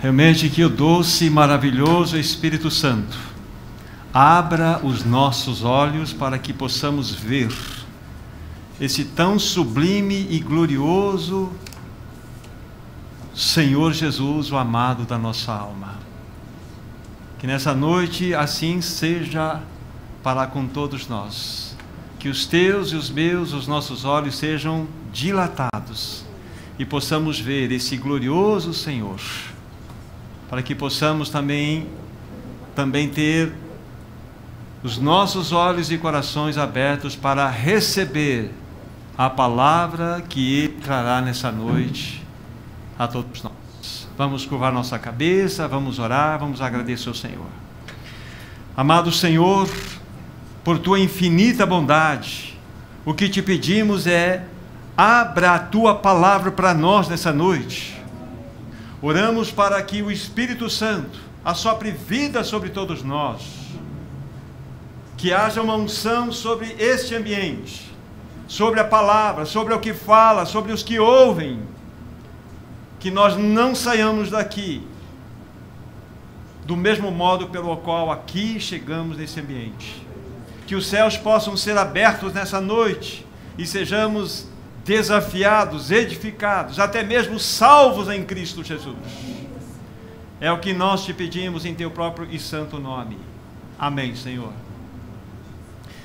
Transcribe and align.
Realmente 0.00 0.48
que 0.48 0.64
o 0.64 0.70
doce 0.70 1.26
e 1.26 1.30
maravilhoso 1.30 2.16
Espírito 2.16 2.70
Santo 2.70 3.18
abra 4.14 4.80
os 4.82 5.04
nossos 5.04 5.62
olhos 5.62 6.10
para 6.10 6.38
que 6.38 6.54
possamos 6.54 7.10
ver 7.10 7.52
esse 8.80 9.04
tão 9.04 9.38
sublime 9.38 10.26
e 10.30 10.40
glorioso 10.40 11.52
Senhor 13.34 13.92
Jesus, 13.92 14.50
o 14.50 14.56
amado 14.56 15.04
da 15.04 15.18
nossa 15.18 15.52
alma. 15.52 15.98
Que 17.38 17.46
nessa 17.46 17.74
noite 17.74 18.32
assim 18.32 18.80
seja 18.80 19.60
para 20.22 20.46
com 20.46 20.66
todos 20.66 21.08
nós. 21.08 21.76
Que 22.18 22.30
os 22.30 22.46
teus 22.46 22.90
e 22.92 22.96
os 22.96 23.10
meus, 23.10 23.52
os 23.52 23.68
nossos 23.68 24.06
olhos 24.06 24.36
sejam 24.36 24.86
dilatados 25.12 26.24
e 26.78 26.86
possamos 26.86 27.38
ver 27.38 27.70
esse 27.70 27.98
glorioso 27.98 28.72
Senhor 28.72 29.20
para 30.50 30.62
que 30.62 30.74
possamos 30.74 31.30
também 31.30 31.86
também 32.74 33.08
ter 33.08 33.52
os 34.82 34.98
nossos 34.98 35.52
olhos 35.52 35.92
e 35.92 35.98
corações 35.98 36.58
abertos 36.58 37.14
para 37.14 37.48
receber 37.48 38.50
a 39.16 39.30
palavra 39.30 40.22
que 40.28 40.76
trará 40.82 41.20
nessa 41.20 41.52
noite 41.52 42.24
a 42.98 43.06
todos 43.06 43.42
nós. 43.42 44.08
Vamos 44.16 44.44
curvar 44.44 44.72
nossa 44.72 44.98
cabeça, 44.98 45.68
vamos 45.68 45.98
orar, 45.98 46.38
vamos 46.38 46.60
agradecer 46.60 47.08
ao 47.08 47.14
Senhor. 47.14 47.46
Amado 48.76 49.12
Senhor, 49.12 49.68
por 50.64 50.78
tua 50.78 50.98
infinita 50.98 51.64
bondade, 51.64 52.58
o 53.04 53.14
que 53.14 53.28
te 53.28 53.42
pedimos 53.42 54.06
é 54.06 54.44
abra 54.96 55.52
a 55.52 55.58
tua 55.58 55.94
palavra 55.94 56.50
para 56.50 56.74
nós 56.74 57.08
nessa 57.08 57.32
noite 57.32 57.99
Oramos 59.02 59.50
para 59.50 59.82
que 59.82 60.02
o 60.02 60.10
Espírito 60.10 60.68
Santo 60.68 61.18
assopre 61.42 61.90
vida 61.90 62.44
sobre 62.44 62.68
todos 62.68 63.02
nós, 63.02 63.40
que 65.16 65.32
haja 65.32 65.62
uma 65.62 65.74
unção 65.74 66.30
sobre 66.30 66.76
este 66.78 67.14
ambiente, 67.14 67.90
sobre 68.46 68.78
a 68.78 68.84
palavra, 68.84 69.46
sobre 69.46 69.72
o 69.72 69.80
que 69.80 69.94
fala, 69.94 70.44
sobre 70.44 70.72
os 70.72 70.82
que 70.82 70.98
ouvem, 70.98 71.62
que 72.98 73.10
nós 73.10 73.36
não 73.36 73.74
saiamos 73.74 74.30
daqui 74.30 74.86
do 76.66 76.76
mesmo 76.76 77.10
modo 77.10 77.48
pelo 77.48 77.76
qual 77.78 78.12
aqui 78.12 78.60
chegamos 78.60 79.16
nesse 79.16 79.40
ambiente. 79.40 80.06
Que 80.66 80.74
os 80.74 80.86
céus 80.86 81.16
possam 81.16 81.56
ser 81.56 81.76
abertos 81.76 82.32
nessa 82.34 82.60
noite 82.60 83.26
e 83.58 83.66
sejamos 83.66 84.46
desafiados, 84.84 85.90
edificados, 85.90 86.78
até 86.78 87.02
mesmo 87.02 87.38
salvos 87.38 88.08
em 88.08 88.24
Cristo 88.24 88.64
Jesus. 88.64 88.96
É 90.40 90.50
o 90.50 90.58
que 90.58 90.72
nós 90.72 91.04
te 91.04 91.12
pedimos 91.12 91.64
em 91.64 91.74
teu 91.74 91.90
próprio 91.90 92.26
e 92.30 92.38
santo 92.38 92.78
nome. 92.78 93.18
Amém, 93.78 94.14
Senhor. 94.14 94.52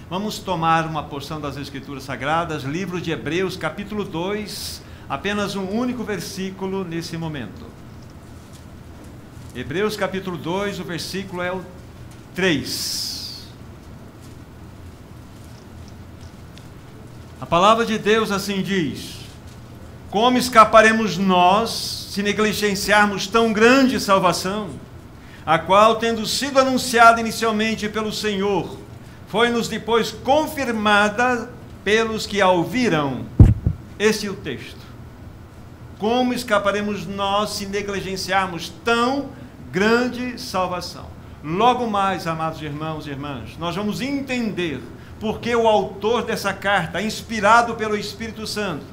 Vamos 0.10 0.40
tomar 0.40 0.86
uma 0.86 1.04
porção 1.04 1.42
das 1.42 1.58
Escrituras 1.58 2.04
Sagradas, 2.04 2.64
livro 2.64 3.02
de 3.02 3.12
Hebreus, 3.12 3.58
capítulo 3.58 4.04
2, 4.04 4.84
apenas 5.10 5.56
um 5.56 5.68
único 5.68 6.04
versículo 6.04 6.84
nesse 6.84 7.18
momento. 7.18 7.66
Hebreus 9.56 9.96
capítulo 9.96 10.38
2, 10.38 10.80
o 10.82 10.84
versículo 10.84 11.42
é 11.42 11.52
o 11.52 11.64
3. 12.36 13.15
A 17.40 17.46
palavra 17.46 17.86
de 17.86 17.98
Deus 17.98 18.32
assim 18.32 18.62
diz: 18.62 19.18
Como 20.10 20.38
escaparemos 20.38 21.18
nós 21.18 22.08
se 22.12 22.24
negligenciarmos 22.24 23.28
tão 23.28 23.52
grande 23.52 24.00
salvação, 24.00 24.70
a 25.46 25.60
qual, 25.60 25.98
tendo 25.98 26.26
sido 26.26 26.60
anunciada 26.60 27.20
inicialmente 27.20 27.90
pelo 27.90 28.12
Senhor, 28.12 28.78
foi-nos 29.28 29.68
depois 29.68 30.12
confirmada 30.12 31.52
pelos 31.84 32.26
que 32.26 32.42
a 32.42 32.50
ouviram? 32.50 33.26
Esse 34.00 34.28
é 34.28 34.30
o 34.30 34.36
texto. 34.36 34.80
Como 36.00 36.34
escaparemos 36.34 37.06
nós 37.06 37.52
se 37.52 37.66
negligenciarmos 37.66 38.72
tão 38.84 39.30
grande 39.72 40.40
salvação? 40.40 41.15
Logo 41.46 41.88
mais, 41.88 42.26
amados 42.26 42.60
irmãos 42.60 43.06
e 43.06 43.12
irmãs, 43.12 43.56
nós 43.60 43.76
vamos 43.76 44.02
entender 44.02 44.82
porque 45.20 45.56
o 45.56 45.68
autor 45.68 46.24
dessa 46.24 46.52
carta, 46.52 47.00
inspirado 47.00 47.76
pelo 47.76 47.96
Espírito 47.96 48.48
Santo, 48.48 48.84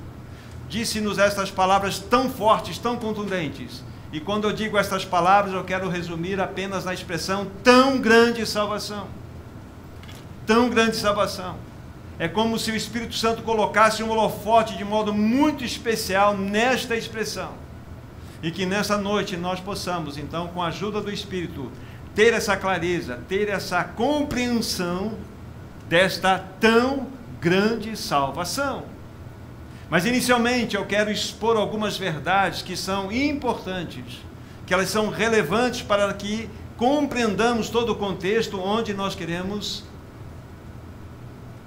disse-nos 0.68 1.18
estas 1.18 1.50
palavras 1.50 1.98
tão 1.98 2.28
fortes, 2.28 2.76
tão 2.76 2.98
contundentes. 2.98 3.82
E 4.12 4.20
quando 4.20 4.46
eu 4.46 4.52
digo 4.52 4.76
estas 4.76 5.02
palavras, 5.02 5.54
eu 5.54 5.64
quero 5.64 5.88
resumir 5.88 6.38
apenas 6.42 6.84
na 6.84 6.92
expressão 6.92 7.46
tão 7.64 7.98
grande 7.98 8.44
salvação. 8.44 9.06
Tão 10.46 10.69
grande 10.69 10.98
salvação. 10.98 11.56
É 12.19 12.28
como 12.28 12.58
se 12.58 12.70
o 12.70 12.76
Espírito 12.76 13.14
Santo 13.14 13.42
colocasse 13.42 14.02
um 14.02 14.10
holofote 14.10 14.76
de 14.76 14.84
modo 14.84 15.14
muito 15.14 15.64
especial 15.64 16.36
nesta 16.36 16.94
expressão. 16.94 17.52
E 18.42 18.50
que 18.50 18.66
nessa 18.66 18.98
noite 18.98 19.38
nós 19.38 19.58
possamos, 19.58 20.19
então, 20.19 20.48
com 20.48 20.60
a 20.60 20.66
ajuda 20.66 21.00
do 21.00 21.10
Espírito, 21.10 21.70
ter 22.14 22.32
essa 22.32 22.56
clareza, 22.56 23.18
ter 23.28 23.48
essa 23.48 23.82
compreensão 23.84 25.12
desta 25.88 26.38
tão 26.60 27.06
grande 27.40 27.96
salvação. 27.96 28.84
Mas 29.90 30.06
inicialmente 30.06 30.74
eu 30.74 30.86
quero 30.86 31.10
expor 31.10 31.56
algumas 31.56 31.98
verdades 31.98 32.62
que 32.62 32.76
são 32.76 33.12
importantes, 33.12 34.20
que 34.66 34.72
elas 34.72 34.88
são 34.88 35.10
relevantes 35.10 35.82
para 35.82 36.12
que 36.14 36.48
compreendamos 36.76 37.68
todo 37.68 37.92
o 37.92 37.96
contexto 37.96 38.58
onde 38.58 38.94
nós 38.94 39.14
queremos 39.14 39.84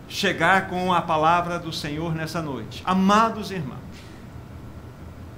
chegar 0.08 0.70
com 0.70 0.94
a 0.94 1.02
palavra 1.02 1.60
do 1.60 1.72
Senhor 1.72 2.16
nessa 2.16 2.42
noite. 2.42 2.82
Amados 2.86 3.52
irmãos, 3.52 3.80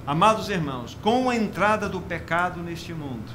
amados 0.06 0.48
irmãos, 0.48 0.96
com 1.02 1.28
a 1.28 1.36
entrada 1.36 1.88
do 1.88 2.00
pecado 2.00 2.60
neste 2.60 2.94
mundo, 2.94 3.30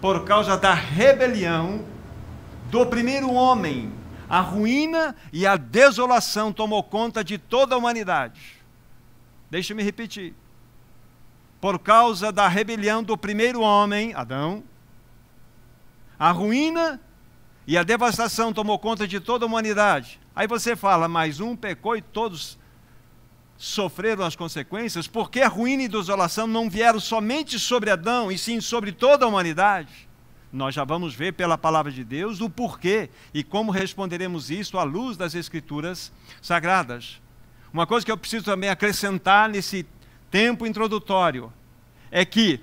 por 0.00 0.24
causa 0.24 0.56
da 0.56 0.74
rebelião 0.74 1.84
do 2.70 2.84
primeiro 2.86 3.32
homem, 3.32 3.92
a 4.28 4.40
ruína 4.40 5.14
e 5.32 5.46
a 5.46 5.56
desolação 5.56 6.52
tomou 6.52 6.82
conta 6.82 7.22
de 7.22 7.38
toda 7.38 7.74
a 7.74 7.78
humanidade. 7.78 8.56
Deixe-me 9.50 9.82
repetir. 9.82 10.34
Por 11.60 11.78
causa 11.78 12.30
da 12.30 12.48
rebelião 12.48 13.02
do 13.02 13.16
primeiro 13.16 13.60
homem, 13.60 14.12
Adão, 14.14 14.62
a 16.18 16.30
ruína 16.30 17.00
e 17.66 17.76
a 17.76 17.82
devastação 17.82 18.52
tomou 18.52 18.78
conta 18.78 19.06
de 19.06 19.20
toda 19.20 19.44
a 19.44 19.48
humanidade. 19.48 20.20
Aí 20.34 20.46
você 20.46 20.76
fala, 20.76 21.08
mais 21.08 21.40
um 21.40 21.56
pecou 21.56 21.96
e 21.96 22.02
todos 22.02 22.58
sofreram 23.58 24.24
as 24.24 24.36
consequências, 24.36 25.06
porque 25.06 25.40
a 25.40 25.48
ruína 25.48 25.84
e 25.84 25.86
a 25.86 25.88
desolação 25.88 26.46
não 26.46 26.68
vieram 26.68 27.00
somente 27.00 27.58
sobre 27.58 27.90
Adão, 27.90 28.30
e 28.30 28.38
sim 28.38 28.60
sobre 28.60 28.92
toda 28.92 29.24
a 29.24 29.28
humanidade. 29.28 30.06
Nós 30.52 30.74
já 30.74 30.84
vamos 30.84 31.14
ver 31.14 31.32
pela 31.32 31.58
palavra 31.58 31.90
de 31.90 32.04
Deus 32.04 32.40
o 32.40 32.48
porquê 32.48 33.10
e 33.34 33.42
como 33.42 33.70
responderemos 33.70 34.50
isso 34.50 34.78
à 34.78 34.84
luz 34.84 35.16
das 35.16 35.34
Escrituras 35.34 36.12
sagradas. 36.40 37.20
Uma 37.72 37.86
coisa 37.86 38.06
que 38.06 38.12
eu 38.12 38.16
preciso 38.16 38.44
também 38.44 38.70
acrescentar 38.70 39.48
nesse 39.48 39.86
tempo 40.30 40.66
introdutório 40.66 41.52
é 42.10 42.24
que 42.24 42.60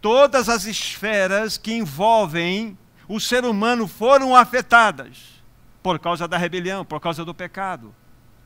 todas 0.00 0.48
as 0.48 0.64
esferas 0.64 1.58
que 1.58 1.74
envolvem 1.74 2.78
o 3.08 3.20
ser 3.20 3.44
humano 3.44 3.86
foram 3.86 4.34
afetadas 4.34 5.42
por 5.82 5.98
causa 5.98 6.26
da 6.26 6.36
rebelião, 6.36 6.84
por 6.84 7.00
causa 7.00 7.24
do 7.24 7.34
pecado. 7.34 7.94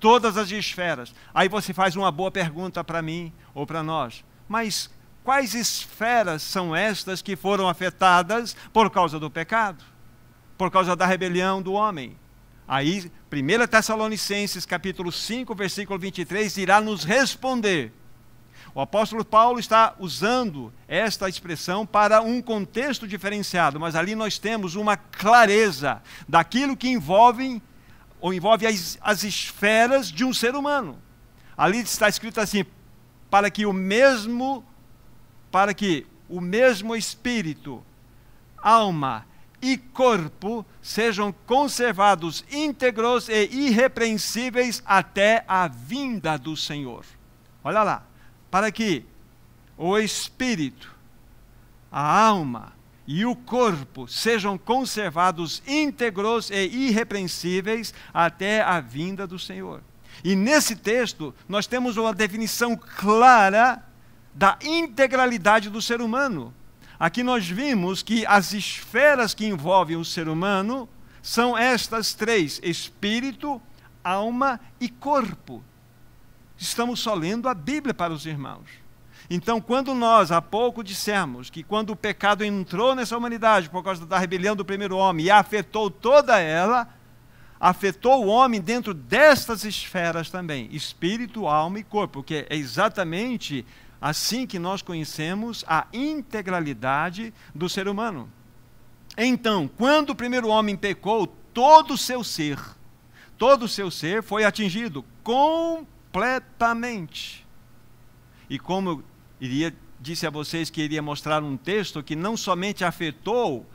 Todas 0.00 0.37
as 0.37 0.51
esferas. 0.51 1.15
Aí 1.33 1.48
você 1.48 1.72
faz 1.72 1.95
uma 1.95 2.10
boa 2.10 2.30
pergunta 2.30 2.83
para 2.83 3.01
mim 3.01 3.33
ou 3.54 3.66
para 3.66 3.83
nós. 3.83 4.25
Mas 4.48 4.91
Quais 5.22 5.54
esferas 5.54 6.42
são 6.42 6.75
estas 6.75 7.21
que 7.21 7.36
foram 7.36 7.69
afetadas 7.69 8.57
por 8.72 8.91
causa 8.91 9.19
do 9.19 9.30
pecado? 9.30 9.84
Por 10.57 10.71
causa 10.71 10.97
da 10.97 11.07
rebelião 11.07 11.60
do 11.60 11.72
homem? 11.72 12.16
Aí, 12.66 13.10
1 13.30 13.66
Tessalonicenses 13.66 14.65
capítulo 14.65 15.13
5, 15.13 15.54
versículo 15.54 15.98
23, 15.98 16.57
irá 16.57 16.80
nos 16.80 17.04
responder. 17.04 17.92
O 18.75 18.80
apóstolo 18.80 19.25
Paulo 19.25 19.59
está 19.59 19.95
usando 19.98 20.72
esta 20.89 21.28
expressão 21.28 21.84
para 21.84 22.22
um 22.22 22.41
contexto 22.41 23.07
diferenciado, 23.07 23.78
mas 23.78 23.95
ali 23.95 24.15
nós 24.15 24.39
temos 24.39 24.75
uma 24.75 24.97
clareza 24.97 26.01
daquilo 26.28 26.77
que 26.77 26.89
envolve 26.89 27.60
ou 28.21 28.34
envolve 28.34 28.67
as, 28.67 28.99
as 29.01 29.25
esferas 29.25 30.11
de 30.11 30.25
um 30.25 30.33
ser 30.33 30.55
humano. 30.55 30.99
Ali 31.57 31.78
está 31.78 32.09
escrito 32.09 32.41
assim: 32.41 32.65
para 33.31 33.51
que 33.51 33.67
o 33.67 33.72
mesmo 33.72 34.65
para 35.51 35.75
que 35.75 36.07
o 36.28 36.41
mesmo 36.41 36.95
espírito, 36.95 37.83
alma 38.57 39.27
e 39.61 39.77
corpo 39.77 40.65
sejam 40.81 41.34
conservados 41.45 42.45
íntegros 42.51 43.28
e 43.28 43.47
irrepreensíveis 43.47 44.83
até 44.87 45.45
a 45.47 45.66
vinda 45.66 46.39
do 46.39 46.57
Senhor. 46.57 47.05
Olha 47.65 47.83
lá, 47.83 48.05
para 48.51 48.71
que 48.71 49.05
o 49.77 49.99
espírito, 49.99 50.95
a 51.91 52.27
alma 52.27 52.73
e 53.12 53.27
o 53.27 53.34
corpo 53.34 54.07
sejam 54.07 54.57
conservados 54.57 55.60
íntegros 55.66 56.48
e 56.48 56.65
irrepreensíveis 56.66 57.92
até 58.15 58.62
a 58.62 58.78
vinda 58.78 59.27
do 59.27 59.36
Senhor. 59.36 59.83
E 60.22 60.36
nesse 60.36 60.77
texto, 60.77 61.34
nós 61.48 61.66
temos 61.66 61.97
uma 61.97 62.15
definição 62.15 62.77
clara 62.77 63.84
da 64.33 64.57
integralidade 64.62 65.68
do 65.68 65.83
ser 65.83 66.01
humano. 66.01 66.54
Aqui 67.01 67.24
nós 67.24 67.48
vimos 67.48 68.01
que 68.01 68.24
as 68.27 68.53
esferas 68.53 69.34
que 69.34 69.45
envolvem 69.45 69.97
o 69.97 70.04
ser 70.04 70.28
humano 70.28 70.89
são 71.21 71.59
estas 71.59 72.15
três: 72.15 72.60
espírito, 72.63 73.60
alma 74.04 74.60
e 74.78 74.89
corpo. 74.89 75.65
Estamos 76.56 77.01
só 77.01 77.13
lendo 77.15 77.48
a 77.48 77.54
Bíblia 77.54 77.92
para 77.92 78.13
os 78.13 78.24
irmãos. 78.24 78.68
Então, 79.32 79.60
quando 79.60 79.94
nós 79.94 80.32
há 80.32 80.42
pouco 80.42 80.82
dissemos 80.82 81.48
que 81.48 81.62
quando 81.62 81.91
o 81.91 81.97
pecado 81.97 82.44
entrou 82.44 82.97
nessa 82.97 83.16
humanidade 83.16 83.71
por 83.71 83.84
causa 83.84 84.04
da 84.04 84.18
rebelião 84.18 84.56
do 84.56 84.65
primeiro 84.65 84.97
homem 84.97 85.27
e 85.27 85.30
afetou 85.30 85.88
toda 85.88 86.41
ela, 86.41 86.92
afetou 87.60 88.24
o 88.24 88.28
homem 88.28 88.60
dentro 88.60 88.92
destas 88.92 89.65
esferas 89.65 90.30
também, 90.30 90.68
espírito, 90.72 91.47
alma 91.47 91.78
e 91.78 91.84
corpo, 91.84 92.24
que 92.24 92.44
é 92.50 92.56
exatamente 92.56 93.65
assim 94.00 94.48
que 94.48 94.59
nós 94.59 94.82
conhecemos 94.82 95.65
a 95.68 95.86
integralidade 95.92 97.32
do 97.54 97.68
ser 97.68 97.86
humano. 97.86 98.28
Então, 99.16 99.68
quando 99.68 100.10
o 100.10 100.16
primeiro 100.16 100.48
homem 100.48 100.77
pecou, 100.77 101.28
todo 101.54 101.94
o 101.94 101.98
seu 101.98 102.24
ser, 102.24 102.59
todo 103.38 103.66
o 103.66 103.68
seu 103.68 103.92
ser 103.92 104.24
foi 104.24 104.44
atingido 104.44 105.04
completamente. 105.22 107.47
E 108.48 108.59
como 108.59 109.04
iria 109.41 109.75
disse 110.01 110.27
a 110.27 110.31
vocês 110.31 110.71
que 110.71 110.81
iria 110.81 111.03
mostrar 111.03 111.42
um 111.42 111.57
texto 111.57 112.03
que 112.03 112.16
não 112.16 112.37
somente 112.37 112.84
afetou 112.84 113.66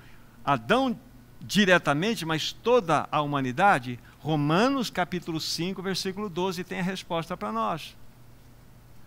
Adão 0.44 1.00
diretamente, 1.40 2.26
mas 2.26 2.52
toda 2.52 3.08
a 3.12 3.22
humanidade, 3.22 4.00
Romanos 4.20 4.90
capítulo 4.90 5.40
5, 5.40 5.82
versículo 5.82 6.30
12 6.30 6.64
tem 6.64 6.80
a 6.80 6.84
resposta 6.84 7.38
para 7.38 7.52
nós. 7.52 7.96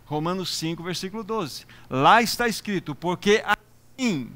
Romanos 0.07 0.57
5, 0.57 0.83
versículo 0.83 1.25
12. 1.25 1.67
Lá 1.91 2.23
está 2.23 2.47
escrito: 2.47 2.95
Porque 2.95 3.43
assim 3.45 4.31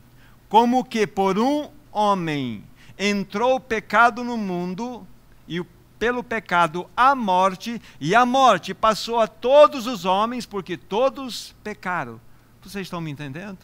como 0.48 0.84
que 0.84 1.06
por 1.06 1.38
um 1.38 1.70
homem 1.90 2.64
entrou 2.98 3.56
o 3.56 3.60
pecado 3.60 4.22
no 4.22 4.36
mundo, 4.36 5.06
e 5.48 5.64
pelo 6.02 6.24
pecado 6.24 6.90
a 6.96 7.14
morte, 7.14 7.80
e 8.00 8.12
a 8.12 8.26
morte 8.26 8.74
passou 8.74 9.20
a 9.20 9.28
todos 9.28 9.86
os 9.86 10.04
homens, 10.04 10.44
porque 10.44 10.76
todos 10.76 11.54
pecaram. 11.62 12.20
Vocês 12.60 12.88
estão 12.88 13.00
me 13.00 13.08
entendendo? 13.08 13.60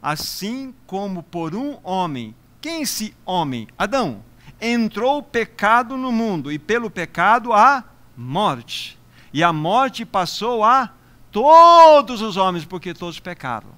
Assim 0.00 0.74
como 0.86 1.22
por 1.22 1.54
um 1.54 1.78
homem, 1.84 2.34
quem 2.58 2.80
esse 2.80 3.14
homem? 3.22 3.68
Adão. 3.76 4.24
Entrou 4.58 5.18
o 5.18 5.22
pecado 5.22 5.98
no 5.98 6.10
mundo, 6.10 6.50
e 6.50 6.58
pelo 6.58 6.88
pecado 6.88 7.52
a 7.52 7.84
morte 8.16 8.98
e 9.30 9.42
a 9.42 9.52
morte 9.52 10.06
passou 10.06 10.64
a 10.64 10.88
todos 11.30 12.22
os 12.22 12.38
homens, 12.38 12.64
porque 12.64 12.94
todos 12.94 13.20
pecaram. 13.20 13.68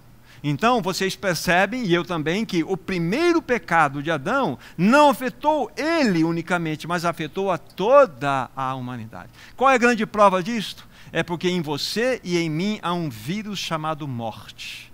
Então, 0.49 0.81
vocês 0.81 1.17
percebem, 1.17 1.85
e 1.87 1.93
eu 1.93 2.05
também, 2.05 2.45
que 2.45 2.63
o 2.63 2.77
primeiro 2.77 3.43
pecado 3.43 4.01
de 4.01 4.13
Adão 4.13 4.57
não 4.79 5.11
afetou 5.11 5.69
ele 5.77 6.23
unicamente, 6.23 6.87
mas 6.87 7.05
afetou 7.05 7.51
a 7.51 7.59
toda 7.59 8.49
a 8.55 8.73
humanidade. 8.77 9.29
Qual 9.57 9.69
é 9.69 9.75
a 9.75 9.79
grande 9.79 10.07
prova 10.07 10.41
disto? 10.45 10.87
É 11.11 11.25
porque 11.25 11.49
em 11.49 11.61
você 11.61 12.21
e 12.23 12.39
em 12.39 12.49
mim 12.49 12.79
há 12.81 12.93
um 12.93 13.11
vírus 13.11 13.59
chamado 13.59 14.07
morte. 14.07 14.93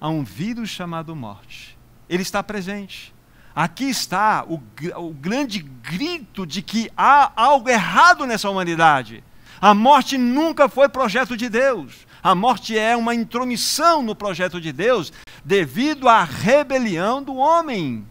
Há 0.00 0.08
um 0.08 0.22
vírus 0.22 0.70
chamado 0.70 1.16
morte. 1.16 1.76
Ele 2.08 2.22
está 2.22 2.40
presente. 2.40 3.12
Aqui 3.52 3.90
está 3.90 4.44
o, 4.48 4.62
o 4.96 5.12
grande 5.12 5.58
grito 5.58 6.46
de 6.46 6.62
que 6.62 6.88
há 6.96 7.32
algo 7.34 7.68
errado 7.68 8.26
nessa 8.26 8.48
humanidade. 8.48 9.24
A 9.60 9.74
morte 9.74 10.16
nunca 10.16 10.68
foi 10.68 10.88
projeto 10.88 11.36
de 11.36 11.48
Deus. 11.48 12.06
A 12.24 12.34
morte 12.34 12.78
é 12.78 12.96
uma 12.96 13.14
intromissão 13.14 14.00
no 14.00 14.16
projeto 14.16 14.58
de 14.58 14.72
Deus 14.72 15.12
devido 15.44 16.08
à 16.08 16.24
rebelião 16.24 17.22
do 17.22 17.36
homem. 17.36 18.06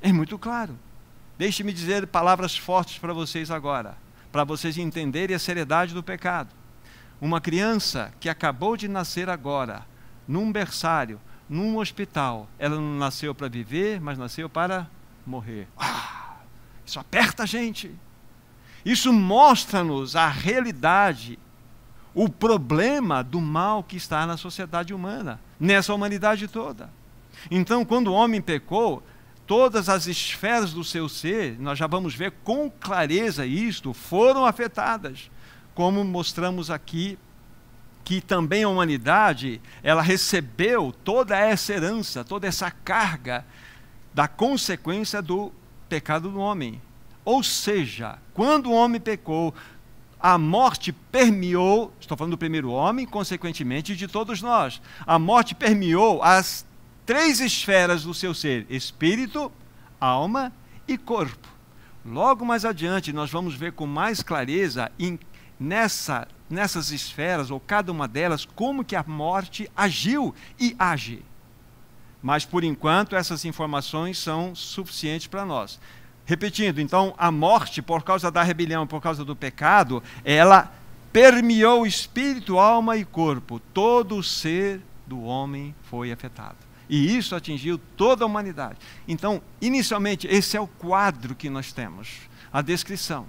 É 0.00 0.12
muito 0.12 0.38
claro. 0.38 0.78
Deixe-me 1.36 1.72
dizer 1.72 2.06
palavras 2.06 2.56
fortes 2.56 2.98
para 2.98 3.12
vocês 3.12 3.50
agora, 3.50 3.98
para 4.30 4.44
vocês 4.44 4.78
entenderem 4.78 5.34
a 5.34 5.38
seriedade 5.40 5.92
do 5.92 6.00
pecado. 6.00 6.50
Uma 7.20 7.40
criança 7.40 8.14
que 8.20 8.28
acabou 8.28 8.76
de 8.76 8.86
nascer 8.86 9.28
agora, 9.28 9.84
num 10.28 10.52
berçário, 10.52 11.20
num 11.48 11.78
hospital. 11.78 12.48
Ela 12.56 12.76
não 12.76 12.98
nasceu 12.98 13.34
para 13.34 13.48
viver, 13.48 14.00
mas 14.00 14.16
nasceu 14.16 14.48
para 14.48 14.88
morrer. 15.26 15.66
Ah, 15.76 16.36
isso 16.86 17.00
aperta 17.00 17.42
a 17.42 17.46
gente. 17.46 17.92
Isso 18.84 19.12
mostra-nos 19.12 20.14
a 20.14 20.28
realidade, 20.28 21.36
o 22.14 22.28
problema 22.28 23.22
do 23.22 23.40
mal 23.40 23.82
que 23.82 23.96
está 23.96 24.26
na 24.26 24.36
sociedade 24.36 24.92
humana, 24.92 25.40
nessa 25.58 25.94
humanidade 25.94 26.48
toda. 26.48 26.90
Então, 27.50 27.84
quando 27.84 28.08
o 28.08 28.12
homem 28.12 28.40
pecou, 28.40 29.02
todas 29.46 29.88
as 29.88 30.06
esferas 30.06 30.72
do 30.72 30.84
seu 30.84 31.08
ser, 31.08 31.58
nós 31.58 31.78
já 31.78 31.86
vamos 31.86 32.14
ver 32.14 32.32
com 32.44 32.70
clareza 32.70 33.46
isto, 33.46 33.92
foram 33.92 34.46
afetadas, 34.46 35.30
como 35.74 36.04
mostramos 36.04 36.70
aqui 36.70 37.18
que 38.04 38.20
também 38.20 38.64
a 38.64 38.68
humanidade 38.68 39.60
ela 39.82 40.02
recebeu 40.02 40.92
toda 41.04 41.36
essa 41.36 41.72
herança, 41.72 42.24
toda 42.24 42.46
essa 42.46 42.70
carga 42.70 43.44
da 44.12 44.26
consequência 44.26 45.22
do 45.22 45.52
pecado 45.88 46.30
do 46.30 46.40
homem. 46.40 46.80
Ou 47.24 47.42
seja, 47.42 48.18
quando 48.34 48.66
o 48.66 48.74
homem 48.74 49.00
pecou, 49.00 49.54
a 50.22 50.38
morte 50.38 50.92
permeou, 50.92 51.92
estou 52.00 52.16
falando 52.16 52.32
do 52.32 52.38
primeiro 52.38 52.70
homem, 52.70 53.04
consequentemente 53.04 53.96
de 53.96 54.06
todos 54.06 54.40
nós. 54.40 54.80
A 55.04 55.18
morte 55.18 55.54
permeou 55.54 56.22
as 56.22 56.64
três 57.04 57.40
esferas 57.40 58.04
do 58.04 58.14
seu 58.14 58.32
ser: 58.32 58.64
espírito, 58.70 59.50
alma 60.00 60.52
e 60.86 60.96
corpo. 60.96 61.48
Logo 62.06 62.44
mais 62.44 62.64
adiante, 62.64 63.12
nós 63.12 63.30
vamos 63.30 63.54
ver 63.54 63.72
com 63.72 63.86
mais 63.86 64.22
clareza 64.22 64.92
em, 64.98 65.18
nessa 65.58 66.28
nessas 66.52 66.92
esferas, 66.92 67.50
ou 67.50 67.58
cada 67.58 67.90
uma 67.90 68.06
delas, 68.06 68.44
como 68.44 68.84
que 68.84 68.94
a 68.94 69.02
morte 69.02 69.70
agiu 69.74 70.34
e 70.60 70.76
age. 70.78 71.24
Mas, 72.22 72.44
por 72.44 72.62
enquanto, 72.62 73.16
essas 73.16 73.46
informações 73.46 74.18
são 74.18 74.54
suficientes 74.54 75.26
para 75.26 75.46
nós. 75.46 75.80
Repetindo, 76.24 76.80
então, 76.80 77.14
a 77.18 77.30
morte, 77.30 77.82
por 77.82 78.02
causa 78.02 78.30
da 78.30 78.42
rebelião, 78.42 78.86
por 78.86 79.00
causa 79.00 79.24
do 79.24 79.34
pecado, 79.34 80.02
ela 80.24 80.72
permeou 81.12 81.86
espírito, 81.86 82.58
alma 82.58 82.96
e 82.96 83.04
corpo. 83.04 83.60
Todo 83.72 84.16
o 84.16 84.22
ser 84.22 84.80
do 85.06 85.22
homem 85.22 85.74
foi 85.84 86.12
afetado. 86.12 86.56
E 86.88 87.16
isso 87.16 87.34
atingiu 87.34 87.78
toda 87.96 88.24
a 88.24 88.26
humanidade. 88.26 88.78
Então, 89.08 89.42
inicialmente, 89.60 90.26
esse 90.26 90.56
é 90.56 90.60
o 90.60 90.66
quadro 90.66 91.34
que 91.34 91.50
nós 91.50 91.72
temos, 91.72 92.20
a 92.52 92.62
descrição 92.62 93.26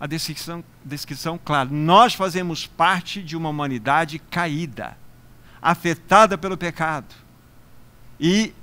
a 0.00 0.06
descrição, 0.06 0.64
descrição 0.82 1.38
clara. 1.38 1.68
Nós 1.70 2.14
fazemos 2.14 2.66
parte 2.66 3.22
de 3.22 3.36
uma 3.36 3.50
humanidade 3.50 4.18
caída, 4.18 4.96
afetada 5.60 6.38
pelo 6.38 6.56
pecado. 6.56 7.14
E 8.18 8.54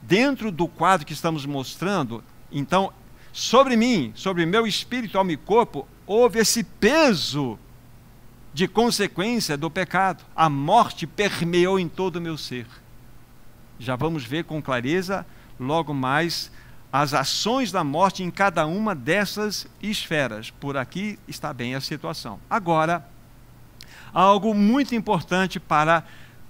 dentro 0.00 0.50
do 0.50 0.66
quadro 0.66 1.06
que 1.06 1.12
estamos 1.12 1.44
mostrando, 1.44 2.24
então, 2.50 2.92
sobre 3.32 3.76
mim, 3.76 4.12
sobre 4.14 4.46
meu 4.46 4.66
espírito, 4.66 5.18
alma 5.18 5.32
e 5.32 5.36
corpo, 5.36 5.86
houve 6.06 6.38
esse 6.38 6.62
peso 6.62 7.58
de 8.54 8.66
consequência 8.66 9.56
do 9.56 9.70
pecado. 9.70 10.24
A 10.34 10.48
morte 10.48 11.06
permeou 11.06 11.78
em 11.78 11.88
todo 11.88 12.16
o 12.16 12.20
meu 12.20 12.38
ser. 12.38 12.66
Já 13.78 13.96
vamos 13.96 14.24
ver 14.24 14.44
com 14.44 14.62
clareza 14.62 15.26
logo 15.60 15.92
mais 15.92 16.50
as 16.90 17.12
ações 17.12 17.70
da 17.70 17.84
morte 17.84 18.22
em 18.22 18.30
cada 18.30 18.66
uma 18.66 18.94
dessas 18.94 19.66
esferas. 19.82 20.50
Por 20.50 20.76
aqui 20.76 21.18
está 21.28 21.52
bem 21.52 21.74
a 21.74 21.80
situação. 21.80 22.40
Agora, 22.48 23.06
algo 24.14 24.54
muito 24.54 24.94
importante 24.94 25.60
para 25.60 26.04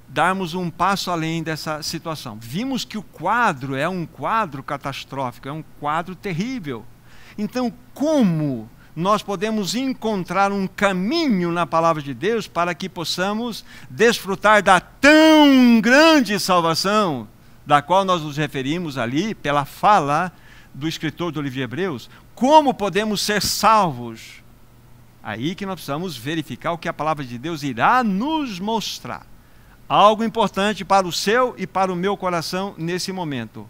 darmos 0.09 0.55
um 0.55 0.71
passo 0.71 1.11
além 1.11 1.43
dessa 1.43 1.83
situação. 1.83 2.39
Vimos 2.41 2.85
que 2.85 2.99
o 2.99 3.03
quadro 3.03 3.75
é 3.75 3.89
um 3.89 4.07
quadro 4.07 4.63
catastrófico, 4.63 5.49
é 5.49 5.53
um 5.53 5.65
quadro 5.81 6.15
terrível. 6.15 6.85
Então, 7.37 7.73
como 7.93 8.69
nós 8.95 9.23
podemos 9.23 9.75
encontrar 9.75 10.51
um 10.53 10.67
caminho 10.67 11.53
na 11.53 11.67
palavra 11.67 12.03
de 12.03 12.15
Deus 12.15 12.49
para 12.49 12.75
que 12.75 12.89
possamos 12.89 13.63
desfrutar 13.91 14.63
da 14.63 14.81
tão 14.81 15.81
grande 15.83 16.41
salvação 16.41 17.29
da 17.67 17.83
qual 17.83 18.05
nós 18.05 18.23
nos 18.23 18.37
referimos 18.37 18.97
ali, 18.97 19.35
pela 19.35 19.65
fala 19.65 20.33
do 20.73 20.89
escritor 20.89 21.33
do 21.33 21.43
livro 21.43 21.57
de 21.57 21.63
Hebreus, 21.63 22.09
como 22.35 22.73
podemos 22.73 23.21
ser 23.21 23.43
salvos? 23.43 24.43
Aí 25.23 25.55
que 25.55 25.67
nós 25.67 25.75
precisamos 25.75 26.17
verificar 26.17 26.73
o 26.73 26.79
que 26.79 26.89
a 26.89 26.93
palavra 26.93 27.25
de 27.25 27.37
Deus 27.37 27.63
irá 27.63 28.05
nos 28.05 28.61
mostrar. 28.61 29.27
Algo 29.89 30.25
importante 30.25 30.85
para 30.85 31.07
o 31.07 31.13
seu 31.13 31.55
e 31.57 31.67
para 31.67 31.93
o 31.93 31.97
meu 31.97 32.17
coração 32.17 32.75
nesse 32.77 33.13
momento. 33.13 33.69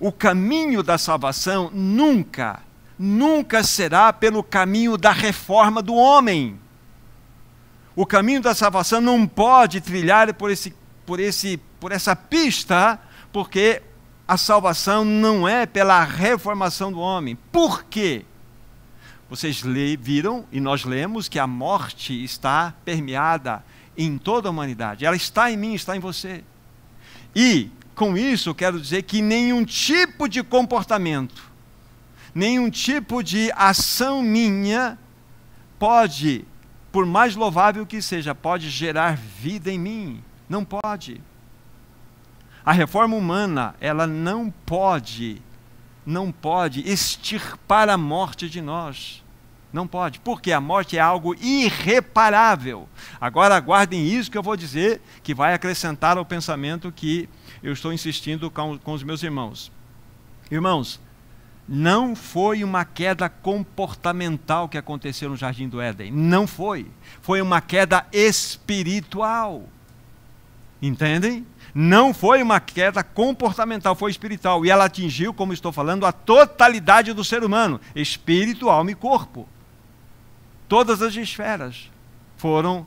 O 0.00 0.10
caminho 0.10 0.82
da 0.82 0.98
salvação 0.98 1.70
nunca, 1.72 2.60
nunca 2.98 3.62
será 3.62 4.12
pelo 4.12 4.42
caminho 4.42 4.96
da 4.96 5.12
reforma 5.12 5.80
do 5.82 5.94
homem. 5.94 6.58
O 7.94 8.04
caminho 8.04 8.40
da 8.40 8.54
salvação 8.54 9.00
não 9.00 9.26
pode 9.26 9.80
trilhar 9.80 10.32
por, 10.34 10.50
esse, 10.50 10.74
por, 11.06 11.20
esse, 11.20 11.58
por 11.78 11.92
essa 11.92 12.16
pista, 12.16 12.98
porque 13.32 13.82
a 14.26 14.36
salvação 14.36 15.04
não 15.04 15.46
é 15.46 15.66
pela 15.66 16.02
reformação 16.02 16.90
do 16.90 16.98
homem. 16.98 17.36
Por 17.52 17.84
quê? 17.84 18.24
Vocês 19.28 19.62
viram 19.98 20.44
e 20.50 20.60
nós 20.60 20.84
lemos 20.84 21.28
que 21.28 21.38
a 21.38 21.46
morte 21.46 22.24
está 22.24 22.74
permeada 22.84 23.64
em 23.96 24.18
toda 24.18 24.48
a 24.48 24.50
humanidade. 24.50 25.04
Ela 25.04 25.16
está 25.16 25.50
em 25.50 25.56
mim, 25.56 25.74
está 25.74 25.96
em 25.96 26.00
você. 26.00 26.44
E, 27.34 27.70
com 27.94 28.16
isso, 28.16 28.54
quero 28.54 28.80
dizer 28.80 29.02
que 29.02 29.22
nenhum 29.22 29.64
tipo 29.64 30.28
de 30.28 30.42
comportamento, 30.42 31.50
nenhum 32.34 32.70
tipo 32.70 33.22
de 33.22 33.50
ação 33.52 34.22
minha 34.22 34.98
pode 35.78 36.46
por 36.94 37.04
mais 37.04 37.34
louvável 37.34 37.84
que 37.84 38.00
seja, 38.00 38.36
pode 38.36 38.70
gerar 38.70 39.16
vida 39.16 39.68
em 39.68 39.76
mim. 39.76 40.22
Não 40.48 40.64
pode. 40.64 41.20
A 42.64 42.70
reforma 42.70 43.16
humana, 43.16 43.74
ela 43.80 44.06
não 44.06 44.48
pode, 44.64 45.42
não 46.06 46.30
pode 46.30 46.88
extirpar 46.88 47.88
a 47.88 47.98
morte 47.98 48.48
de 48.48 48.62
nós. 48.62 49.23
Não 49.74 49.88
pode, 49.88 50.20
porque 50.20 50.52
a 50.52 50.60
morte 50.60 50.96
é 50.96 51.00
algo 51.00 51.34
irreparável. 51.34 52.88
Agora 53.20 53.56
aguardem 53.56 54.06
isso 54.06 54.30
que 54.30 54.38
eu 54.38 54.42
vou 54.42 54.56
dizer, 54.56 55.00
que 55.20 55.34
vai 55.34 55.52
acrescentar 55.52 56.16
ao 56.16 56.24
pensamento 56.24 56.92
que 56.92 57.28
eu 57.60 57.72
estou 57.72 57.92
insistindo 57.92 58.48
com, 58.52 58.78
com 58.78 58.92
os 58.92 59.02
meus 59.02 59.20
irmãos. 59.24 59.72
Irmãos, 60.48 61.00
não 61.68 62.14
foi 62.14 62.62
uma 62.62 62.84
queda 62.84 63.28
comportamental 63.28 64.68
que 64.68 64.78
aconteceu 64.78 65.28
no 65.28 65.36
Jardim 65.36 65.68
do 65.68 65.80
Éden. 65.80 66.12
Não 66.12 66.46
foi. 66.46 66.86
Foi 67.20 67.40
uma 67.40 67.60
queda 67.60 68.06
espiritual. 68.12 69.64
Entendem? 70.80 71.44
Não 71.74 72.14
foi 72.14 72.40
uma 72.44 72.60
queda 72.60 73.02
comportamental, 73.02 73.96
foi 73.96 74.12
espiritual. 74.12 74.64
E 74.64 74.70
ela 74.70 74.84
atingiu, 74.84 75.34
como 75.34 75.52
estou 75.52 75.72
falando, 75.72 76.06
a 76.06 76.12
totalidade 76.12 77.12
do 77.12 77.24
ser 77.24 77.42
humano: 77.42 77.80
espírito, 77.96 78.70
alma 78.70 78.92
e 78.92 78.94
corpo. 78.94 79.48
Todas 80.74 81.00
as 81.02 81.14
esferas 81.14 81.88
foram 82.36 82.84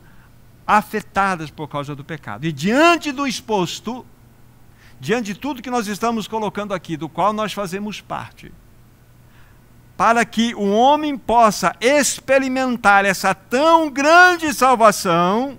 afetadas 0.67 1.49
por 1.49 1.69
causa 1.69 1.95
do 1.95 2.03
pecado. 2.03 2.45
E 2.45 2.51
diante 2.51 3.13
do 3.13 3.25
exposto, 3.25 4.05
diante 4.99 5.33
de 5.33 5.39
tudo 5.39 5.61
que 5.61 5.69
nós 5.69 5.87
estamos 5.87 6.27
colocando 6.27 6.73
aqui, 6.73 6.97
do 6.97 7.07
qual 7.07 7.31
nós 7.31 7.53
fazemos 7.53 8.01
parte, 8.01 8.51
para 9.95 10.25
que 10.25 10.53
o 10.53 10.69
homem 10.69 11.17
possa 11.17 11.77
experimentar 11.79 13.05
essa 13.05 13.33
tão 13.33 13.89
grande 13.89 14.53
salvação, 14.53 15.57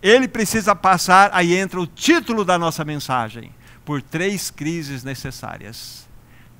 ele 0.00 0.28
precisa 0.28 0.72
passar, 0.76 1.30
aí 1.32 1.56
entra 1.56 1.80
o 1.80 1.86
título 1.88 2.44
da 2.44 2.56
nossa 2.56 2.84
mensagem, 2.84 3.52
por 3.84 4.00
três 4.00 4.52
crises 4.52 5.02
necessárias. 5.02 6.08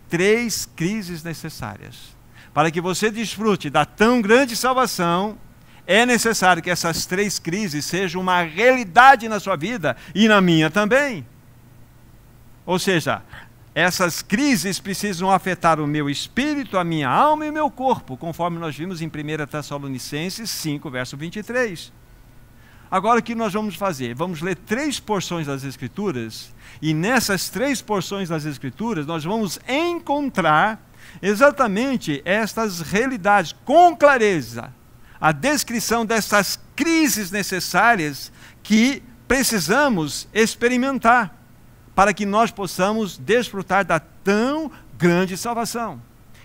Três 0.09 0.67
crises 0.67 1.23
necessárias. 1.23 2.14
Para 2.55 2.71
que 2.71 2.81
você 2.81 3.11
desfrute 3.11 3.69
da 3.69 3.85
tão 3.85 4.23
grande 4.23 4.57
salvação, 4.57 5.37
é 5.87 6.07
necessário 6.07 6.63
que 6.63 6.71
essas 6.71 7.05
três 7.05 7.39
crises 7.39 7.85
sejam 7.85 8.21
uma 8.21 8.43
realidade 8.43 9.29
na 9.29 9.41
sua 9.41 9.57
vida 9.57 9.97
e 10.15 10.29
na 10.29 10.41
minha 10.41 10.71
também. 10.71 11.27
Ou 12.65 12.79
seja, 12.79 13.23
essas 13.75 14.23
crises 14.23 14.79
precisam 14.79 15.31
afetar 15.31 15.81
o 15.81 15.87
meu 15.87 16.09
espírito, 16.09 16.79
a 16.79 16.85
minha 16.85 17.09
alma 17.09 17.45
e 17.45 17.51
o 17.51 17.53
meu 17.53 17.69
corpo, 17.69 18.17
conforme 18.17 18.57
nós 18.57 18.77
vimos 18.77 19.03
em 19.03 19.09
1 19.09 19.11
Tessalonicenses 19.51 20.49
5, 20.49 20.89
verso 20.89 21.17
23. 21.17 21.93
Agora 22.89 23.19
o 23.19 23.23
que 23.23 23.35
nós 23.35 23.53
vamos 23.53 23.75
fazer? 23.75 24.15
Vamos 24.15 24.41
ler 24.41 24.55
três 24.55 25.01
porções 25.01 25.49
das 25.49 25.65
Escrituras, 25.65 26.55
e 26.81 26.95
nessas 26.95 27.49
três 27.49 27.83
porções 27.83 28.29
das 28.29 28.45
Escrituras 28.45 29.07
nós 29.07 29.25
vamos 29.25 29.59
encontrar 29.69 30.81
exatamente 31.23 32.23
estas 32.25 32.81
realidades 32.81 33.55
com 33.65 33.97
clareza, 33.97 34.73
a 35.21 35.33
descrição 35.33 36.05
dessas 36.05 36.59
crises 36.77 37.31
necessárias 37.31 38.33
que 38.63 39.03
precisamos 39.27 40.29
experimentar 40.33 41.35
para 41.95 42.13
que 42.13 42.27
nós 42.27 42.51
possamos 42.51 43.17
desfrutar 43.17 43.85
da 43.85 44.01
tão 44.01 44.71
grande 44.99 45.37
salvação. 45.37 46.01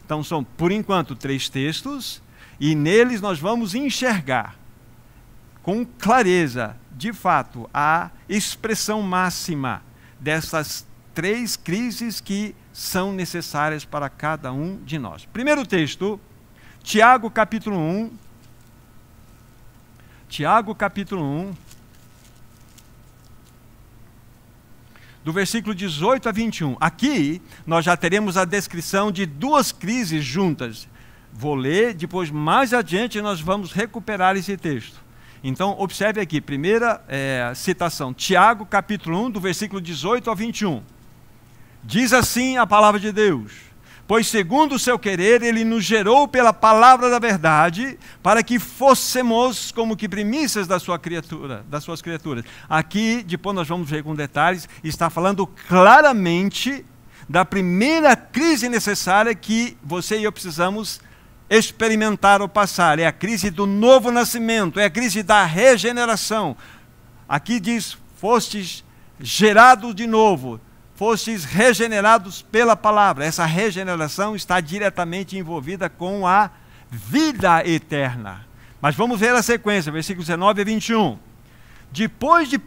Então, 0.05 0.23
são, 0.23 0.43
por 0.43 0.71
enquanto, 0.71 1.15
três 1.15 1.49
textos, 1.49 2.21
e 2.59 2.75
neles 2.75 3.21
nós 3.21 3.39
vamos 3.39 3.73
enxergar 3.75 4.55
com 5.61 5.85
clareza, 5.85 6.75
de 6.91 7.13
fato, 7.13 7.69
a 7.73 8.09
expressão 8.27 9.01
máxima 9.01 9.83
dessas 10.19 10.85
três 11.19 11.57
crises 11.57 12.21
que 12.21 12.55
são 12.71 13.11
necessárias 13.11 13.83
para 13.83 14.07
cada 14.09 14.53
um 14.53 14.77
de 14.85 14.97
nós. 14.97 15.25
Primeiro 15.25 15.65
texto, 15.65 16.17
Tiago 16.81 17.29
capítulo 17.29 17.77
1. 17.77 18.11
Tiago 20.29 20.73
capítulo 20.73 21.21
1. 21.21 21.53
do 25.21 25.33
versículo 25.33 25.75
18 25.75 26.29
a 26.29 26.31
21. 26.31 26.77
Aqui 26.79 27.41
nós 27.67 27.83
já 27.83 27.97
teremos 27.97 28.37
a 28.37 28.45
descrição 28.45 29.11
de 29.11 29.25
duas 29.25 29.73
crises 29.73 30.23
juntas. 30.23 30.87
Vou 31.33 31.53
ler, 31.53 31.93
depois 31.95 32.31
mais 32.31 32.73
adiante 32.73 33.21
nós 33.21 33.41
vamos 33.41 33.73
recuperar 33.73 34.37
esse 34.37 34.55
texto. 34.55 35.03
Então, 35.43 35.75
observe 35.77 36.21
aqui, 36.21 36.39
primeira 36.39 37.03
é, 37.09 37.51
citação, 37.53 38.13
Tiago, 38.13 38.65
capítulo 38.65 39.25
1, 39.25 39.31
do 39.31 39.41
versículo 39.41 39.81
18 39.81 40.29
ao 40.29 40.35
21. 40.37 40.81
Diz 41.83 42.13
assim 42.13 42.57
a 42.57 42.67
palavra 42.67 42.99
de 42.99 43.11
Deus: 43.11 43.69
Pois, 44.09 44.27
segundo 44.27 44.73
o 44.73 44.79
seu 44.79 44.97
querer, 44.97 45.43
ele 45.43 45.63
nos 45.63 45.83
gerou 45.83 46.27
pela 46.27 46.51
palavra 46.51 47.11
da 47.11 47.19
verdade, 47.19 47.97
para 48.23 48.41
que 48.41 48.57
fôssemos 48.57 49.71
como 49.71 49.95
que 49.95 50.09
primícias 50.09 50.65
da 50.65 50.79
sua 50.79 50.97
criatura, 50.97 51.63
das 51.69 51.83
suas 51.83 52.01
criaturas. 52.01 52.43
Aqui, 52.67 53.23
depois 53.23 53.55
nós 53.55 53.67
vamos 53.67 53.87
ver 53.87 54.03
com 54.03 54.15
detalhes, 54.15 54.67
está 54.83 55.11
falando 55.11 55.45
claramente 55.45 56.83
da 57.29 57.45
primeira 57.45 58.15
crise 58.15 58.67
necessária 58.67 59.35
que 59.35 59.77
você 59.83 60.17
e 60.17 60.23
eu 60.23 60.31
precisamos 60.31 60.99
experimentar 61.47 62.41
ou 62.41 62.49
passar. 62.49 62.97
É 62.97 63.05
a 63.05 63.11
crise 63.11 63.51
do 63.51 63.67
novo 63.67 64.09
nascimento, 64.11 64.79
é 64.79 64.85
a 64.85 64.89
crise 64.89 65.21
da 65.21 65.45
regeneração. 65.45 66.57
Aqui 67.27 67.59
diz: 67.59 67.95
fostes 68.17 68.83
gerados 69.19 69.93
de 69.93 70.07
novo, 70.07 70.59
fostes 70.99 71.45
regenerados 71.45 72.41
pela 72.41 72.75
palavra. 72.75 73.23
Essa 73.23 73.45
regeneração 73.45 74.35
está 74.35 74.59
diretamente 74.59 75.37
envolvida 75.37 75.89
com 75.89 76.27
a 76.27 76.51
vida 76.91 77.65
eterna. 77.65 78.45
Mas 78.81 78.95
vamos 78.95 79.17
ver 79.17 79.33
a 79.33 79.41
sequência, 79.41 79.93
versículos 79.93 80.27
19 80.27 80.59
a 80.59 80.65
21. 80.65 81.17
Depois 81.89 82.49
de 82.49 82.59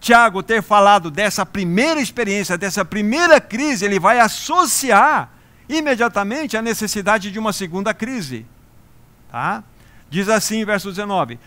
Tiago 0.00 0.42
ter 0.42 0.60
falado 0.60 1.08
dessa 1.08 1.46
primeira 1.46 2.00
experiência, 2.00 2.58
dessa 2.58 2.84
primeira 2.84 3.40
crise, 3.40 3.84
ele 3.84 4.00
vai 4.00 4.18
associar 4.18 5.30
imediatamente 5.68 6.56
a 6.56 6.62
necessidade 6.62 7.30
de 7.30 7.38
uma 7.38 7.52
segunda 7.52 7.94
crise. 7.94 8.44
Tá? 9.30 9.62
Diz 10.10 10.28
assim, 10.28 10.64
verso 10.64 10.88
19: 10.88 11.38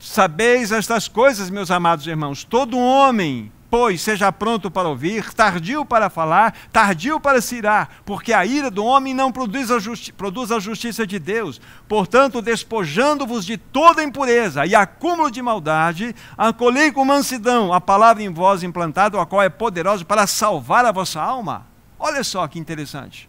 Sabeis 0.00 0.72
estas 0.72 1.06
coisas, 1.06 1.48
meus 1.48 1.70
amados 1.70 2.04
irmãos, 2.04 2.42
todo 2.42 2.76
homem 2.76 3.52
Pois 3.70 4.00
seja 4.00 4.32
pronto 4.32 4.70
para 4.70 4.88
ouvir, 4.88 5.34
tardio 5.34 5.84
para 5.84 6.08
falar, 6.08 6.54
tardio 6.72 7.20
para 7.20 7.38
se 7.40 7.56
irar, 7.56 8.00
porque 8.04 8.32
a 8.32 8.46
ira 8.46 8.70
do 8.70 8.82
homem 8.82 9.12
não 9.12 9.30
produz 9.30 9.70
a, 9.70 9.78
justi 9.78 10.10
produz 10.10 10.50
a 10.50 10.58
justiça 10.58 11.06
de 11.06 11.18
Deus. 11.18 11.60
Portanto, 11.86 12.40
despojando-vos 12.40 13.44
de 13.44 13.58
toda 13.58 14.02
impureza 14.02 14.64
e 14.64 14.74
acúmulo 14.74 15.30
de 15.30 15.42
maldade, 15.42 16.16
acolhei 16.36 16.90
com 16.90 17.04
mansidão 17.04 17.70
a 17.70 17.80
palavra 17.80 18.22
em 18.22 18.32
vós 18.32 18.62
implantada, 18.62 19.20
a 19.20 19.26
qual 19.26 19.42
é 19.42 19.50
poderosa 19.50 20.02
para 20.02 20.26
salvar 20.26 20.86
a 20.86 20.92
vossa 20.92 21.20
alma. 21.20 21.66
Olha 21.98 22.24
só 22.24 22.48
que 22.48 22.58
interessante. 22.58 23.28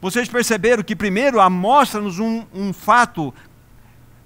Vocês 0.00 0.28
perceberam 0.28 0.82
que, 0.82 0.96
primeiro, 0.96 1.38
mostra-nos 1.48 2.18
um, 2.18 2.44
um 2.52 2.72
fato 2.72 3.32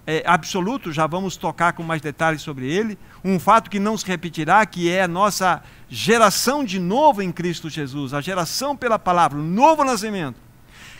é, 0.06 0.22
absoluto, 0.24 0.92
já 0.92 1.06
vamos 1.06 1.36
tocar 1.36 1.72
com 1.72 1.82
mais 1.82 2.00
detalhes 2.00 2.40
sobre 2.40 2.70
ele, 2.70 2.96
um 3.24 3.40
fato 3.40 3.68
que 3.68 3.80
não 3.80 3.98
se 3.98 4.06
repetirá, 4.06 4.64
que 4.64 4.88
é 4.88 5.02
a 5.02 5.08
nossa 5.08 5.62
geração 5.88 6.64
de 6.64 6.78
novo 6.78 7.20
em 7.22 7.32
Cristo 7.32 7.68
Jesus, 7.68 8.14
a 8.14 8.20
geração 8.20 8.76
pela 8.76 8.98
palavra, 8.98 9.38
o 9.38 9.42
novo 9.42 9.82
nascimento. 9.82 10.46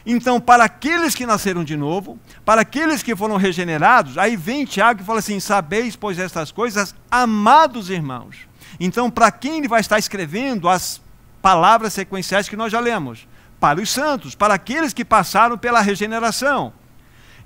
Então, 0.04 0.40
para 0.40 0.64
aqueles 0.64 1.14
que 1.14 1.26
nasceram 1.26 1.64
de 1.64 1.76
novo, 1.76 2.18
para 2.44 2.60
aqueles 2.60 3.02
que 3.02 3.16
foram 3.16 3.36
regenerados, 3.36 4.16
aí 4.16 4.36
vem 4.36 4.64
Tiago 4.64 5.00
e 5.00 5.04
fala 5.04 5.18
assim: 5.18 5.40
Sabeis, 5.40 5.96
pois, 5.96 6.18
estas 6.18 6.52
coisas, 6.52 6.94
amados 7.10 7.90
irmãos. 7.90 8.46
Então, 8.78 9.10
para 9.10 9.32
quem 9.32 9.58
ele 9.58 9.68
vai 9.68 9.80
estar 9.80 9.98
escrevendo 9.98 10.68
as 10.68 11.00
palavras 11.42 11.92
sequenciais 11.92 12.48
que 12.48 12.56
nós 12.56 12.70
já 12.70 12.78
lemos? 12.78 13.26
Para 13.58 13.80
os 13.80 13.90
santos, 13.90 14.36
para 14.36 14.54
aqueles 14.54 14.92
que 14.92 15.04
passaram 15.04 15.58
pela 15.58 15.80
regeneração. 15.80 16.72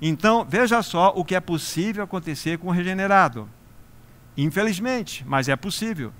Então, 0.01 0.43
veja 0.49 0.81
só 0.81 1.13
o 1.15 1.23
que 1.23 1.35
é 1.35 1.39
possível 1.39 2.03
acontecer 2.03 2.57
com 2.57 2.69
o 2.69 2.71
regenerado. 2.71 3.47
Infelizmente, 4.35 5.23
mas 5.27 5.47
é 5.47 5.55
possível. 5.55 6.11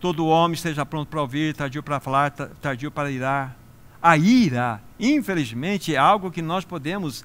Todo 0.00 0.26
homem 0.26 0.54
esteja 0.54 0.86
pronto 0.86 1.08
para 1.08 1.20
ouvir, 1.20 1.54
tardio 1.54 1.82
para 1.82 2.00
falar, 2.00 2.30
tardio 2.30 2.90
para 2.90 3.10
irar. 3.10 3.56
A 4.00 4.16
ira, 4.16 4.80
infelizmente, 4.98 5.94
é 5.94 5.98
algo 5.98 6.30
que 6.30 6.40
nós 6.40 6.64
podemos 6.64 7.24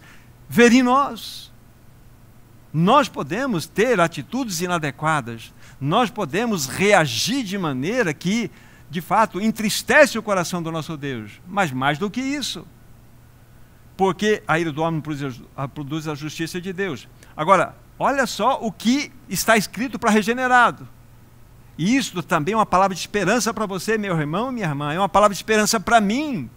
ver 0.49 0.73
em 0.73 0.83
nós. 0.83 1.51
Nós 2.73 3.07
podemos 3.07 3.65
ter 3.65 3.99
atitudes 3.99 4.61
inadequadas, 4.61 5.53
nós 5.79 6.09
podemos 6.09 6.67
reagir 6.67 7.43
de 7.43 7.57
maneira 7.57 8.13
que, 8.13 8.49
de 8.89 9.01
fato, 9.01 9.41
entristece 9.41 10.17
o 10.17 10.23
coração 10.23 10.63
do 10.63 10.71
nosso 10.71 10.95
Deus. 10.95 11.41
Mas 11.45 11.71
mais 11.71 11.97
do 11.97 12.09
que 12.09 12.21
isso, 12.21 12.65
porque 14.01 14.41
a 14.47 14.57
ira 14.57 14.71
do 14.71 14.81
homem 14.81 14.99
produz 14.99 16.07
a 16.07 16.15
justiça 16.15 16.59
de 16.59 16.73
Deus. 16.73 17.07
Agora, 17.37 17.75
olha 17.99 18.25
só 18.25 18.57
o 18.59 18.71
que 18.71 19.11
está 19.29 19.55
escrito 19.55 19.99
para 19.99 20.09
regenerado. 20.09 20.87
E 21.77 21.95
isso 21.95 22.23
também 22.23 22.55
é 22.55 22.57
uma 22.57 22.65
palavra 22.65 22.95
de 22.95 22.99
esperança 22.99 23.53
para 23.53 23.67
você, 23.67 23.99
meu 23.99 24.19
irmão 24.19 24.49
e 24.49 24.53
minha 24.55 24.65
irmã, 24.65 24.91
é 24.91 24.97
uma 24.97 25.07
palavra 25.07 25.35
de 25.35 25.37
esperança 25.37 25.79
para 25.79 26.01
mim 26.01 26.49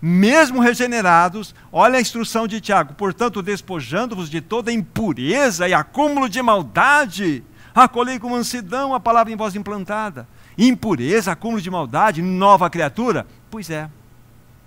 mesmo 0.00 0.60
regenerados, 0.60 1.52
olha 1.72 1.98
a 1.98 2.00
instrução 2.00 2.46
de 2.46 2.60
Tiago, 2.60 2.94
portanto, 2.94 3.42
despojando-vos 3.42 4.30
de 4.30 4.40
toda 4.40 4.70
impureza 4.70 5.66
e 5.66 5.74
acúmulo 5.74 6.28
de 6.28 6.40
maldade, 6.40 7.42
acolhei 7.74 8.20
com 8.20 8.28
mansidão 8.28 8.94
a 8.94 9.00
palavra 9.00 9.32
em 9.32 9.36
voz 9.36 9.56
implantada. 9.56 10.28
Impureza, 10.56 11.32
acúmulo 11.32 11.60
de 11.60 11.68
maldade, 11.68 12.22
nova 12.22 12.70
criatura? 12.70 13.26
Pois 13.50 13.70
é, 13.70 13.90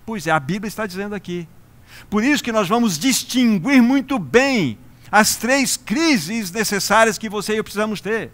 pois 0.06 0.28
é, 0.28 0.32
a 0.32 0.40
Bíblia 0.40 0.68
está 0.68 0.86
dizendo 0.86 1.16
aqui. 1.16 1.48
Por 2.10 2.24
isso 2.24 2.44
que 2.44 2.52
nós 2.52 2.68
vamos 2.68 2.98
distinguir 2.98 3.82
muito 3.82 4.18
bem 4.20 4.78
as 5.12 5.36
três 5.36 5.78
crises 5.78 6.52
necessárias 6.52 7.18
que 7.18 7.30
você 7.30 7.54
e 7.54 7.58
eu 7.58 7.64
precisamos 7.64 8.02
ter. 8.02 8.32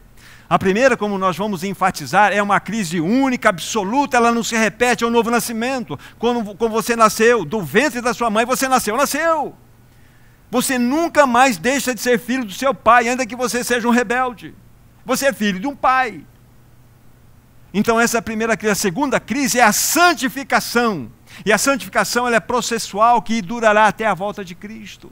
A 0.49 0.59
primeira, 0.59 0.95
como 0.97 1.17
nós 1.17 1.37
vamos 1.37 1.63
enfatizar, 1.63 2.31
é 2.31 2.41
uma 2.41 2.59
crise 2.59 2.99
única, 2.99 3.49
absoluta, 3.49 4.17
ela 4.17 4.31
não 4.31 4.43
se 4.43 4.55
repete, 4.55 5.03
é 5.03 5.07
um 5.07 5.09
novo 5.09 5.31
nascimento. 5.31 5.97
Quando, 6.19 6.55
quando 6.55 6.71
você 6.71 6.95
nasceu, 6.95 7.45
do 7.45 7.61
ventre 7.61 8.01
da 8.01 8.13
sua 8.13 8.29
mãe, 8.29 8.45
você 8.45 8.67
nasceu, 8.67 8.95
nasceu. 8.95 9.55
Você 10.51 10.77
nunca 10.77 11.25
mais 11.25 11.57
deixa 11.57 11.95
de 11.95 12.01
ser 12.01 12.19
filho 12.19 12.45
do 12.45 12.53
seu 12.53 12.73
pai, 12.73 13.07
ainda 13.07 13.25
que 13.25 13.35
você 13.35 13.63
seja 13.63 13.87
um 13.87 13.91
rebelde. 13.91 14.53
Você 15.05 15.27
é 15.27 15.33
filho 15.33 15.59
de 15.59 15.65
um 15.65 15.75
pai. 15.75 16.23
Então, 17.73 17.99
essa 17.99 18.17
é 18.17 18.19
a 18.19 18.21
primeira 18.21 18.55
crise. 18.55 18.71
A 18.71 18.75
segunda 18.75 19.19
crise 19.19 19.59
é 19.59 19.63
a 19.63 19.71
santificação. 19.71 21.11
E 21.45 21.51
a 21.51 21.57
santificação 21.57 22.27
ela 22.27 22.35
é 22.35 22.39
processual 22.39 23.21
que 23.21 23.41
durará 23.41 23.87
até 23.87 24.05
a 24.05 24.13
volta 24.13 24.43
de 24.43 24.55
Cristo. 24.55 25.11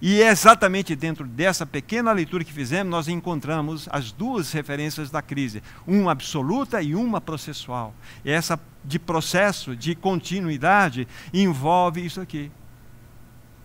E 0.00 0.20
é 0.20 0.30
exatamente 0.30 0.96
dentro 0.96 1.24
dessa 1.24 1.64
pequena 1.64 2.10
leitura 2.10 2.42
que 2.42 2.52
fizemos, 2.52 2.90
nós 2.90 3.06
encontramos 3.06 3.88
as 3.92 4.10
duas 4.10 4.50
referências 4.50 5.12
da 5.12 5.22
crise, 5.22 5.62
uma 5.86 6.10
absoluta 6.10 6.82
e 6.82 6.92
uma 6.96 7.20
processual. 7.20 7.94
E 8.24 8.30
essa 8.32 8.58
de 8.84 8.98
processo, 8.98 9.76
de 9.76 9.94
continuidade, 9.94 11.06
envolve 11.32 12.04
isso 12.04 12.20
aqui. 12.20 12.50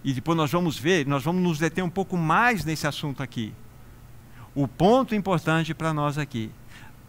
E 0.03 0.13
depois 0.13 0.38
nós 0.38 0.51
vamos 0.51 0.77
ver, 0.77 1.07
nós 1.07 1.24
vamos 1.24 1.41
nos 1.41 1.57
deter 1.57 1.84
um 1.84 1.89
pouco 1.89 2.15
mais 2.15 2.63
nesse 2.63 2.85
assunto 2.85 3.24
aqui. 3.24 3.51
O 4.53 4.68
ponto 4.68 5.16
importante 5.16 5.74
para 5.74 5.92
nós 5.92 6.20
aqui. 6.20 6.51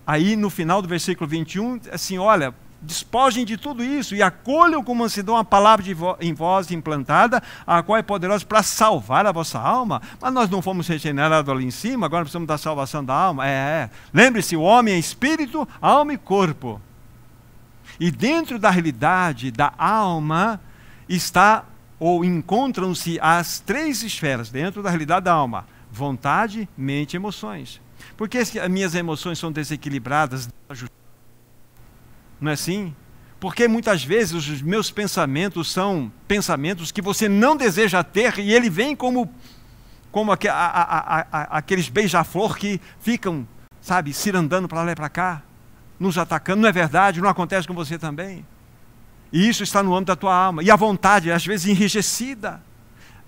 Aí 0.07 0.37
no 0.37 0.49
final 0.49 0.81
do 0.81 0.89
versículo 0.89 1.29
21, 1.29 1.81
assim, 1.93 2.17
olha, 2.17 2.55
despojem 2.81 3.45
de 3.45 3.57
tudo 3.57 3.83
isso 3.83 4.15
e 4.15 4.23
acolham 4.23 4.83
com 4.83 4.95
mansidão 4.95 5.37
a 5.37 5.45
palavra 5.45 5.95
vo 5.95 6.17
em 6.21 6.33
voz 6.33 6.71
implantada, 6.71 7.43
a 7.67 7.83
qual 7.83 7.99
é 7.99 8.03
poderosa 8.03 8.45
para 8.45 8.63
salvar 8.63 9.27
a 9.27 9.33
vossa 9.33 9.59
alma. 9.59 10.01
Mas 10.21 10.33
nós 10.33 10.49
não 10.49 10.63
fomos 10.63 10.87
regenerados 10.87 11.53
ali 11.53 11.65
em 11.65 11.71
cima, 11.71 12.07
agora 12.07 12.25
precisamos 12.25 12.47
da 12.47 12.59
salvação 12.59 13.05
da 13.05 13.15
alma. 13.15 13.47
É, 13.47 13.51
é. 13.51 13.91
Lembre-se: 14.13 14.57
o 14.57 14.63
homem 14.63 14.95
é 14.95 14.99
espírito, 14.99 15.69
alma 15.81 16.13
e 16.13 16.19
corpo. 16.19 16.81
E 17.99 18.11
dentro 18.11 18.59
da 18.59 18.71
realidade 18.71 19.51
da 19.51 19.73
alma 19.77 20.61
está 21.09 21.65
ou 21.99 22.25
encontram-se 22.25 23.19
as 23.21 23.59
três 23.59 24.03
esferas 24.05 24.51
dentro 24.51 24.83
da 24.83 24.91
realidade 24.91 25.25
da 25.25 25.33
alma: 25.33 25.67
vontade, 25.91 26.69
mente 26.77 27.15
e 27.15 27.17
emoções. 27.17 27.81
Por 28.17 28.29
que 28.29 28.39
as 28.39 28.53
minhas 28.69 28.95
emoções 28.95 29.39
são 29.39 29.51
desequilibradas? 29.51 30.49
Não 32.41 32.51
é 32.51 32.55
assim? 32.55 32.95
Porque 33.41 33.69
muitas 33.69 34.03
vezes 34.03 34.35
os 34.35 34.63
meus 34.63 34.91
pensamentos 34.91 35.71
são 35.71 36.11
pensamentos 36.27 36.91
que 36.91 37.01
você 37.01 37.29
não 37.29 37.57
deseja 37.57 38.03
ter 38.03 38.39
e 38.39 38.53
ele 38.53 38.69
vem 38.69 38.97
como, 38.97 39.33
como 40.11 40.33
a, 40.33 40.37
a, 40.51 41.21
a, 41.21 41.43
aqueles 41.59 41.89
beija-flor 41.89 42.57
que 42.57 42.81
ficam, 43.01 43.47
sabe, 43.81 44.13
cirandando 44.13 44.67
para 44.67 44.83
lá 44.83 44.91
e 44.91 44.97
para 44.97 45.09
cá, 45.09 45.43
nos 46.01 46.19
atacando. 46.19 46.63
Não 46.63 46.69
é 46.69 46.73
verdade? 46.73 47.21
Não 47.21 47.29
acontece 47.29 47.67
com 47.67 47.75
você 47.75 47.97
também? 47.97 48.45
E 49.33 49.49
isso 49.49 49.63
está 49.63 49.83
no 49.83 49.95
âmbito 49.95 50.13
da 50.13 50.17
tua 50.17 50.35
alma. 50.35 50.63
E 50.63 50.71
a 50.71 50.77
vontade, 50.77 51.31
às 51.31 51.47
vezes 51.47 51.67
enrijecida. 51.67 52.61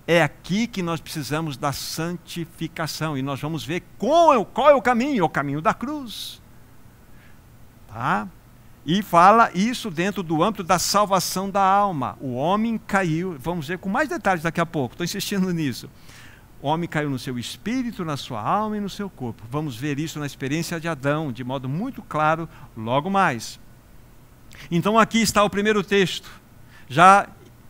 É 0.07 0.23
aqui 0.23 0.66
que 0.66 0.83
nós 0.83 1.01
precisamos 1.01 1.57
da 1.57 1.73
santificação. 1.73 3.16
E 3.16 3.23
nós 3.23 3.40
vamos 3.40 3.64
ver 3.64 3.85
qual 3.96 4.35
é, 4.35 4.44
qual 4.44 4.70
é 4.70 4.75
o 4.75 4.83
caminho. 4.83 5.23
É 5.23 5.25
o 5.25 5.29
caminho 5.29 5.61
da 5.61 5.73
cruz. 5.73 6.40
Tá? 7.87 8.27
E 8.85 9.03
fala 9.03 9.51
isso 9.55 9.90
dentro 9.90 10.23
do 10.23 10.43
âmbito 10.43 10.64
da 10.64 10.79
salvação 10.79 11.51
da 11.51 11.62
alma. 11.62 12.16
O 12.21 12.35
homem 12.35 12.79
caiu, 12.79 13.37
vamos 13.38 13.69
ver 13.69 13.79
com 13.79 13.88
mais 13.88 14.09
detalhes 14.09 14.43
daqui 14.43 14.61
a 14.61 14.66
pouco, 14.66 14.95
estou 14.95 15.05
insistindo 15.05 15.53
nisso. 15.53 15.90
O 16.62 16.69
homem 16.69 16.88
caiu 16.88 17.09
no 17.09 17.19
seu 17.19 17.38
espírito, 17.38 18.05
na 18.05 18.16
sua 18.16 18.43
alma 18.43 18.77
e 18.77 18.81
no 18.81 18.88
seu 18.88 19.09
corpo. 19.09 19.43
Vamos 19.51 19.77
ver 19.77 19.99
isso 19.99 20.19
na 20.19 20.27
experiência 20.27 20.79
de 20.79 20.88
Adão, 20.88 21.33
de 21.33 21.43
modo 21.43 21.69
muito 21.69 22.03
claro, 22.03 22.49
logo 22.77 23.11
mais. 23.11 23.59
Então 24.71 24.99
aqui 24.99 25.21
está 25.21 25.43
o 25.43 25.49
primeiro 25.49 25.83
texto. 25.83 26.31
Já 26.88 27.29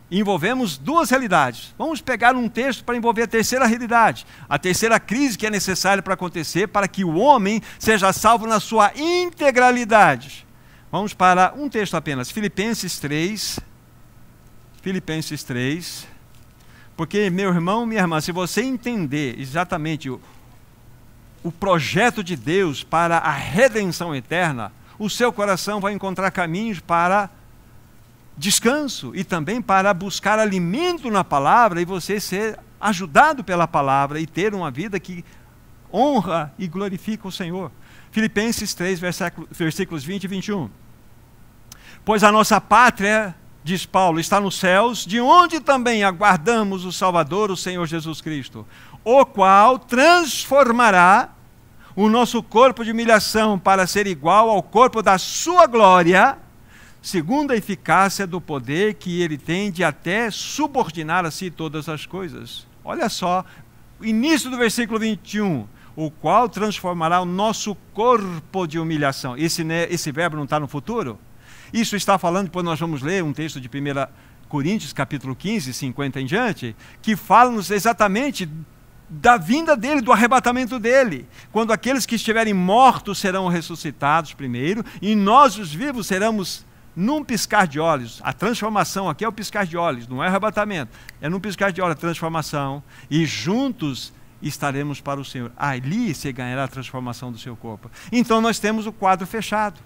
envolvemos 0.09 0.77
duas 0.77 1.09
realidades. 1.09 1.73
Vamos 1.77 2.01
pegar 2.01 2.35
um 2.35 2.49
texto 2.49 2.83
para 2.83 2.97
envolver 2.97 3.23
a 3.23 3.27
terceira 3.27 3.65
realidade, 3.65 4.25
a 4.49 4.59
terceira 4.59 4.99
crise 4.99 5.37
que 5.37 5.47
é 5.47 5.49
necessária 5.49 6.03
para 6.03 6.15
acontecer 6.15 6.67
para 6.67 6.87
que 6.87 7.05
o 7.05 7.15
homem 7.15 7.61
seja 7.79 8.11
salvo 8.11 8.45
na 8.45 8.59
sua 8.59 8.91
integralidade. 8.95 10.45
Vamos 10.91 11.13
para 11.13 11.53
um 11.55 11.69
texto 11.69 11.95
apenas, 11.95 12.29
Filipenses 12.29 12.99
3. 12.99 13.61
Filipenses 14.81 15.41
3. 15.41 16.05
Porque, 16.97 17.29
meu 17.29 17.49
irmão, 17.49 17.85
minha 17.85 18.01
irmã, 18.01 18.19
se 18.19 18.33
você 18.33 18.61
entender 18.61 19.39
exatamente 19.39 20.09
o, 20.09 20.19
o 21.41 21.49
projeto 21.49 22.21
de 22.21 22.35
Deus 22.35 22.83
para 22.83 23.19
a 23.19 23.31
redenção 23.31 24.13
eterna, 24.13 24.73
o 24.99 25.09
seu 25.09 25.31
coração 25.31 25.79
vai 25.79 25.93
encontrar 25.93 26.29
caminhos 26.29 26.81
para 26.81 27.29
descanso 28.37 29.13
e 29.15 29.23
também 29.23 29.61
para 29.61 29.93
buscar 29.93 30.39
alimento 30.39 31.09
na 31.09 31.23
palavra 31.23 31.81
e 31.81 31.85
você 31.85 32.19
ser 32.19 32.59
ajudado 32.81 33.45
pela 33.45 33.65
palavra 33.65 34.19
e 34.19 34.27
ter 34.27 34.53
uma 34.53 34.69
vida 34.69 34.99
que 34.99 35.23
honra 35.93 36.53
e 36.59 36.67
glorifica 36.67 37.29
o 37.29 37.31
Senhor. 37.31 37.71
Filipenses 38.11 38.73
3, 38.73 38.99
versículos 39.51 40.03
20 40.03 40.25
e 40.25 40.27
21. 40.27 40.80
Pois 42.03 42.23
a 42.23 42.31
nossa 42.31 42.59
pátria, 42.59 43.35
diz 43.63 43.85
Paulo, 43.85 44.19
está 44.19 44.39
nos 44.39 44.55
céus, 44.55 45.05
de 45.05 45.21
onde 45.21 45.59
também 45.59 46.03
aguardamos 46.03 46.83
o 46.83 46.91
Salvador, 46.91 47.51
o 47.51 47.57
Senhor 47.57 47.85
Jesus 47.85 48.21
Cristo, 48.21 48.65
o 49.03 49.23
qual 49.23 49.77
transformará 49.77 51.29
o 51.95 52.09
nosso 52.09 52.41
corpo 52.41 52.83
de 52.83 52.91
humilhação 52.91 53.59
para 53.59 53.85
ser 53.85 54.07
igual 54.07 54.49
ao 54.49 54.63
corpo 54.63 55.03
da 55.03 55.19
sua 55.19 55.67
glória, 55.67 56.39
segundo 57.03 57.51
a 57.51 57.57
eficácia 57.57 58.25
do 58.25 58.41
poder 58.41 58.95
que 58.95 59.21
ele 59.21 59.37
tem 59.37 59.71
de 59.71 59.83
até 59.83 60.31
subordinar 60.31 61.23
a 61.23 61.29
si 61.29 61.51
todas 61.51 61.87
as 61.87 62.07
coisas. 62.07 62.65
Olha 62.83 63.09
só, 63.09 63.45
início 64.01 64.49
do 64.49 64.57
versículo 64.57 64.99
21 64.99 65.67
o 65.95 66.09
qual 66.09 66.47
transformará 66.47 67.21
o 67.21 67.25
nosso 67.25 67.75
corpo 67.93 68.65
de 68.65 68.79
humilhação. 68.79 69.37
Esse, 69.37 69.63
né, 69.63 69.87
esse 69.91 70.11
verbo 70.11 70.37
não 70.37 70.45
está 70.45 70.59
no 70.59 70.67
futuro? 70.67 71.19
Isso 71.73 71.95
está 71.95 72.17
falando, 72.17 72.45
depois 72.45 72.65
nós 72.65 72.79
vamos 72.79 73.01
ler 73.01 73.23
um 73.23 73.33
texto 73.33 73.59
de 73.59 73.67
1 73.67 74.07
Coríntios, 74.47 74.91
capítulo 74.91 75.35
15, 75.35 75.73
50 75.73 76.19
em 76.19 76.25
diante, 76.25 76.75
que 77.01 77.15
fala-nos 77.15 77.71
exatamente 77.71 78.49
da 79.09 79.37
vinda 79.37 79.75
dele, 79.75 80.01
do 80.01 80.11
arrebatamento 80.11 80.79
dele, 80.79 81.27
quando 81.51 81.73
aqueles 81.73 82.05
que 82.05 82.15
estiverem 82.15 82.53
mortos 82.53 83.19
serão 83.19 83.47
ressuscitados 83.47 84.33
primeiro, 84.33 84.85
e 85.01 85.15
nós, 85.15 85.57
os 85.57 85.73
vivos, 85.73 86.07
seremos 86.07 86.65
num 86.95 87.23
piscar 87.23 87.67
de 87.67 87.79
olhos, 87.79 88.21
a 88.23 88.33
transformação 88.33 89.09
aqui 89.09 89.23
é 89.23 89.27
o 89.27 89.31
piscar 89.31 89.65
de 89.65 89.77
olhos, 89.77 90.07
não 90.07 90.23
é 90.23 90.27
arrebatamento, 90.27 90.97
é 91.21 91.29
num 91.29 91.39
piscar 91.39 91.71
de 91.71 91.81
olhos 91.81 91.97
a 91.97 91.99
transformação, 91.99 92.83
e 93.09 93.25
juntos 93.25 94.13
estaremos 94.41 94.99
para 94.99 95.19
o 95.19 95.25
Senhor. 95.25 95.51
Ali 95.55 96.13
se 96.13 96.31
ganhará 96.31 96.63
a 96.63 96.67
transformação 96.67 97.31
do 97.31 97.37
seu 97.37 97.55
corpo. 97.55 97.89
Então 98.11 98.41
nós 98.41 98.59
temos 98.59 98.87
o 98.87 98.91
quadro 98.91 99.27
fechado. 99.27 99.79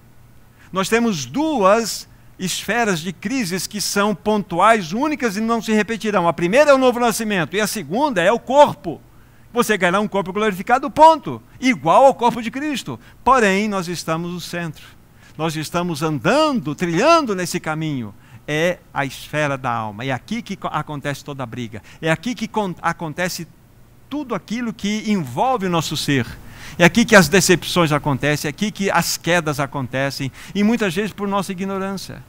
Nós 0.75 0.89
temos 0.89 1.25
duas 1.25 2.05
esferas 2.37 2.99
de 2.99 3.13
crises 3.13 3.65
que 3.65 3.79
são 3.79 4.13
pontuais, 4.13 4.91
únicas 4.91 5.37
e 5.37 5.39
não 5.39 5.61
se 5.61 5.71
repetirão. 5.71 6.27
A 6.27 6.33
primeira 6.33 6.71
é 6.71 6.73
o 6.73 6.77
novo 6.77 6.99
nascimento 6.99 7.55
e 7.55 7.61
a 7.61 7.65
segunda 7.65 8.21
é 8.21 8.29
o 8.29 8.37
corpo. 8.37 8.99
Você 9.53 9.77
ganhará 9.77 10.01
um 10.01 10.07
corpo 10.09 10.33
glorificado, 10.33 10.91
ponto. 10.91 11.41
Igual 11.61 12.07
ao 12.07 12.13
corpo 12.13 12.41
de 12.41 12.51
Cristo. 12.51 12.99
Porém, 13.23 13.69
nós 13.69 13.87
estamos 13.87 14.33
no 14.33 14.41
centro. 14.41 14.83
Nós 15.37 15.55
estamos 15.55 16.03
andando, 16.03 16.75
trilhando 16.75 17.33
nesse 17.33 17.57
caminho. 17.57 18.13
É 18.45 18.79
a 18.93 19.05
esfera 19.05 19.57
da 19.57 19.71
alma. 19.71 20.03
É 20.03 20.11
aqui 20.11 20.41
que 20.41 20.59
acontece 20.61 21.23
toda 21.23 21.41
a 21.41 21.45
briga. 21.45 21.81
É 22.01 22.11
aqui 22.11 22.35
que 22.35 22.49
acontece 22.81 23.47
tudo 24.09 24.35
aquilo 24.35 24.73
que 24.73 25.09
envolve 25.09 25.67
o 25.67 25.69
nosso 25.69 25.95
ser. 25.95 26.27
É 26.77 26.85
aqui 26.85 27.05
que 27.05 27.15
as 27.15 27.27
decepções 27.27 27.91
acontecem, 27.91 28.47
é 28.47 28.49
aqui 28.49 28.71
que 28.71 28.89
as 28.91 29.17
quedas 29.17 29.59
acontecem, 29.59 30.31
e 30.53 30.63
muitas 30.63 30.93
vezes 30.93 31.11
por 31.11 31.27
nossa 31.27 31.51
ignorância, 31.51 32.23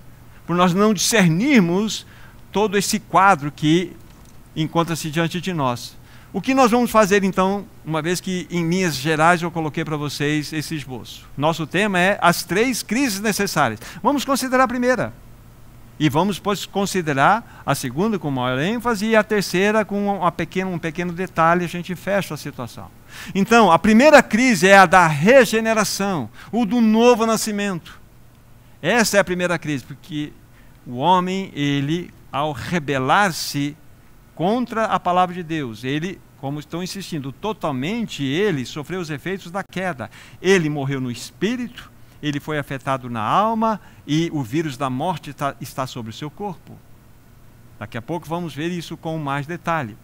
por 0.46 0.54
nós 0.54 0.72
não 0.72 0.94
discernirmos 0.94 2.06
todo 2.52 2.78
esse 2.78 2.98
quadro 2.98 3.50
que 3.50 3.96
encontra-se 4.54 5.10
diante 5.10 5.40
de 5.40 5.52
nós. 5.52 5.96
O 6.32 6.40
que 6.40 6.54
nós 6.54 6.70
vamos 6.70 6.90
fazer 6.90 7.24
então, 7.24 7.66
uma 7.84 8.02
vez 8.02 8.20
que 8.20 8.46
em 8.50 8.68
linhas 8.68 8.94
gerais 8.96 9.40
eu 9.40 9.50
coloquei 9.50 9.84
para 9.84 9.96
vocês 9.96 10.52
esse 10.52 10.74
esboço? 10.74 11.26
Nosso 11.36 11.66
tema 11.66 11.98
é 11.98 12.18
as 12.20 12.42
três 12.42 12.82
crises 12.82 13.20
necessárias. 13.20 13.80
Vamos 14.02 14.24
considerar 14.24 14.64
a 14.64 14.68
primeira. 14.68 15.14
E 15.98 16.10
vamos 16.10 16.36
depois 16.36 16.66
considerar 16.66 17.62
a 17.64 17.74
segunda 17.74 18.18
com 18.18 18.30
maior 18.30 18.58
ênfase 18.58 19.06
e 19.06 19.16
a 19.16 19.24
terceira 19.24 19.82
com 19.82 20.18
uma 20.18 20.30
pequena, 20.30 20.70
um 20.70 20.78
pequeno 20.78 21.12
detalhe, 21.12 21.64
a 21.64 21.68
gente 21.68 21.94
fecha 21.94 22.34
a 22.34 22.36
situação. 22.36 22.90
Então, 23.34 23.70
a 23.70 23.78
primeira 23.78 24.22
crise 24.22 24.68
é 24.68 24.76
a 24.76 24.86
da 24.86 25.06
regeneração, 25.06 26.28
o 26.50 26.64
do 26.64 26.80
novo 26.80 27.26
nascimento. 27.26 28.00
Essa 28.80 29.16
é 29.16 29.20
a 29.20 29.24
primeira 29.24 29.58
crise, 29.58 29.84
porque 29.84 30.32
o 30.86 30.96
homem, 30.96 31.50
ele, 31.54 32.12
ao 32.30 32.52
rebelar-se 32.52 33.76
contra 34.34 34.84
a 34.84 35.00
palavra 35.00 35.34
de 35.34 35.42
Deus, 35.42 35.82
ele, 35.82 36.20
como 36.40 36.60
estão 36.60 36.82
insistindo, 36.82 37.32
totalmente 37.32 38.22
ele 38.22 38.64
sofreu 38.64 39.00
os 39.00 39.10
efeitos 39.10 39.50
da 39.50 39.64
queda. 39.64 40.10
Ele 40.40 40.68
morreu 40.68 41.00
no 41.00 41.10
espírito, 41.10 41.90
ele 42.22 42.38
foi 42.38 42.58
afetado 42.58 43.10
na 43.10 43.22
alma 43.22 43.80
e 44.06 44.30
o 44.32 44.42
vírus 44.42 44.76
da 44.76 44.88
morte 44.88 45.30
está, 45.30 45.56
está 45.60 45.86
sobre 45.86 46.10
o 46.10 46.14
seu 46.14 46.30
corpo. 46.30 46.76
Daqui 47.78 47.98
a 47.98 48.02
pouco 48.02 48.26
vamos 48.26 48.54
ver 48.54 48.68
isso 48.68 48.96
com 48.96 49.18
mais 49.18 49.46
detalhe. 49.46 49.96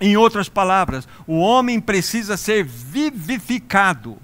Em 0.00 0.16
outras 0.16 0.48
palavras, 0.48 1.06
o 1.26 1.38
homem 1.38 1.80
precisa 1.80 2.36
ser 2.36 2.64
vivificado. 2.64 4.18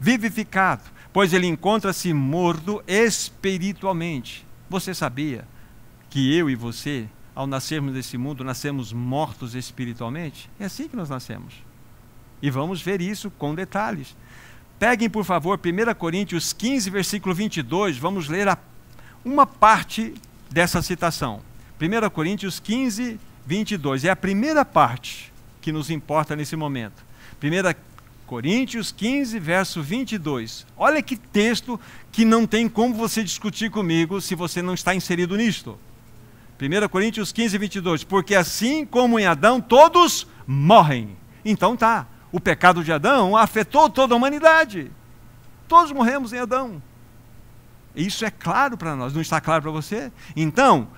Vivificado, 0.00 0.82
pois 1.12 1.32
ele 1.32 1.46
encontra-se 1.46 2.12
morto 2.12 2.82
espiritualmente. 2.86 4.46
Você 4.70 4.94
sabia 4.94 5.44
que 6.08 6.36
eu 6.36 6.48
e 6.48 6.54
você, 6.54 7.08
ao 7.34 7.46
nascermos 7.46 7.92
nesse 7.92 8.16
mundo, 8.16 8.44
nascemos 8.44 8.92
mortos 8.92 9.54
espiritualmente? 9.54 10.48
É 10.58 10.66
assim 10.66 10.88
que 10.88 10.96
nós 10.96 11.10
nascemos. 11.10 11.54
E 12.40 12.50
vamos 12.50 12.80
ver 12.80 13.00
isso 13.00 13.30
com 13.30 13.54
detalhes. 13.54 14.16
Peguem, 14.78 15.10
por 15.10 15.24
favor, 15.24 15.58
1 15.58 15.94
Coríntios 15.94 16.52
15, 16.52 16.88
versículo 16.90 17.34
22, 17.34 17.98
vamos 17.98 18.28
ler 18.28 18.46
a, 18.46 18.56
uma 19.24 19.44
parte 19.44 20.14
dessa 20.48 20.80
citação. 20.80 21.40
1 21.80 22.10
Coríntios 22.10 22.60
15, 22.60 23.18
22. 23.48 24.04
É 24.04 24.10
a 24.10 24.16
primeira 24.16 24.62
parte 24.62 25.32
que 25.62 25.72
nos 25.72 25.88
importa 25.88 26.36
nesse 26.36 26.54
momento. 26.54 27.02
1 27.42 27.88
Coríntios 28.26 28.92
15, 28.92 29.38
verso 29.38 29.82
22. 29.82 30.66
Olha 30.76 31.00
que 31.00 31.16
texto 31.16 31.80
que 32.12 32.26
não 32.26 32.46
tem 32.46 32.68
como 32.68 32.94
você 32.94 33.24
discutir 33.24 33.70
comigo 33.70 34.20
se 34.20 34.34
você 34.34 34.60
não 34.60 34.74
está 34.74 34.94
inserido 34.94 35.34
nisto. 35.34 35.78
1 36.60 36.88
Coríntios 36.88 37.32
15, 37.32 37.56
22. 37.56 38.04
Porque 38.04 38.34
assim 38.34 38.84
como 38.84 39.18
em 39.18 39.24
Adão 39.24 39.62
todos 39.62 40.26
morrem. 40.46 41.16
Então 41.42 41.74
tá 41.74 42.06
o 42.30 42.38
pecado 42.38 42.84
de 42.84 42.92
Adão 42.92 43.34
afetou 43.34 43.88
toda 43.88 44.14
a 44.14 44.16
humanidade. 44.16 44.90
Todos 45.66 45.90
morremos 45.90 46.34
em 46.34 46.38
Adão. 46.38 46.82
Isso 47.96 48.26
é 48.26 48.30
claro 48.30 48.76
para 48.76 48.94
nós, 48.94 49.14
não 49.14 49.22
está 49.22 49.40
claro 49.40 49.62
para 49.62 49.70
você? 49.70 50.12
Então, 50.36 50.88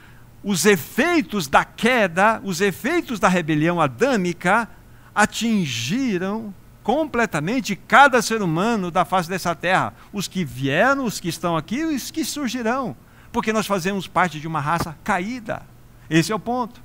os 0.42 0.64
efeitos 0.64 1.46
da 1.46 1.64
queda, 1.64 2.40
os 2.42 2.60
efeitos 2.60 3.20
da 3.20 3.28
rebelião 3.28 3.80
adâmica 3.80 4.68
atingiram 5.14 6.54
completamente 6.82 7.76
cada 7.76 8.22
ser 8.22 8.40
humano 8.40 8.90
da 8.90 9.04
face 9.04 9.28
dessa 9.28 9.54
terra. 9.54 9.92
Os 10.12 10.26
que 10.26 10.44
vieram, 10.44 11.04
os 11.04 11.20
que 11.20 11.28
estão 11.28 11.56
aqui 11.56 11.76
e 11.76 11.94
os 11.94 12.10
que 12.10 12.24
surgirão. 12.24 12.96
Porque 13.30 13.52
nós 13.52 13.66
fazemos 13.66 14.06
parte 14.06 14.40
de 14.40 14.48
uma 14.48 14.60
raça 14.60 14.96
caída. 15.04 15.62
Esse 16.08 16.32
é 16.32 16.34
o 16.34 16.40
ponto. 16.40 16.82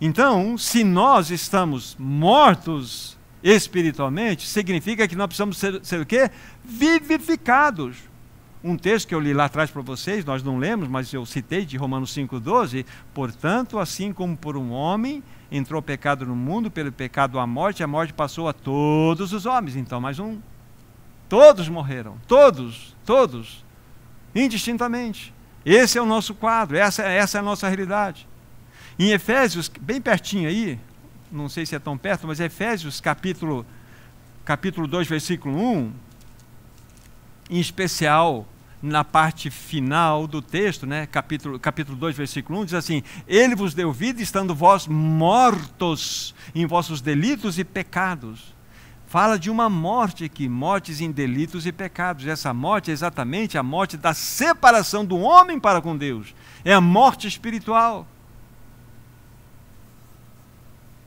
Então, 0.00 0.56
se 0.56 0.84
nós 0.84 1.30
estamos 1.30 1.96
mortos 1.98 3.16
espiritualmente, 3.42 4.46
significa 4.46 5.08
que 5.08 5.16
nós 5.16 5.26
precisamos 5.26 5.58
ser, 5.58 5.84
ser 5.84 6.00
o 6.00 6.06
quê? 6.06 6.30
Vivificados. 6.64 7.96
Um 8.68 8.76
texto 8.76 9.08
que 9.08 9.14
eu 9.14 9.20
li 9.20 9.32
lá 9.32 9.46
atrás 9.46 9.70
para 9.70 9.80
vocês, 9.80 10.26
nós 10.26 10.42
não 10.42 10.58
lemos, 10.58 10.88
mas 10.88 11.10
eu 11.10 11.24
citei 11.24 11.64
de 11.64 11.78
Romanos 11.78 12.14
5,12. 12.14 12.84
Portanto, 13.14 13.78
assim 13.78 14.12
como 14.12 14.36
por 14.36 14.58
um 14.58 14.72
homem 14.72 15.22
entrou 15.50 15.80
o 15.80 15.82
pecado 15.82 16.26
no 16.26 16.36
mundo, 16.36 16.70
pelo 16.70 16.92
pecado 16.92 17.38
a 17.38 17.46
morte, 17.46 17.82
a 17.82 17.86
morte 17.86 18.12
passou 18.12 18.46
a 18.46 18.52
todos 18.52 19.32
os 19.32 19.46
homens. 19.46 19.74
Então, 19.74 20.02
mais 20.02 20.18
um. 20.18 20.38
Todos 21.30 21.66
morreram. 21.70 22.18
Todos, 22.28 22.94
todos. 23.06 23.64
Indistintamente. 24.34 25.32
Esse 25.64 25.96
é 25.96 26.02
o 26.02 26.06
nosso 26.06 26.34
quadro, 26.34 26.76
essa, 26.76 27.02
essa 27.04 27.38
é 27.38 27.40
a 27.40 27.42
nossa 27.42 27.68
realidade. 27.68 28.28
Em 28.98 29.12
Efésios, 29.12 29.70
bem 29.80 29.98
pertinho 29.98 30.46
aí, 30.46 30.78
não 31.32 31.48
sei 31.48 31.64
se 31.64 31.74
é 31.74 31.78
tão 31.78 31.96
perto, 31.96 32.26
mas 32.26 32.38
Efésios 32.38 33.00
capítulo, 33.00 33.64
capítulo 34.44 34.86
2, 34.86 35.08
versículo 35.08 35.58
1, 35.58 35.92
em 37.48 37.60
especial 37.60 38.46
na 38.82 39.04
parte 39.04 39.50
final 39.50 40.26
do 40.26 40.40
texto, 40.40 40.86
né, 40.86 41.06
capítulo, 41.06 41.58
capítulo 41.58 41.96
2, 41.96 42.16
versículo 42.16 42.60
1, 42.60 42.64
diz 42.66 42.74
assim: 42.74 43.02
Ele 43.26 43.54
vos 43.54 43.74
deu 43.74 43.92
vida, 43.92 44.22
estando 44.22 44.54
vós 44.54 44.86
mortos 44.86 46.34
em 46.54 46.66
vossos 46.66 47.00
delitos 47.00 47.58
e 47.58 47.64
pecados. 47.64 48.56
Fala 49.06 49.38
de 49.38 49.50
uma 49.50 49.70
morte 49.70 50.24
aqui, 50.24 50.48
mortes 50.48 51.00
em 51.00 51.10
delitos 51.10 51.66
e 51.66 51.72
pecados. 51.72 52.26
Essa 52.26 52.52
morte 52.52 52.90
é 52.90 52.92
exatamente 52.92 53.56
a 53.56 53.62
morte 53.62 53.96
da 53.96 54.12
separação 54.12 55.02
do 55.02 55.16
homem 55.16 55.58
para 55.58 55.80
com 55.80 55.96
Deus. 55.96 56.34
É 56.62 56.74
a 56.74 56.80
morte 56.80 57.26
espiritual. 57.26 58.06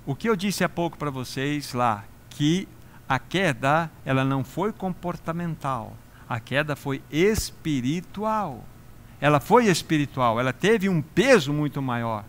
O 0.03 0.15
que 0.15 0.27
eu 0.27 0.35
disse 0.35 0.63
há 0.63 0.69
pouco 0.69 0.97
para 0.97 1.11
vocês 1.11 1.73
lá, 1.73 2.03
que 2.31 2.67
a 3.07 3.19
queda, 3.19 3.91
ela 4.03 4.25
não 4.25 4.43
foi 4.43 4.73
comportamental, 4.73 5.95
a 6.31 6.39
queda 6.39 6.77
foi 6.77 7.01
espiritual. 7.11 8.63
Ela 9.19 9.41
foi 9.41 9.65
espiritual, 9.65 10.39
ela 10.39 10.53
teve 10.53 10.87
um 10.87 11.01
peso 11.01 11.51
muito 11.51 11.81
maior. 11.81 12.23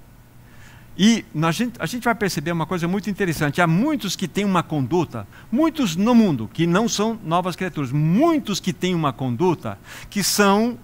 E 0.99 1.25
a 1.41 1.53
gente, 1.53 1.81
a 1.81 1.87
gente 1.87 2.03
vai 2.03 2.15
perceber 2.15 2.51
uma 2.51 2.67
coisa 2.67 2.88
muito 2.88 3.09
interessante: 3.09 3.62
há 3.62 3.67
muitos 3.67 4.17
que 4.17 4.27
têm 4.27 4.45
uma 4.45 4.61
conduta, 4.61 5.25
muitos 5.53 5.95
no 5.95 6.17
mundo 6.17 6.51
que 6.53 6.67
não 6.67 6.88
são 6.88 7.17
novas 7.25 7.55
criaturas, 7.55 7.93
muitos 7.93 8.59
que 8.59 8.73
têm 8.73 8.93
uma 8.93 9.12
conduta 9.12 9.79
que 10.11 10.25
são, 10.25 10.77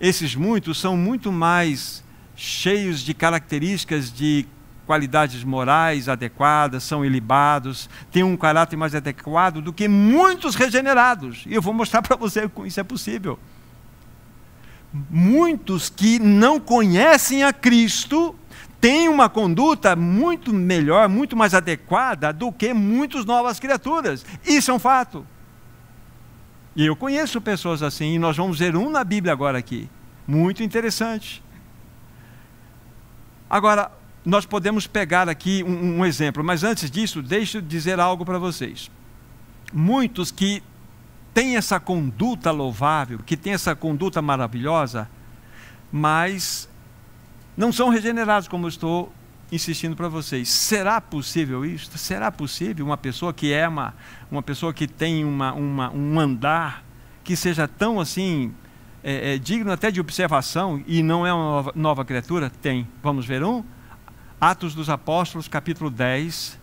esses 0.00 0.34
muitos 0.34 0.80
são 0.80 0.96
muito 0.96 1.30
mais 1.30 2.02
cheios 2.34 3.00
de 3.00 3.14
características 3.14 4.12
de 4.12 4.44
qualidades 4.90 5.44
morais 5.44 6.08
adequadas, 6.08 6.82
são 6.82 7.04
ilibados, 7.04 7.88
têm 8.10 8.24
um 8.24 8.36
caráter 8.36 8.76
mais 8.76 8.92
adequado 8.92 9.62
do 9.62 9.72
que 9.72 9.86
muitos 9.86 10.56
regenerados. 10.56 11.44
E 11.46 11.54
eu 11.54 11.62
vou 11.62 11.72
mostrar 11.72 12.02
para 12.02 12.16
você 12.16 12.48
como 12.48 12.66
isso 12.66 12.80
é 12.80 12.82
possível. 12.82 13.38
Muitos 15.08 15.88
que 15.88 16.18
não 16.18 16.58
conhecem 16.58 17.44
a 17.44 17.52
Cristo 17.52 18.34
têm 18.80 19.08
uma 19.08 19.28
conduta 19.28 19.94
muito 19.94 20.52
melhor, 20.52 21.08
muito 21.08 21.36
mais 21.36 21.54
adequada 21.54 22.32
do 22.32 22.50
que 22.50 22.74
muitas 22.74 23.24
novas 23.24 23.60
criaturas. 23.60 24.26
Isso 24.44 24.72
é 24.72 24.74
um 24.74 24.80
fato. 24.80 25.24
E 26.74 26.84
eu 26.84 26.96
conheço 26.96 27.40
pessoas 27.40 27.80
assim, 27.80 28.14
e 28.14 28.18
nós 28.18 28.36
vamos 28.36 28.58
ver 28.58 28.74
um 28.74 28.90
na 28.90 29.04
Bíblia 29.04 29.32
agora 29.32 29.56
aqui. 29.56 29.88
Muito 30.26 30.64
interessante. 30.64 31.40
Agora, 33.48 33.99
nós 34.24 34.44
podemos 34.44 34.86
pegar 34.86 35.28
aqui 35.28 35.64
um, 35.64 35.98
um 35.98 36.04
exemplo, 36.04 36.44
mas 36.44 36.62
antes 36.62 36.90
disso, 36.90 37.22
deixe 37.22 37.58
eu 37.58 37.62
dizer 37.62 37.98
algo 37.98 38.24
para 38.24 38.38
vocês. 38.38 38.90
Muitos 39.72 40.30
que 40.30 40.62
têm 41.32 41.56
essa 41.56 41.80
conduta 41.80 42.50
louvável, 42.50 43.20
que 43.24 43.36
têm 43.36 43.54
essa 43.54 43.74
conduta 43.74 44.20
maravilhosa, 44.20 45.08
mas 45.90 46.68
não 47.56 47.72
são 47.72 47.88
regenerados, 47.88 48.48
como 48.48 48.66
eu 48.66 48.68
estou 48.68 49.12
insistindo 49.50 49.96
para 49.96 50.08
vocês. 50.08 50.48
Será 50.48 51.00
possível 51.00 51.64
isso? 51.64 51.96
Será 51.98 52.30
possível 52.30 52.84
uma 52.84 52.96
pessoa 52.96 53.32
que 53.32 53.52
é 53.52 53.66
uma, 53.66 53.94
uma 54.30 54.42
pessoa 54.42 54.72
que 54.72 54.86
tem 54.86 55.24
uma, 55.24 55.52
uma 55.52 55.90
um 55.90 56.18
andar 56.20 56.84
que 57.24 57.34
seja 57.34 57.66
tão 57.66 58.00
assim, 58.00 58.52
é, 59.02 59.34
é, 59.34 59.38
digno 59.38 59.72
até 59.72 59.90
de 59.90 60.00
observação 60.00 60.82
e 60.86 61.02
não 61.02 61.26
é 61.26 61.32
uma 61.32 61.44
nova, 61.44 61.72
nova 61.74 62.04
criatura? 62.04 62.50
Tem. 62.50 62.86
Vamos 63.02 63.26
ver 63.26 63.42
um? 63.42 63.64
Atos 64.40 64.74
dos 64.74 64.88
Apóstolos, 64.88 65.46
capítulo 65.46 65.90
10. 65.90 66.58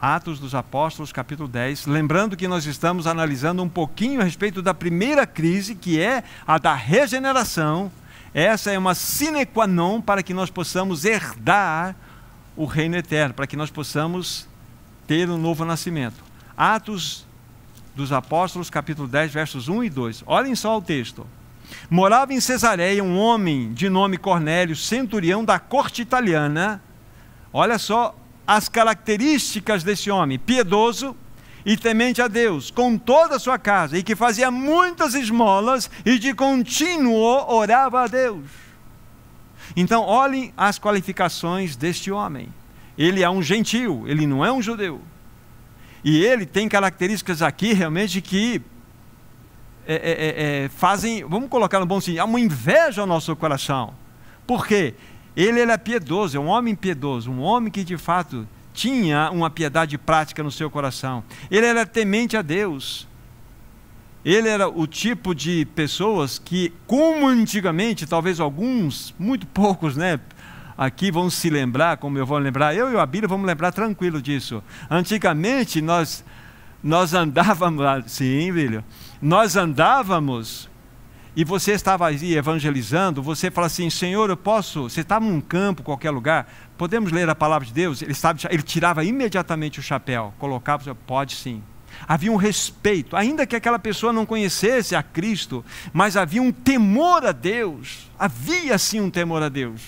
Atos 0.00 0.38
dos 0.38 0.54
Apóstolos, 0.54 1.12
capítulo 1.12 1.48
10. 1.48 1.86
Lembrando 1.86 2.36
que 2.36 2.46
nós 2.46 2.66
estamos 2.66 3.06
analisando 3.06 3.62
um 3.62 3.68
pouquinho 3.68 4.20
a 4.20 4.24
respeito 4.24 4.60
da 4.60 4.74
primeira 4.74 5.26
crise, 5.26 5.74
que 5.74 6.00
é 6.00 6.22
a 6.46 6.58
da 6.58 6.74
regeneração 6.74 7.90
essa 8.34 8.72
é 8.72 8.76
uma 8.76 8.96
sine 8.96 9.46
qua 9.46 9.64
non 9.64 10.00
para 10.02 10.20
que 10.20 10.34
nós 10.34 10.50
possamos 10.50 11.04
herdar 11.04 11.94
o 12.56 12.64
reino 12.64 12.96
eterno, 12.96 13.32
para 13.32 13.46
que 13.46 13.56
nós 13.56 13.70
possamos 13.70 14.48
ter 15.06 15.30
um 15.30 15.38
novo 15.38 15.64
nascimento. 15.64 16.16
Atos 16.56 17.24
dos 17.94 18.10
Apóstolos, 18.10 18.68
capítulo 18.68 19.06
10, 19.06 19.32
versos 19.32 19.68
1 19.68 19.84
e 19.84 19.90
2. 19.90 20.24
Olhem 20.26 20.56
só 20.56 20.76
o 20.76 20.82
texto. 20.82 21.24
Morava 21.90 22.32
em 22.32 22.40
Cesareia 22.40 23.02
um 23.02 23.18
homem 23.18 23.72
de 23.72 23.88
nome 23.88 24.16
Cornélio, 24.16 24.76
centurião 24.76 25.44
da 25.44 25.58
corte 25.58 26.02
italiana. 26.02 26.82
Olha 27.52 27.78
só 27.78 28.14
as 28.46 28.68
características 28.68 29.82
desse 29.82 30.10
homem: 30.10 30.38
piedoso, 30.38 31.16
e 31.64 31.76
temente 31.76 32.20
a 32.20 32.28
Deus 32.28 32.70
com 32.70 32.98
toda 32.98 33.36
a 33.36 33.38
sua 33.38 33.58
casa, 33.58 33.96
e 33.96 34.02
que 34.02 34.14
fazia 34.14 34.50
muitas 34.50 35.14
esmolas 35.14 35.90
e 36.04 36.18
de 36.18 36.34
contínuo 36.34 37.22
orava 37.48 38.02
a 38.02 38.06
Deus. 38.06 38.44
Então, 39.74 40.02
olhem 40.02 40.52
as 40.56 40.78
qualificações 40.78 41.74
deste 41.74 42.10
homem. 42.10 42.48
Ele 42.98 43.22
é 43.22 43.30
um 43.30 43.42
gentil, 43.42 44.04
ele 44.06 44.26
não 44.26 44.44
é 44.44 44.52
um 44.52 44.60
judeu. 44.60 45.00
E 46.04 46.22
ele 46.22 46.44
tem 46.44 46.68
características 46.68 47.40
aqui 47.40 47.72
realmente 47.72 48.20
que 48.20 48.60
é, 49.86 49.94
é, 49.94 49.98
é, 49.98 50.64
é 50.64 50.68
fazem, 50.68 51.24
vamos 51.24 51.48
colocar 51.48 51.80
no 51.80 51.86
bom 51.86 52.00
sentido, 52.00 52.20
há 52.20 52.24
uma 52.24 52.40
inveja 52.40 53.00
ao 53.00 53.06
nosso 53.06 53.34
coração. 53.36 53.94
Por 54.46 54.66
quê? 54.66 54.94
Ele 55.36 55.60
era 55.60 55.76
piedoso, 55.76 56.36
é 56.36 56.40
um 56.40 56.46
homem 56.46 56.74
piedoso, 56.74 57.30
um 57.30 57.40
homem 57.40 57.70
que 57.70 57.82
de 57.82 57.96
fato 57.96 58.46
tinha 58.72 59.30
uma 59.30 59.50
piedade 59.50 59.96
prática 59.96 60.42
no 60.42 60.50
seu 60.50 60.70
coração. 60.70 61.24
Ele 61.50 61.66
era 61.66 61.86
temente 61.86 62.36
a 62.36 62.42
Deus. 62.42 63.08
Ele 64.24 64.48
era 64.48 64.68
o 64.68 64.86
tipo 64.86 65.34
de 65.34 65.66
pessoas 65.74 66.38
que, 66.38 66.72
como 66.86 67.26
antigamente, 67.26 68.06
talvez 68.06 68.40
alguns, 68.40 69.14
muito 69.18 69.46
poucos, 69.46 69.96
né? 69.96 70.18
Aqui 70.76 71.10
vão 71.10 71.28
se 71.28 71.50
lembrar, 71.50 71.98
como 71.98 72.18
eu 72.18 72.26
vou 72.26 72.38
lembrar, 72.38 72.74
eu 72.74 72.90
e 72.90 72.96
a 72.96 73.06
Bíblia 73.06 73.28
vamos 73.28 73.46
lembrar 73.46 73.70
tranquilo 73.70 74.20
disso. 74.20 74.62
Antigamente 74.90 75.80
nós 75.80 76.24
nós 76.84 77.14
andávamos, 77.14 78.12
sim, 78.12 78.52
filho, 78.52 78.84
nós 79.24 79.56
andávamos 79.56 80.68
e 81.34 81.44
você 81.44 81.72
estava 81.72 82.06
aí 82.06 82.36
evangelizando, 82.36 83.22
você 83.22 83.50
fala 83.50 83.68
assim, 83.68 83.88
Senhor, 83.88 84.28
eu 84.28 84.36
posso, 84.36 84.82
você 84.82 85.00
estava 85.00 85.24
num 85.24 85.40
campo, 85.40 85.82
qualquer 85.82 86.10
lugar, 86.10 86.46
podemos 86.76 87.10
ler 87.10 87.26
a 87.30 87.34
palavra 87.34 87.66
de 87.66 87.72
Deus? 87.72 88.02
Ele, 88.02 88.12
sabe, 88.12 88.42
ele 88.50 88.62
tirava 88.62 89.02
imediatamente 89.02 89.80
o 89.80 89.82
chapéu, 89.82 90.34
colocava, 90.38 90.94
pode 90.94 91.36
sim. 91.36 91.62
Havia 92.06 92.30
um 92.30 92.36
respeito, 92.36 93.16
ainda 93.16 93.46
que 93.46 93.56
aquela 93.56 93.78
pessoa 93.78 94.12
não 94.12 94.26
conhecesse 94.26 94.94
a 94.94 95.02
Cristo, 95.02 95.64
mas 95.90 96.18
havia 96.18 96.42
um 96.42 96.52
temor 96.52 97.24
a 97.24 97.32
Deus, 97.32 98.10
havia 98.18 98.76
sim 98.76 99.00
um 99.00 99.08
temor 99.08 99.42
a 99.42 99.48
Deus. 99.48 99.80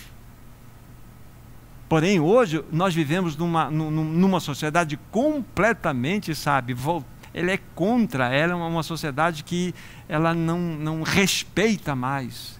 Porém, 1.91 2.19
hoje 2.19 2.65
nós 2.73 2.95
vivemos 2.95 3.37
numa, 3.37 3.71
numa 3.71 4.41
sociedade 4.41 4.99
completamente, 5.11 6.35
sabe, 6.35 6.73
voltada 6.73 7.16
ele 7.37 7.51
é 7.51 7.59
contra, 7.75 8.35
ela 8.35 8.53
é 8.53 8.57
uma 8.57 8.83
sociedade 8.83 9.45
que 9.45 9.75
ela 10.09 10.33
não, 10.33 10.59
não 10.59 11.03
respeita 11.03 11.95
mais 11.95 12.59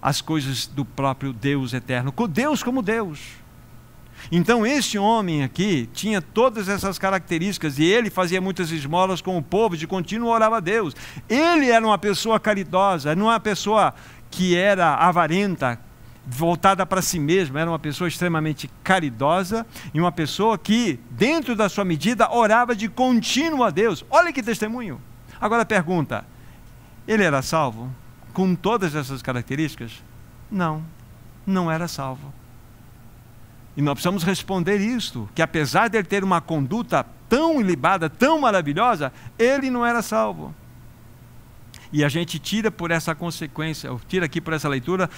as 0.00 0.20
coisas 0.20 0.66
do 0.66 0.84
próprio 0.84 1.32
Deus 1.32 1.72
eterno, 1.72 2.12
com 2.12 2.28
Deus 2.28 2.62
como 2.62 2.82
Deus. 2.82 3.18
Então, 4.30 4.66
este 4.66 4.98
homem 4.98 5.42
aqui 5.42 5.88
tinha 5.94 6.20
todas 6.20 6.68
essas 6.68 6.98
características 6.98 7.78
e 7.78 7.84
ele 7.84 8.10
fazia 8.10 8.42
muitas 8.42 8.70
esmolas 8.70 9.22
com 9.22 9.38
o 9.38 9.42
povo, 9.42 9.74
de 9.74 9.86
contínuo 9.86 10.28
orava 10.28 10.58
a 10.58 10.60
Deus. 10.60 10.94
Ele 11.26 11.70
era 11.70 11.84
uma 11.84 11.96
pessoa 11.96 12.38
caridosa, 12.38 13.16
não 13.16 13.26
uma 13.26 13.40
pessoa 13.40 13.94
que 14.30 14.54
era 14.54 14.96
avarenta, 14.96 15.80
voltada 16.30 16.84
para 16.84 17.00
si 17.00 17.18
mesma, 17.18 17.60
era 17.60 17.70
uma 17.70 17.78
pessoa 17.78 18.06
extremamente 18.06 18.70
caridosa 18.84 19.66
e 19.94 20.00
uma 20.00 20.12
pessoa 20.12 20.58
que, 20.58 21.00
dentro 21.10 21.56
da 21.56 21.68
sua 21.68 21.84
medida, 21.84 22.30
orava 22.30 22.76
de 22.76 22.88
contínuo 22.88 23.64
a 23.64 23.70
Deus. 23.70 24.04
Olha 24.10 24.32
que 24.32 24.42
testemunho. 24.42 25.00
Agora 25.40 25.64
pergunta: 25.64 26.24
ele 27.06 27.22
era 27.22 27.40
salvo 27.40 27.90
com 28.32 28.54
todas 28.54 28.94
essas 28.94 29.22
características? 29.22 30.02
Não, 30.50 30.84
não 31.46 31.70
era 31.70 31.88
salvo. 31.88 32.32
E 33.76 33.80
nós 33.80 33.94
precisamos 33.94 34.22
responder 34.22 34.78
isto: 34.78 35.28
que 35.34 35.40
apesar 35.40 35.88
de 35.88 35.96
ele 35.96 36.06
ter 36.06 36.22
uma 36.22 36.40
conduta 36.40 37.06
tão 37.28 37.60
ilibada, 37.60 38.10
tão 38.10 38.38
maravilhosa, 38.40 39.12
ele 39.38 39.70
não 39.70 39.84
era 39.84 40.02
salvo. 40.02 40.54
E 41.90 42.04
a 42.04 42.08
gente 42.08 42.38
tira 42.38 42.70
por 42.70 42.90
essa 42.90 43.14
consequência, 43.14 43.90
tira 44.06 44.26
aqui 44.26 44.42
por 44.42 44.52
essa 44.52 44.68
leitura, 44.68 45.08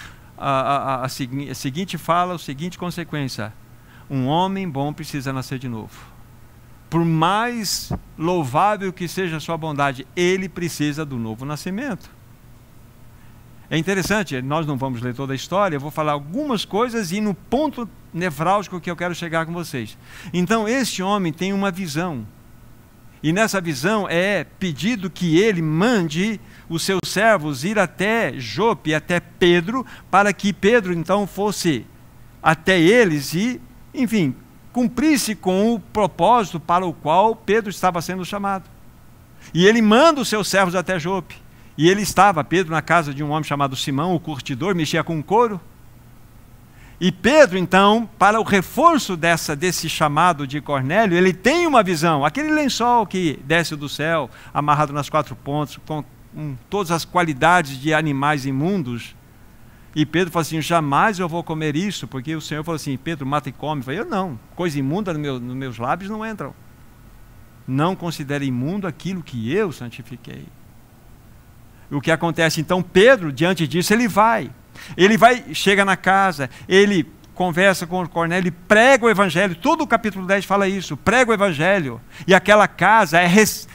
a, 0.41 0.51
a, 0.51 0.95
a, 0.95 1.05
a, 1.05 1.09
seguinte 1.09 1.99
fala, 1.99 2.35
a 2.35 2.39
seguinte 2.39 2.79
consequência: 2.79 3.53
um 4.09 4.27
homem 4.27 4.69
bom 4.69 4.93
precisa 4.93 5.33
nascer 5.33 5.59
de 5.59 5.69
novo. 5.69 6.11
Por 6.89 7.05
mais 7.05 7.93
louvável 8.19 8.93
que 8.93 9.07
seja 9.07 9.37
a 9.37 9.41
sua 9.41 9.57
bondade, 9.57 10.07
ele 10.17 10.49
precisa 10.49 11.05
do 11.05 11.17
novo 11.17 11.45
nascimento. 11.45 12.11
É 13.69 13.79
interessante, 13.79 14.43
nós 14.43 14.67
não 14.67 14.77
vamos 14.77 15.01
ler 15.01 15.15
toda 15.15 15.33
a 15.33 15.37
história, 15.37 15.77
eu 15.77 15.81
vou 15.81 15.93
falar 15.93 16.11
algumas 16.11 16.65
coisas 16.65 17.13
e 17.13 17.21
no 17.21 17.33
ponto 17.33 17.89
nevrálgico 18.13 18.81
que 18.81 18.91
eu 18.91 18.97
quero 18.97 19.15
chegar 19.15 19.47
com 19.47 19.53
vocês. 19.53 19.97
Então, 20.33 20.67
este 20.67 21.05
homem 21.05 21.33
tem 21.33 21.53
uma 21.53 21.71
visão. 21.71 22.27
E 23.23 23.33
nessa 23.33 23.61
visão 23.61 24.09
é 24.09 24.43
pedido 24.43 25.09
que 25.09 25.39
ele 25.39 25.63
mande 25.63 26.41
os 26.71 26.85
seus 26.85 27.01
servos 27.05 27.65
ir 27.65 27.81
até 27.81 28.33
Jope, 28.39 28.95
até 28.95 29.19
Pedro, 29.19 29.85
para 30.09 30.33
que 30.33 30.53
Pedro 30.53 30.93
então 30.93 31.27
fosse 31.27 31.85
até 32.41 32.79
eles 32.81 33.35
e, 33.35 33.61
enfim, 33.93 34.37
cumprisse 34.73 35.35
com 35.35 35.75
o 35.75 35.81
propósito 35.81 36.61
para 36.61 36.87
o 36.87 36.93
qual 36.93 37.35
Pedro 37.35 37.71
estava 37.71 38.01
sendo 38.01 38.25
chamado. 38.25 38.71
E 39.53 39.67
ele 39.67 39.83
manda 39.83 40.21
os 40.21 40.29
seus 40.29 40.47
servos 40.47 40.77
até 40.77 40.97
Jope. 40.97 41.35
E 41.77 41.91
ele 41.91 42.03
estava, 42.03 42.45
Pedro, 42.45 42.73
na 42.73 42.83
casa 42.83 43.13
de 43.13 43.25
um 43.25 43.31
homem 43.31 43.43
chamado 43.43 43.75
Simão, 43.75 44.15
o 44.15 44.21
curtidor, 44.21 44.73
mexia 44.75 45.03
com 45.03 45.21
couro. 45.21 45.61
E 47.01 47.11
Pedro, 47.11 47.59
então, 47.59 48.09
para 48.19 48.39
o 48.39 48.45
reforço 48.45 49.17
dessa, 49.17 49.57
desse 49.57 49.89
chamado 49.89 50.47
de 50.47 50.61
Cornélio, 50.61 51.17
ele 51.17 51.33
tem 51.33 51.67
uma 51.67 51.83
visão. 51.83 52.25
Aquele 52.25 52.51
lençol 52.51 53.07
que 53.07 53.41
desce 53.45 53.75
do 53.75 53.89
céu, 53.89 54.31
amarrado 54.55 54.93
nas 54.93 55.09
quatro 55.09 55.35
pontas, 55.35 55.79
com 55.85 56.05
com 56.35 56.57
todas 56.69 56.91
as 56.91 57.05
qualidades 57.05 57.81
de 57.81 57.93
animais 57.93 58.47
imundos. 58.47 59.15
E 59.95 60.07
Pedro 60.07 60.33
falou 60.33 60.43
assim: 60.43 60.61
jamais 60.61 61.19
eu 61.19 61.29
vou 61.29 61.43
comer 61.43 61.77
isso, 61.77 62.07
porque 62.07 62.35
o 62.35 62.41
Senhor 62.41 62.65
falou 62.65 62.77
assim: 62.77 62.97
Pedro, 62.97 63.27
mata 63.27 63.49
e 63.49 63.53
come. 63.53 63.81
Eu 63.81 63.85
falei: 63.85 64.01
eu 64.01 64.05
não, 64.05 64.39
coisa 64.55 64.79
imunda 64.79 65.13
no 65.13 65.19
meu, 65.19 65.41
nos 65.41 65.57
meus 65.57 65.79
lábios 65.79 66.11
não 66.11 66.25
entram. 66.25 66.55
Não 67.67 67.95
considere 67.95 68.45
imundo 68.45 68.87
aquilo 68.87 69.23
que 69.23 69.53
eu 69.53 69.73
santifiquei. 69.73 70.47
O 71.91 72.01
que 72.01 72.11
acontece 72.11 72.61
então? 72.61 72.83
Pedro, 72.83 73.33
diante 73.33 73.67
disso, 73.67 73.93
ele 73.93 74.07
vai. 74.07 74.51
Ele 74.97 75.17
vai, 75.17 75.53
chega 75.55 75.85
na 75.85 75.97
casa, 75.97 76.49
ele 76.69 77.07
conversa 77.41 77.87
com 77.87 78.07
Cornélio 78.07 78.49
e 78.49 78.51
prega 78.51 79.07
o 79.07 79.09
evangelho. 79.09 79.55
Todo 79.55 79.81
o 79.81 79.87
capítulo 79.87 80.27
10 80.27 80.45
fala 80.45 80.69
isso: 80.69 80.95
prega 80.95 81.31
o 81.31 81.35
evangelho. 81.35 81.99
E 82.27 82.35
aquela 82.35 82.69
casa 82.69 83.19
é 83.19 83.27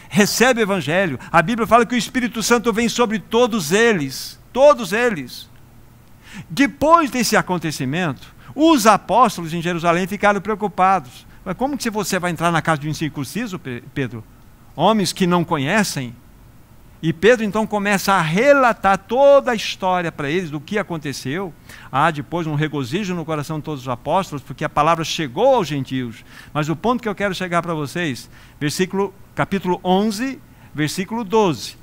recebe 0.08 0.60
o 0.60 0.64
Evangelho. 0.64 1.20
A 1.32 1.42
Bíblia 1.42 1.66
fala 1.66 1.84
que 1.84 1.96
o 1.96 1.98
Espírito 1.98 2.44
Santo 2.44 2.72
vem 2.72 2.88
sobre 2.88 3.18
todos 3.18 3.72
eles, 3.72 4.40
todos 4.54 4.94
eles. 4.94 5.50
Depois 6.48 7.10
desse 7.10 7.36
acontecimento, 7.36 8.36
os 8.54 8.86
apóstolos 8.86 9.52
em 9.52 9.64
Jerusalém 9.64 10.06
ficaram 10.06 10.40
preocupados. 10.40 11.26
Mas 11.44 11.58
como 11.58 11.76
que 11.76 11.90
você 11.90 12.20
vai 12.20 12.30
entrar 12.30 12.52
na 12.52 12.62
casa 12.62 12.82
de 12.82 12.88
um 12.88 12.92
incircunciso, 12.92 13.60
Pedro? 13.96 14.24
Homens 14.76 15.12
que 15.12 15.26
não 15.26 15.44
conhecem? 15.44 16.16
E 17.06 17.14
Pedro 17.14 17.46
então 17.46 17.68
começa 17.68 18.14
a 18.14 18.22
relatar 18.24 18.98
toda 18.98 19.52
a 19.52 19.56
história 19.56 20.12
para 20.12 20.28
eles 20.28 20.50
do 20.50 20.60
que 20.60 20.80
aconteceu. 20.80 21.54
Há 21.92 22.10
depois 22.10 22.48
um 22.48 22.56
regozijo 22.56 23.14
no 23.14 23.24
coração 23.24 23.60
de 23.60 23.64
todos 23.64 23.82
os 23.82 23.88
apóstolos, 23.88 24.42
porque 24.42 24.66
a 24.66 24.70
palavra 24.70 25.04
chegou 25.04 25.54
aos 25.54 25.68
gentios. 25.68 26.26
Mas 26.52 26.68
o 26.68 26.76
ponto 26.76 27.04
que 27.04 27.08
eu 27.08 27.14
quero 27.14 27.36
chegar 27.36 27.62
para 27.62 27.76
vocês, 27.76 28.28
versículo 28.60 29.14
capítulo 29.36 29.80
11, 29.84 30.42
versículo 30.74 31.24
12. 31.24 31.78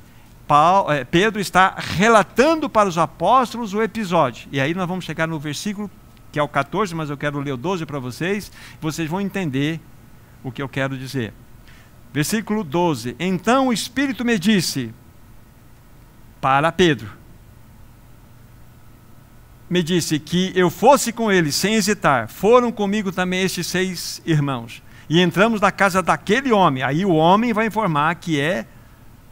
Paulo, 0.45 0.91
é, 0.91 1.05
Pedro 1.05 1.41
está 1.41 1.77
relatando 1.79 2.69
para 2.69 2.89
os 2.89 2.99
apóstolos 2.99 3.73
o 3.73 3.81
episódio. 3.81 4.49
E 4.51 4.61
aí 4.61 4.75
nós 4.75 4.89
vamos 4.89 5.05
chegar 5.05 5.29
no 5.29 5.39
versículo 5.39 5.89
que 6.33 6.39
é 6.41 6.43
o 6.43 6.49
14, 6.49 6.97
mas 6.97 7.11
eu 7.11 7.17
quero 7.17 7.39
ler 7.39 7.53
o 7.53 7.57
12 7.57 7.87
para 7.87 8.01
vocês, 8.01 8.51
vocês 8.81 9.09
vão 9.09 9.21
entender 9.21 9.81
o 10.43 10.51
que 10.51 10.61
eu 10.61 10.69
quero 10.69 10.99
dizer. 10.99 11.33
Versículo 12.13 12.65
12: 12.65 13.15
Então 13.21 13.69
o 13.69 13.73
Espírito 13.73 14.25
me 14.25 14.37
disse, 14.37 14.93
para 16.42 16.72
Pedro, 16.72 17.09
me 19.70 19.83
disse 19.83 20.18
que 20.18 20.52
eu 20.55 20.68
fosse 20.68 21.12
com 21.12 21.33
ele 21.33 21.50
sem 21.50 21.76
hesitar. 21.76 22.28
Foram 22.28 22.70
comigo 22.70 23.11
também 23.11 23.42
estes 23.42 23.68
seis 23.68 24.20
irmãos. 24.26 24.83
E 25.09 25.20
entramos 25.20 25.61
na 25.61 25.70
casa 25.70 26.02
daquele 26.02 26.52
homem. 26.52 26.83
Aí 26.83 27.07
o 27.07 27.14
homem 27.14 27.52
vai 27.55 27.68
informar 27.68 28.14
que 28.16 28.38
é 28.38 28.66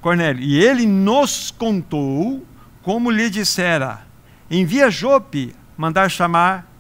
Cornélio. 0.01 0.43
E 0.43 0.63
ele 0.63 0.87
nos 0.87 1.51
contou 1.51 2.47
como 2.83 3.11
lhe 3.11 3.29
dissera: 3.29 4.07
Envia 4.51 4.91
Jope 4.91 5.55
mandar 5.77 6.09
chamar 6.09 6.71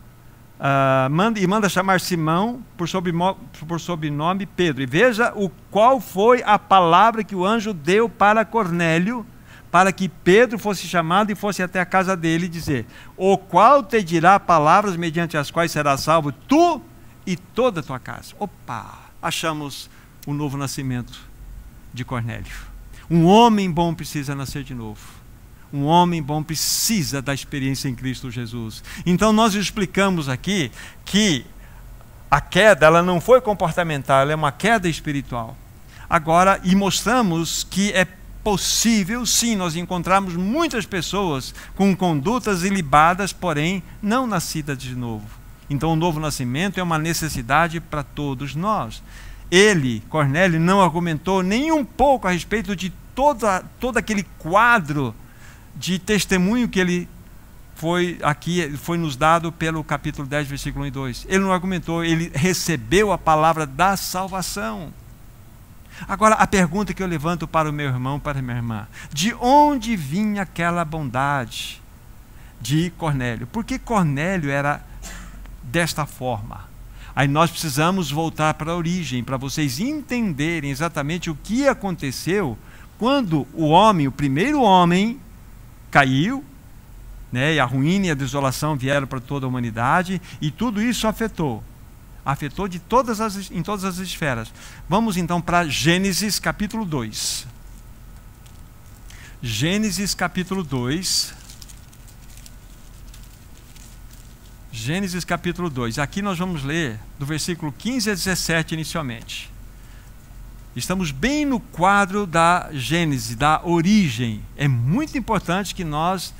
Uh, 0.60 1.08
manda, 1.08 1.40
e 1.40 1.46
manda 1.46 1.70
chamar 1.70 2.00
Simão 2.00 2.62
por, 2.76 2.86
sobrenome, 2.86 3.38
por 3.66 3.80
sobrenome 3.80 4.44
Pedro. 4.44 4.82
E 4.82 4.86
veja 4.86 5.32
o 5.34 5.48
qual 5.70 6.02
foi 6.02 6.42
a 6.44 6.58
palavra 6.58 7.24
que 7.24 7.34
o 7.34 7.46
anjo 7.46 7.72
deu 7.72 8.10
para 8.10 8.44
Cornélio, 8.44 9.24
para 9.70 9.92
que 9.92 10.08
Pedro 10.08 10.58
fosse 10.58 10.86
chamado 10.86 11.30
e 11.30 11.34
fosse 11.34 11.62
até 11.62 11.80
a 11.80 11.86
casa 11.86 12.16
dele 12.16 12.48
dizer: 12.48 12.86
O 13.16 13.38
qual 13.38 13.82
te 13.82 14.02
dirá 14.02 14.38
palavras 14.40 14.96
mediante 14.96 15.36
as 15.36 15.50
quais 15.50 15.70
será 15.70 15.96
salvo 15.96 16.32
tu 16.32 16.82
e 17.26 17.36
toda 17.36 17.80
a 17.80 17.82
tua 17.82 17.98
casa. 17.98 18.34
Opa! 18.38 19.10
Achamos 19.22 19.90
o 20.26 20.32
novo 20.32 20.56
nascimento 20.56 21.20
de 21.92 22.04
Cornélio. 22.04 22.70
Um 23.10 23.26
homem 23.26 23.70
bom 23.70 23.94
precisa 23.94 24.34
nascer 24.34 24.62
de 24.64 24.74
novo 24.74 25.20
um 25.72 25.84
homem 25.84 26.22
bom 26.22 26.42
precisa 26.42 27.22
da 27.22 27.32
experiência 27.32 27.88
em 27.88 27.94
Cristo 27.94 28.30
Jesus. 28.30 28.82
Então 29.06 29.32
nós 29.32 29.54
explicamos 29.54 30.28
aqui 30.28 30.70
que 31.04 31.44
a 32.30 32.40
queda 32.40 32.86
ela 32.86 33.02
não 33.02 33.20
foi 33.20 33.40
comportamental, 33.40 34.20
ela 34.20 34.32
é 34.32 34.34
uma 34.34 34.52
queda 34.52 34.88
espiritual. 34.88 35.56
Agora, 36.08 36.60
e 36.64 36.74
mostramos 36.74 37.62
que 37.62 37.92
é 37.92 38.04
possível, 38.42 39.24
sim, 39.26 39.56
nós 39.56 39.76
encontramos 39.76 40.34
muitas 40.34 40.86
pessoas 40.86 41.54
com 41.74 41.94
condutas 41.94 42.62
ilibadas, 42.62 43.32
porém 43.32 43.82
não 44.02 44.26
nascidas 44.26 44.78
de 44.78 44.94
novo. 44.94 45.26
Então, 45.68 45.92
o 45.92 45.96
novo 45.96 46.18
nascimento 46.18 46.78
é 46.78 46.82
uma 46.82 46.98
necessidade 46.98 47.80
para 47.80 48.02
todos 48.02 48.54
nós. 48.54 49.02
Ele, 49.50 50.02
Cornélio, 50.08 50.58
não 50.58 50.80
argumentou 50.80 51.42
nem 51.42 51.70
um 51.70 51.84
pouco 51.84 52.26
a 52.26 52.32
respeito 52.32 52.74
de 52.74 52.90
toda, 53.14 53.64
todo 53.78 53.96
aquele 53.96 54.24
quadro 54.38 55.14
de 55.76 55.98
testemunho 55.98 56.68
que 56.68 56.80
ele 56.80 57.08
foi 57.74 58.18
aqui 58.22 58.76
foi 58.76 58.98
nos 58.98 59.16
dado 59.16 59.50
pelo 59.50 59.82
capítulo 59.82 60.28
10, 60.28 60.48
versículo 60.48 60.84
1 60.84 60.88
e 60.88 60.90
2. 60.90 61.26
Ele 61.28 61.38
não 61.38 61.52
argumentou, 61.52 62.04
ele 62.04 62.30
recebeu 62.34 63.10
a 63.12 63.16
palavra 63.16 63.66
da 63.66 63.96
salvação. 63.96 64.92
Agora, 66.08 66.34
a 66.34 66.46
pergunta 66.46 66.94
que 66.94 67.02
eu 67.02 67.06
levanto 67.06 67.46
para 67.46 67.68
o 67.68 67.72
meu 67.72 67.88
irmão, 67.88 68.18
para 68.18 68.38
a 68.38 68.42
minha 68.42 68.56
irmã: 68.56 68.86
de 69.12 69.34
onde 69.34 69.96
vinha 69.96 70.42
aquela 70.42 70.84
bondade 70.84 71.80
de 72.60 72.90
Cornélio? 72.96 73.46
Por 73.46 73.64
que 73.64 73.78
Cornélio 73.78 74.50
era 74.50 74.84
desta 75.62 76.06
forma? 76.06 76.68
Aí 77.14 77.26
nós 77.26 77.50
precisamos 77.50 78.10
voltar 78.10 78.54
para 78.54 78.72
a 78.72 78.76
origem, 78.76 79.24
para 79.24 79.36
vocês 79.36 79.80
entenderem 79.80 80.70
exatamente 80.70 81.28
o 81.28 81.34
que 81.34 81.66
aconteceu 81.66 82.56
quando 82.98 83.46
o 83.54 83.68
homem, 83.68 84.06
o 84.06 84.12
primeiro 84.12 84.60
homem, 84.62 85.18
caiu, 85.90 86.44
né, 87.32 87.54
e 87.54 87.60
a 87.60 87.64
ruína 87.64 88.06
e 88.06 88.10
a 88.10 88.14
desolação 88.14 88.76
vieram 88.76 89.06
para 89.06 89.20
toda 89.20 89.46
a 89.46 89.48
humanidade, 89.48 90.20
e 90.40 90.50
tudo 90.50 90.82
isso 90.82 91.08
afetou. 91.08 91.64
Afetou 92.24 92.68
de 92.68 92.78
todas 92.78 93.20
as, 93.20 93.50
em 93.50 93.62
todas 93.62 93.84
as 93.84 93.98
esferas. 93.98 94.52
Vamos 94.88 95.16
então 95.16 95.40
para 95.40 95.66
Gênesis 95.66 96.38
capítulo 96.38 96.84
2. 96.84 97.46
Gênesis 99.42 100.14
capítulo 100.14 100.62
2. 100.62 101.34
Gênesis 104.70 105.24
capítulo 105.24 105.68
2. 105.68 105.98
Aqui 105.98 106.22
nós 106.22 106.38
vamos 106.38 106.62
ler 106.62 106.98
do 107.18 107.26
versículo 107.26 107.72
15 107.72 108.10
a 108.10 108.14
17 108.14 108.74
inicialmente. 108.74 109.50
Estamos 110.76 111.10
bem 111.10 111.44
no 111.44 111.58
quadro 111.58 112.26
da 112.26 112.68
Gênese, 112.72 113.34
da 113.34 113.60
origem. 113.64 114.42
É 114.56 114.68
muito 114.68 115.18
importante 115.18 115.74
que 115.74 115.84
nós 115.84 116.32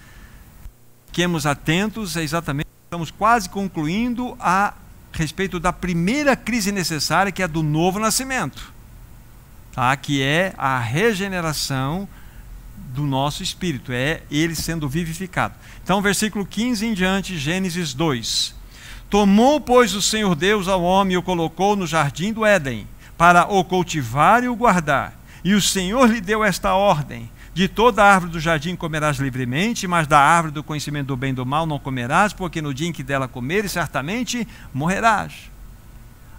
fiquemos 1.08 1.46
atentos, 1.46 2.16
é 2.16 2.22
exatamente, 2.22 2.68
estamos 2.84 3.10
quase 3.10 3.48
concluindo 3.48 4.36
a 4.38 4.74
respeito 5.20 5.60
da 5.60 5.72
primeira 5.72 6.34
crise 6.34 6.72
necessária, 6.72 7.30
que 7.30 7.42
é 7.42 7.44
a 7.44 7.48
do 7.48 7.62
novo 7.62 7.98
nascimento, 7.98 8.72
tá? 9.72 9.94
que 9.96 10.22
é 10.22 10.54
a 10.56 10.78
regeneração 10.78 12.08
do 12.94 13.02
nosso 13.02 13.42
espírito, 13.42 13.92
é 13.92 14.22
ele 14.30 14.54
sendo 14.54 14.88
vivificado. 14.88 15.54
Então, 15.84 16.00
versículo 16.00 16.46
15 16.46 16.86
em 16.86 16.94
diante, 16.94 17.38
Gênesis 17.38 17.92
2. 17.92 18.54
Tomou, 19.10 19.60
pois, 19.60 19.94
o 19.94 20.00
Senhor 20.00 20.34
Deus 20.34 20.68
ao 20.68 20.82
homem 20.82 21.14
e 21.14 21.16
o 21.18 21.22
colocou 21.22 21.76
no 21.76 21.86
jardim 21.86 22.32
do 22.32 22.46
Éden 22.46 22.86
para 23.18 23.44
o 23.44 23.62
cultivar 23.62 24.42
e 24.42 24.48
o 24.48 24.56
guardar. 24.56 25.20
E 25.44 25.52
o 25.52 25.60
Senhor 25.60 26.08
lhe 26.08 26.20
deu 26.20 26.42
esta 26.42 26.74
ordem: 26.74 27.30
De 27.52 27.66
toda 27.66 28.04
árvore 28.04 28.32
do 28.32 28.40
jardim 28.40 28.76
comerás 28.76 29.18
livremente, 29.18 29.86
mas 29.86 30.06
da 30.06 30.20
árvore 30.20 30.54
do 30.54 30.62
conhecimento 30.62 31.08
do 31.08 31.16
bem 31.16 31.30
e 31.30 31.34
do 31.34 31.44
mal 31.44 31.66
não 31.66 31.78
comerás, 31.78 32.32
porque 32.32 32.62
no 32.62 32.72
dia 32.72 32.88
em 32.88 32.92
que 32.92 33.02
dela 33.02 33.26
comeres, 33.26 33.72
certamente 33.72 34.46
morrerás. 34.72 35.50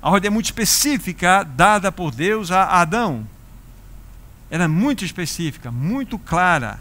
A 0.02 0.10
ordem 0.10 0.30
é 0.30 0.32
muito 0.32 0.45
específica 0.45 1.43
dada 1.43 1.91
por 1.91 2.12
Deus 2.12 2.50
a 2.50 2.63
Adão. 2.82 3.28
Era 4.50 4.67
muito 4.67 5.04
específica, 5.06 5.69
muito 5.69 6.17
clara. 6.17 6.80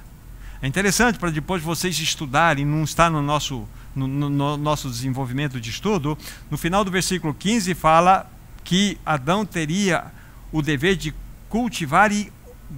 É 0.62 0.66
interessante 0.66 1.18
para 1.18 1.30
depois 1.30 1.62
vocês 1.62 1.98
estudarem, 1.98 2.64
não 2.64 2.84
está 2.84 3.10
no 3.10 3.20
nosso, 3.20 3.68
no, 3.94 4.06
no 4.06 4.56
nosso 4.56 4.88
desenvolvimento 4.88 5.60
de 5.60 5.70
estudo. 5.70 6.16
No 6.50 6.56
final 6.56 6.84
do 6.84 6.90
versículo 6.90 7.34
15 7.34 7.74
fala 7.74 8.30
que 8.62 8.96
Adão 9.04 9.44
teria 9.44 10.06
o 10.52 10.62
dever 10.62 10.96
de 10.96 11.14
cultivar 11.48 12.12
e 12.12 12.32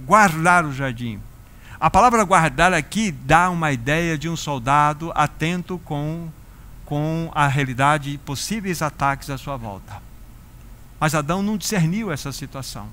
guardar 0.05 0.65
o 0.65 0.73
jardim. 0.73 1.19
A 1.83 1.89
palavra 1.89 2.23
guardar 2.23 2.73
aqui 2.73 3.11
dá 3.11 3.49
uma 3.49 3.73
ideia 3.73 4.17
de 4.17 4.29
um 4.29 4.37
soldado 4.37 5.11
atento 5.13 5.77
com, 5.83 6.29
com 6.85 7.29
a 7.35 7.45
realidade 7.45 8.13
de 8.13 8.17
possíveis 8.19 8.81
ataques 8.81 9.29
à 9.29 9.37
sua 9.37 9.57
volta. 9.57 10.01
Mas 10.97 11.13
Adão 11.13 11.43
não 11.43 11.57
discerniu 11.57 12.09
essa 12.09 12.31
situação. 12.31 12.87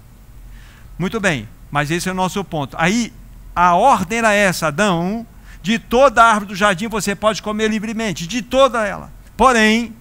Muito 0.98 1.20
bem, 1.20 1.48
mas 1.70 1.88
esse 1.92 2.09
é 2.09 2.12
o 2.12 2.16
nosso 2.16 2.42
ponto. 2.42 2.76
Aí 2.81 3.12
a 3.55 3.76
ordem 3.76 4.18
era 4.18 4.35
essa: 4.35 4.66
Adão, 4.66 5.24
de 5.62 5.79
toda 5.79 6.24
a 6.24 6.26
árvore 6.26 6.46
do 6.46 6.57
jardim 6.57 6.88
você 6.88 7.14
pode 7.14 7.40
comer 7.42 7.70
livremente, 7.70 8.26
de 8.26 8.42
toda 8.42 8.85
ela. 8.85 9.12
Porém, 9.37 9.94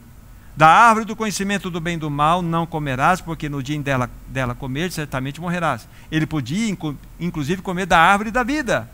da 0.60 0.68
árvore 0.68 1.06
do 1.06 1.16
conhecimento 1.16 1.70
do 1.70 1.80
bem 1.80 1.94
e 1.94 1.98
do 1.98 2.10
mal 2.10 2.42
não 2.42 2.66
comerás, 2.66 3.22
porque 3.22 3.48
no 3.48 3.64
dia 3.64 3.82
dela, 3.82 4.10
dela 4.28 4.54
comer, 4.54 4.92
certamente 4.92 5.40
morrerás. 5.40 5.88
Ele 6.12 6.26
podia, 6.26 6.78
inclusive, 7.18 7.62
comer 7.62 7.86
da 7.86 7.98
árvore 7.98 8.30
da 8.30 8.44
vida. 8.44 8.92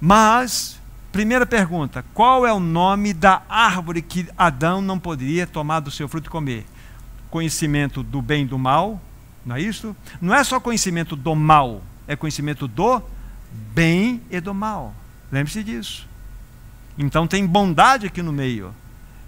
Mas, 0.00 0.80
primeira 1.10 1.44
pergunta: 1.44 2.04
qual 2.14 2.46
é 2.46 2.52
o 2.52 2.60
nome 2.60 3.12
da 3.12 3.42
árvore 3.48 4.00
que 4.02 4.28
Adão 4.38 4.80
não 4.80 5.00
poderia 5.00 5.48
tomar 5.48 5.80
do 5.80 5.90
seu 5.90 6.06
fruto 6.06 6.28
e 6.28 6.30
comer? 6.30 6.64
Conhecimento 7.28 8.00
do 8.00 8.22
bem 8.22 8.44
e 8.44 8.46
do 8.46 8.56
mal, 8.56 9.02
não 9.44 9.56
é 9.56 9.60
isso? 9.60 9.96
Não 10.20 10.32
é 10.32 10.44
só 10.44 10.60
conhecimento 10.60 11.16
do 11.16 11.34
mal, 11.34 11.82
é 12.06 12.14
conhecimento 12.14 12.68
do 12.68 13.02
bem 13.50 14.22
e 14.30 14.38
do 14.38 14.54
mal. 14.54 14.94
Lembre-se 15.32 15.64
disso. 15.64 16.06
Então 16.96 17.26
tem 17.26 17.44
bondade 17.44 18.06
aqui 18.06 18.22
no 18.22 18.32
meio 18.32 18.72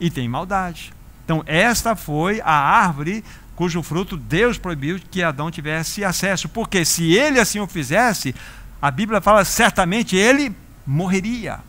e 0.00 0.10
tem 0.10 0.28
maldade. 0.28 0.92
Então, 1.24 1.42
esta 1.46 1.96
foi 1.96 2.40
a 2.40 2.52
árvore 2.52 3.24
cujo 3.56 3.82
fruto 3.82 4.16
Deus 4.16 4.58
proibiu 4.58 5.00
que 5.10 5.22
Adão 5.22 5.50
tivesse 5.50 6.04
acesso, 6.04 6.48
porque 6.48 6.84
se 6.84 7.14
ele 7.14 7.40
assim 7.40 7.58
o 7.58 7.66
fizesse, 7.66 8.34
a 8.80 8.90
Bíblia 8.90 9.20
fala 9.20 9.44
certamente 9.44 10.14
ele 10.14 10.54
morreria. 10.86 11.60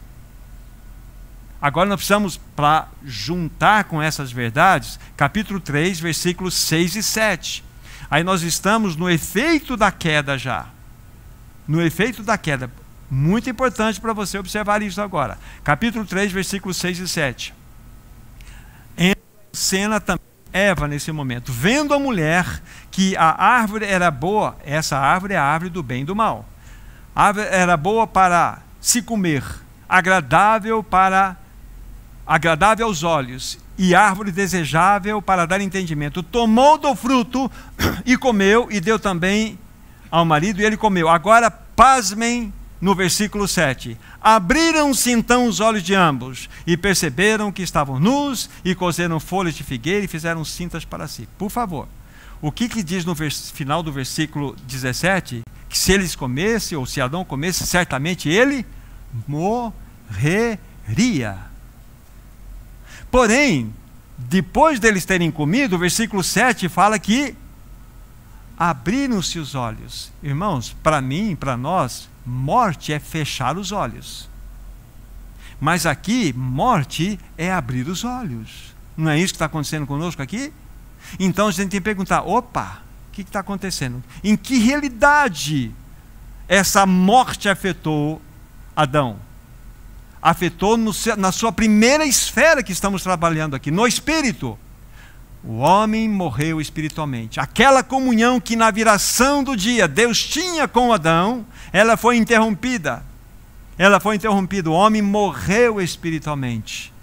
Agora 1.60 1.90
nós 1.90 1.98
precisamos, 1.98 2.38
para 2.56 2.88
juntar 3.04 3.86
com 3.86 4.00
essas 4.00 4.32
verdades, 4.32 5.00
capítulo 5.16 5.60
3, 5.60 6.00
versículos 6.00 6.54
6 6.54 6.98
e 6.98 7.02
7. 7.02 7.64
Aí 8.12 8.24
nós 8.24 8.44
estamos 8.44 8.96
no 8.96 9.10
efeito 9.10 9.76
da 9.76 9.92
queda 9.92 10.38
já. 10.38 10.68
No 11.68 11.82
efeito 11.82 12.22
da 12.22 12.38
queda. 12.38 12.70
Muito 13.10 13.50
importante 13.50 14.00
para 14.00 14.14
você 14.14 14.38
observar 14.38 14.84
isso 14.84 15.02
agora. 15.02 15.40
Capítulo 15.64 16.06
3, 16.06 16.32
versículos 16.32 16.78
6 16.78 17.00
e 17.00 17.08
7 17.08 17.57
cena 19.68 19.99
também 19.99 20.26
Eva 20.53 20.88
nesse 20.88 21.11
momento, 21.11 21.51
vendo 21.51 21.93
a 21.93 21.99
mulher 21.99 22.61
que 22.89 23.15
a 23.18 23.43
árvore 23.43 23.86
era 23.86 24.09
boa, 24.09 24.55
essa 24.65 24.97
árvore 24.97 25.34
é 25.34 25.38
a 25.38 25.43
árvore 25.43 25.70
do 25.70 25.84
bem 25.84 26.01
e 26.01 26.05
do 26.05 26.15
mal. 26.15 26.45
A 27.13 27.26
árvore 27.26 27.47
era 27.51 27.76
boa 27.76 28.07
para 28.07 28.59
se 28.80 29.01
comer, 29.01 29.43
agradável 29.88 30.82
para 30.82 31.36
agradável 32.26 32.88
aos 32.88 33.03
olhos 33.03 33.59
e 33.78 33.93
árvore 33.93 34.32
desejável 34.32 35.22
para 35.22 35.45
dar 35.45 35.61
entendimento. 35.61 36.24
Tomou 36.24 36.78
do 36.78 36.95
fruto 36.95 37.51
e 38.05 38.18
comeu 38.18 38.68
e 38.72 38.80
deu 38.80 38.97
também 38.97 39.59
ao 40.09 40.26
marido 40.26 40.61
e 40.61 40.65
ele 40.65 40.78
comeu. 40.78 41.09
Agora 41.09 41.51
pasmem 41.51 42.53
no 42.80 42.94
versículo 42.96 43.48
7. 43.48 43.98
Abriram-se 44.22 45.12
então 45.12 45.48
os 45.48 45.60
olhos 45.60 45.84
de 45.84 45.94
ambos 45.96 46.50
e 46.66 46.78
perceberam 46.78 47.52
que 47.52 47.62
estavam 47.62 48.00
nus 48.00 48.50
e 48.64 48.76
cozeram 48.76 49.20
folhas 49.20 49.56
de 49.56 49.64
figueira 49.64 50.06
e 50.06 50.08
fizeram 50.08 50.46
cintas 50.46 50.86
para 50.86 51.08
si. 51.08 51.28
Por 51.38 51.50
favor, 51.50 51.88
o 52.42 52.52
que, 52.52 52.70
que 52.70 52.84
diz 52.84 53.04
no 53.04 53.16
final 53.16 53.82
do 53.82 53.92
versículo 53.92 54.56
17? 54.68 55.42
Que 55.68 55.78
se 55.78 55.92
eles 55.92 56.16
comessem, 56.16 56.78
ou 56.78 56.86
se 56.86 57.02
Adão 57.02 57.26
comesse, 57.26 57.66
certamente 57.66 58.30
ele 58.30 58.66
morreria. 59.28 59.78
Porém, 63.10 63.74
depois 64.18 64.80
deles 64.80 65.06
terem 65.06 65.32
comido, 65.32 65.76
o 65.76 65.80
versículo 65.80 66.24
7 66.24 66.70
fala 66.70 67.00
que 67.00 67.36
abriram-se 68.58 69.40
os 69.40 69.56
olhos. 69.56 70.12
Irmãos, 70.22 70.76
para 70.82 71.02
mim, 71.02 71.36
para 71.36 71.56
nós, 71.56 72.10
morte 72.28 72.92
é 72.92 73.00
fechar 73.00 73.58
os 73.58 73.72
olhos. 73.72 74.30
Mas 75.62 75.86
aqui, 75.86 76.34
morte 76.34 77.18
é 77.38 77.52
abrir 77.52 77.88
os 77.88 78.04
olhos. 78.04 78.76
Não 78.98 79.10
é 79.10 79.18
isso 79.18 79.34
que 79.34 79.38
está 79.38 79.46
acontecendo 79.46 79.88
conosco 79.88 80.22
aqui? 80.22 80.52
Então 81.18 81.48
a 81.48 81.52
gente 81.52 81.70
tem 81.70 81.80
que 81.80 81.82
perguntar: 81.82 82.24
opa, 82.24 82.82
o 83.08 83.12
que 83.14 83.22
está 83.22 83.40
acontecendo? 83.40 84.04
Em 84.24 84.36
que 84.36 84.60
realidade 84.60 85.72
essa 86.50 86.86
morte 86.86 87.48
afetou 87.48 88.22
Adão? 88.76 89.18
Afetou 90.22 90.76
no, 90.76 90.92
na 91.18 91.32
sua 91.32 91.52
primeira 91.52 92.06
esfera 92.06 92.62
que 92.62 92.74
estamos 92.74 93.02
trabalhando 93.02 93.56
aqui, 93.56 93.72
no 93.72 93.88
espírito. 93.88 94.60
O 95.48 95.60
homem 95.60 96.10
morreu 96.10 96.60
espiritualmente. 96.60 97.39
Aquela 97.39 97.82
comunhão 97.82 98.38
que 98.38 98.54
na 98.54 98.70
viração 98.70 99.41
do 99.41 99.56
dia 99.56 99.88
Deus 99.88 100.22
tinha 100.22 100.68
com 100.68 100.91
Adão, 100.91 101.45
ela 101.72 101.95
foi 101.95 102.18
interrompida. 102.18 103.02
Ela 103.78 103.98
foi 104.02 104.18
interrompida. 104.18 104.70
O 104.70 104.74
homem 104.74 105.02
morreu 105.02 105.80
espiritualmente. 105.80 106.93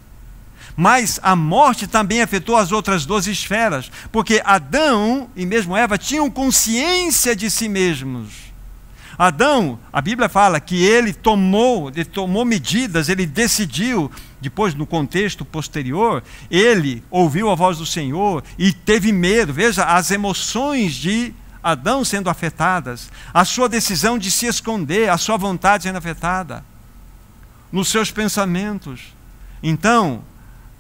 Mas 0.77 1.19
a 1.23 1.35
morte 1.35 1.87
também 1.87 2.21
afetou 2.21 2.55
as 2.57 2.71
outras 2.71 3.07
duas 3.07 3.27
esferas, 3.27 3.91
porque 4.13 4.43
Adão 4.45 5.31
e 5.35 5.47
mesmo 5.47 5.75
Eva 5.75 5.97
tinham 5.97 6.31
consciência 6.31 7.35
de 7.35 7.49
si 7.49 7.67
mesmos. 7.67 8.54
Adão, 9.17 9.79
a 9.93 10.01
Bíblia 10.01 10.29
fala 10.29 10.61
que 10.61 10.83
ele 10.85 11.13
tomou, 11.13 11.89
ele 11.89 12.05
tomou 12.05 12.45
medidas, 12.45 13.09
ele 13.09 13.27
decidiu, 13.27 14.11
depois 14.41 14.75
no 14.75 14.87
contexto 14.87 15.45
posterior, 15.45 16.23
ele 16.51 17.03
ouviu 17.11 17.51
a 17.51 17.55
voz 17.55 17.79
do 17.79 17.87
Senhor 17.87 18.43
e 18.59 18.73
teve 18.73 19.13
medo. 19.13 19.53
Veja 19.53 19.85
as 19.85 20.11
emoções 20.11 20.95
de 20.95 21.33
Adão 21.63 22.05
sendo 22.05 22.29
afetadas, 22.29 23.11
a 23.33 23.45
sua 23.45 23.69
decisão 23.69 24.19
de 24.19 24.31
se 24.31 24.47
esconder, 24.47 25.09
a 25.09 25.17
sua 25.17 25.37
vontade 25.39 25.85
sendo 25.85 25.97
afetada, 25.97 26.65
nos 27.73 27.89
seus 27.89 28.11
pensamentos. 28.11 29.15
Então, 29.63 30.23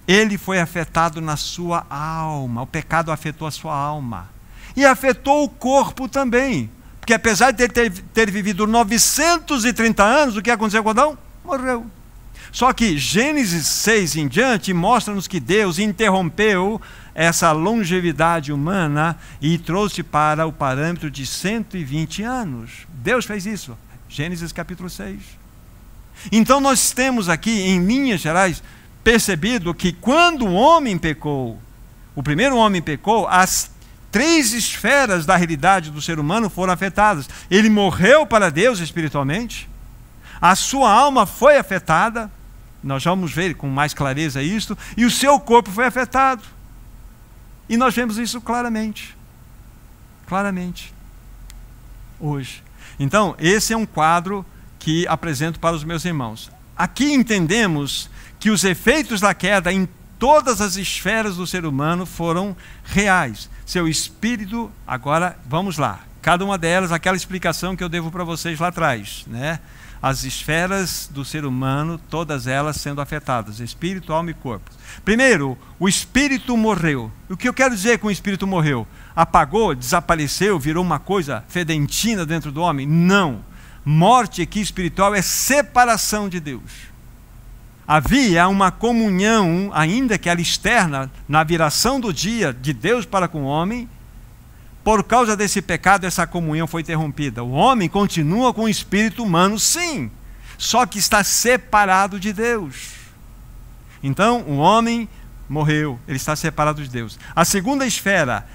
ele 0.06 0.36
foi 0.36 0.60
afetado 0.60 1.20
na 1.20 1.36
sua 1.36 1.86
alma, 1.88 2.62
o 2.62 2.66
pecado 2.66 3.10
afetou 3.10 3.48
a 3.48 3.50
sua 3.50 3.74
alma. 3.74 4.28
E 4.76 4.84
afetou 4.84 5.44
o 5.44 5.48
corpo 5.48 6.08
também. 6.08 6.70
Porque 7.04 7.12
apesar 7.12 7.50
de 7.50 7.68
ter, 7.68 7.90
ter 7.92 8.30
vivido 8.30 8.66
930 8.66 10.02
anos, 10.02 10.38
o 10.38 10.42
que 10.42 10.50
aconteceu 10.50 10.82
com 10.82 10.88
Adão? 10.88 11.18
Morreu. 11.44 11.84
Só 12.50 12.72
que 12.72 12.96
Gênesis 12.96 13.66
6 13.66 14.16
em 14.16 14.26
diante 14.26 14.72
mostra-nos 14.72 15.28
que 15.28 15.38
Deus 15.38 15.78
interrompeu 15.78 16.80
essa 17.14 17.52
longevidade 17.52 18.50
humana 18.50 19.18
e 19.38 19.58
trouxe 19.58 20.02
para 20.02 20.46
o 20.46 20.52
parâmetro 20.52 21.10
de 21.10 21.26
120 21.26 22.22
anos. 22.22 22.70
Deus 22.88 23.26
fez 23.26 23.44
isso. 23.44 23.76
Gênesis 24.08 24.50
capítulo 24.50 24.88
6. 24.88 25.20
Então 26.32 26.58
nós 26.58 26.90
temos 26.92 27.28
aqui, 27.28 27.50
em 27.50 27.84
linhas 27.84 28.22
gerais, 28.22 28.62
percebido 29.02 29.74
que 29.74 29.92
quando 29.92 30.46
o 30.46 30.54
homem 30.54 30.96
pecou, 30.96 31.60
o 32.14 32.22
primeiro 32.22 32.56
homem 32.56 32.80
pecou, 32.80 33.28
as 33.28 33.73
três 34.14 34.52
esferas 34.52 35.26
da 35.26 35.34
realidade 35.34 35.90
do 35.90 36.00
ser 36.00 36.20
humano 36.20 36.48
foram 36.48 36.72
afetadas. 36.72 37.28
Ele 37.50 37.68
morreu 37.68 38.24
para 38.24 38.48
Deus 38.48 38.78
espiritualmente, 38.78 39.68
a 40.40 40.54
sua 40.54 40.88
alma 40.88 41.26
foi 41.26 41.56
afetada, 41.56 42.30
nós 42.80 43.02
vamos 43.02 43.32
ver 43.32 43.56
com 43.56 43.68
mais 43.68 43.92
clareza 43.92 44.40
isso, 44.40 44.78
e 44.96 45.04
o 45.04 45.10
seu 45.10 45.40
corpo 45.40 45.68
foi 45.68 45.84
afetado. 45.84 46.44
E 47.68 47.76
nós 47.76 47.92
vemos 47.92 48.16
isso 48.16 48.40
claramente. 48.40 49.16
Claramente. 50.28 50.94
Hoje. 52.20 52.62
Então, 53.00 53.34
esse 53.40 53.72
é 53.72 53.76
um 53.76 53.84
quadro 53.84 54.46
que 54.78 55.08
apresento 55.08 55.58
para 55.58 55.74
os 55.74 55.82
meus 55.82 56.04
irmãos. 56.04 56.52
Aqui 56.76 57.12
entendemos 57.12 58.08
que 58.38 58.50
os 58.50 58.62
efeitos 58.62 59.20
da 59.20 59.34
queda 59.34 59.72
em 59.72 59.88
todas 60.24 60.62
as 60.62 60.76
esferas 60.76 61.36
do 61.36 61.46
ser 61.46 61.66
humano 61.66 62.06
foram 62.06 62.56
reais. 62.82 63.50
Seu 63.66 63.86
espírito, 63.86 64.72
agora 64.86 65.36
vamos 65.46 65.76
lá. 65.76 66.00
Cada 66.22 66.42
uma 66.42 66.56
delas, 66.56 66.92
aquela 66.92 67.14
explicação 67.14 67.76
que 67.76 67.84
eu 67.84 67.90
devo 67.90 68.10
para 68.10 68.24
vocês 68.24 68.58
lá 68.58 68.68
atrás, 68.68 69.26
né? 69.26 69.60
As 70.00 70.24
esferas 70.24 71.10
do 71.12 71.26
ser 71.26 71.44
humano, 71.44 72.00
todas 72.08 72.46
elas 72.46 72.76
sendo 72.76 73.02
afetadas, 73.02 73.60
espírito, 73.60 74.14
alma 74.14 74.30
e 74.30 74.34
corpo. 74.34 74.70
Primeiro, 75.04 75.58
o 75.78 75.86
espírito 75.86 76.56
morreu. 76.56 77.12
O 77.28 77.36
que 77.36 77.46
eu 77.46 77.52
quero 77.52 77.74
dizer 77.74 77.98
com 77.98 78.06
o 78.06 78.10
espírito 78.10 78.46
morreu? 78.46 78.86
Apagou, 79.14 79.74
desapareceu, 79.74 80.58
virou 80.58 80.82
uma 80.82 80.98
coisa 80.98 81.44
fedentina 81.48 82.24
dentro 82.24 82.50
do 82.50 82.62
homem? 82.62 82.86
Não. 82.86 83.44
Morte 83.84 84.40
aqui 84.40 84.62
espiritual 84.62 85.14
é 85.14 85.20
separação 85.20 86.30
de 86.30 86.40
Deus 86.40 86.93
havia 87.86 88.48
uma 88.48 88.70
comunhão, 88.70 89.70
ainda 89.74 90.18
que 90.18 90.28
ela 90.28 90.40
externa, 90.40 91.10
na 91.28 91.44
viração 91.44 92.00
do 92.00 92.12
dia 92.12 92.52
de 92.52 92.72
Deus 92.72 93.04
para 93.04 93.28
com 93.28 93.42
o 93.42 93.46
homem. 93.46 93.88
Por 94.82 95.04
causa 95.04 95.36
desse 95.36 95.62
pecado, 95.62 96.04
essa 96.04 96.26
comunhão 96.26 96.66
foi 96.66 96.82
interrompida. 96.82 97.42
O 97.42 97.52
homem 97.52 97.88
continua 97.88 98.52
com 98.52 98.62
o 98.62 98.68
espírito 98.68 99.22
humano, 99.22 99.58
sim, 99.58 100.10
só 100.58 100.84
que 100.84 100.98
está 100.98 101.24
separado 101.24 102.20
de 102.20 102.32
Deus. 102.32 102.92
Então, 104.02 104.42
o 104.42 104.58
homem 104.58 105.08
morreu, 105.48 105.98
ele 106.06 106.16
está 106.16 106.36
separado 106.36 106.82
de 106.82 106.90
Deus. 106.90 107.18
A 107.34 107.44
segunda 107.44 107.86
esfera, 107.86 108.46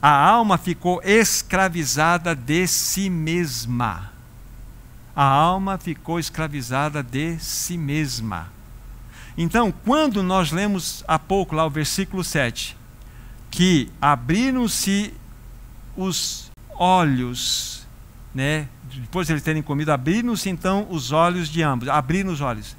a 0.00 0.10
alma 0.10 0.56
ficou 0.56 1.00
escravizada 1.02 2.34
de 2.36 2.68
si 2.68 3.10
mesma. 3.10 4.12
A 5.16 5.24
alma 5.24 5.78
ficou 5.78 6.18
escravizada 6.18 7.02
de 7.02 7.38
si 7.38 7.76
mesma. 7.76 8.53
Então, 9.36 9.72
quando 9.84 10.22
nós 10.22 10.52
lemos 10.52 11.02
há 11.08 11.18
pouco 11.18 11.54
lá 11.54 11.66
o 11.66 11.70
versículo 11.70 12.22
7, 12.22 12.76
que 13.50 13.90
abriram-se 14.00 15.12
os 15.96 16.50
olhos, 16.76 17.86
né? 18.34 18.68
depois 19.00 19.26
de 19.26 19.32
eles 19.32 19.42
terem 19.42 19.62
comido, 19.62 19.90
abriram-se 19.90 20.48
então 20.48 20.86
os 20.88 21.12
olhos 21.12 21.48
de 21.48 21.62
ambos, 21.62 21.88
abriram 21.88 22.32
os 22.32 22.40
olhos. 22.40 22.76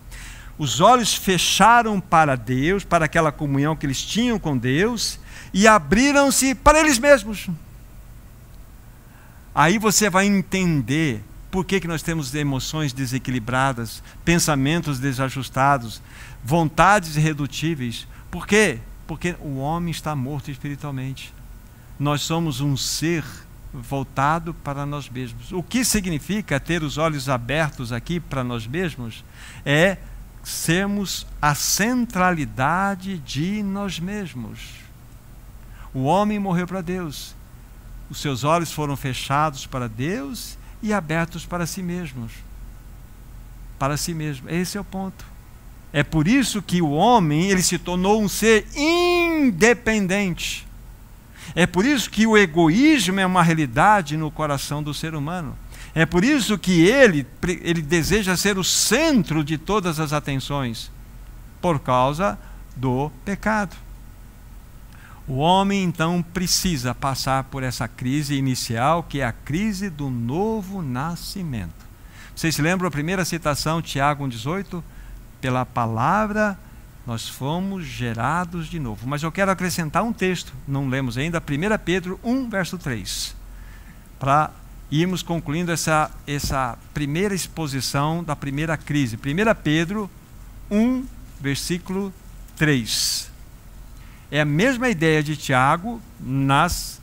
Os 0.58 0.80
olhos 0.80 1.14
fecharam 1.14 2.00
para 2.00 2.36
Deus, 2.38 2.86
para 2.86 3.06
aquela 3.06 3.32
comunhão 3.32 3.76
que 3.76 3.86
eles 3.86 4.02
tinham 4.02 4.40
com 4.40 4.58
Deus, 4.58 5.20
e 5.54 5.68
abriram-se 5.68 6.56
para 6.56 6.80
eles 6.80 6.98
mesmos. 6.98 7.50
Aí 9.54 9.78
você 9.78 10.10
vai 10.10 10.26
entender 10.26 11.22
por 11.52 11.64
que, 11.64 11.80
que 11.80 11.88
nós 11.88 12.02
temos 12.02 12.34
emoções 12.36 12.92
desequilibradas, 12.92 14.04
pensamentos 14.26 15.00
desajustados, 15.00 16.02
vontades 16.46 17.18
irredutíveis. 17.18 18.08
Por 18.30 18.46
quê? 18.46 18.78
Porque 19.08 19.36
o 19.42 19.58
homem 19.58 19.90
está 19.90 20.16
morto 20.16 20.52
espiritualmente. 20.52 21.34
Nós 22.00 22.22
somos 22.22 22.62
um 22.62 22.78
ser 22.78 23.26
voltado 23.74 24.54
para 24.54 24.86
nós 24.86 25.10
mesmos. 25.10 25.52
O 25.52 25.64
que 25.64 25.84
significa 25.84 26.60
ter 26.60 26.84
os 26.84 27.00
olhos 27.00 27.28
abertos 27.28 27.92
aqui 27.92 28.20
para 28.20 28.44
nós 28.44 28.68
mesmos? 28.68 29.26
É 29.66 29.98
sermos 30.44 31.26
a 31.42 31.56
centralidade 31.56 33.18
de 33.18 33.64
nós 33.64 34.00
mesmos. 34.00 34.60
O 35.94 36.04
homem 36.04 36.38
morreu 36.38 36.68
para 36.68 36.82
Deus. 36.82 37.34
Os 38.08 38.20
seus 38.22 38.44
olhos 38.44 38.72
foram 38.72 38.96
fechados 38.96 39.66
para 39.66 39.90
Deus 39.90 40.60
e 40.82 40.94
abertos 40.94 41.44
para 41.44 41.66
si 41.66 41.82
mesmos. 41.82 42.32
Para 43.80 43.98
si 43.98 44.14
mesmo. 44.14 44.48
Esse 44.48 44.78
é 44.78 44.82
o 44.82 44.84
ponto. 44.84 45.35
É 45.96 46.04
por 46.04 46.28
isso 46.28 46.62
que 46.62 46.82
o 46.82 46.92
homem 46.92 47.50
ele 47.50 47.62
se 47.62 47.80
tornou 47.80 48.22
um 48.22 48.28
ser 48.28 48.68
independente. 48.76 50.68
É 51.56 51.66
por 51.66 51.86
isso 51.86 52.10
que 52.10 52.28
o 52.28 52.38
egoísmo 52.38 53.18
é 53.18 53.26
uma 53.26 53.42
realidade 53.42 54.18
no 54.18 54.30
coração 54.30 54.84
do 54.84 54.94
ser 54.94 55.16
humano. 55.16 55.58
É 55.94 56.06
por 56.06 56.26
isso 56.26 56.58
que 56.58 56.86
ele, 56.86 57.26
ele 57.62 57.82
deseja 57.82 58.36
ser 58.36 58.58
o 58.58 58.64
centro 58.64 59.42
de 59.42 59.58
todas 59.58 59.98
as 59.98 60.12
atenções, 60.12 60.92
por 61.62 61.80
causa 61.80 62.38
do 62.76 63.10
pecado. 63.24 63.78
O 65.26 65.36
homem 65.36 65.82
então 65.82 66.22
precisa 66.22 66.94
passar 66.94 67.46
por 67.46 67.64
essa 67.64 67.88
crise 67.88 68.36
inicial, 68.36 69.02
que 69.02 69.22
é 69.22 69.26
a 69.26 69.32
crise 69.32 69.90
do 69.90 70.10
novo 70.10 70.82
nascimento. 70.82 71.86
Vocês 72.36 72.54
se 72.54 72.62
lembram 72.62 72.90
a 72.90 72.92
primeira 72.92 73.24
citação, 73.24 73.82
Tiago 73.82 74.26
1,18? 74.26 74.84
Pela 75.46 75.64
palavra 75.64 76.58
nós 77.06 77.30
fomos 77.30 77.86
gerados 77.86 78.66
de 78.66 78.80
novo. 78.80 79.08
Mas 79.08 79.22
eu 79.22 79.32
quero 79.32 79.52
acrescentar 79.52 80.02
um 80.02 80.12
texto, 80.12 80.52
não 80.68 80.90
lemos 80.90 81.20
ainda, 81.20 81.38
1 81.38 81.78
Pedro 81.86 82.20
1, 82.24 82.50
verso 82.50 82.80
3, 82.80 83.36
para 84.18 84.50
irmos 84.90 85.22
concluindo 85.22 85.72
essa, 85.72 86.10
essa 86.26 86.80
primeira 86.96 87.36
exposição 87.36 88.24
da 88.24 88.36
primeira 88.36 88.76
crise. 88.76 89.18
1 89.18 89.20
Pedro 89.64 90.10
1, 90.72 91.06
versículo 91.40 92.12
3. 92.56 93.30
É 94.32 94.42
a 94.42 94.46
mesma 94.46 94.90
ideia 94.90 95.22
de 95.22 95.38
Tiago 95.38 96.02
nas 96.20 97.00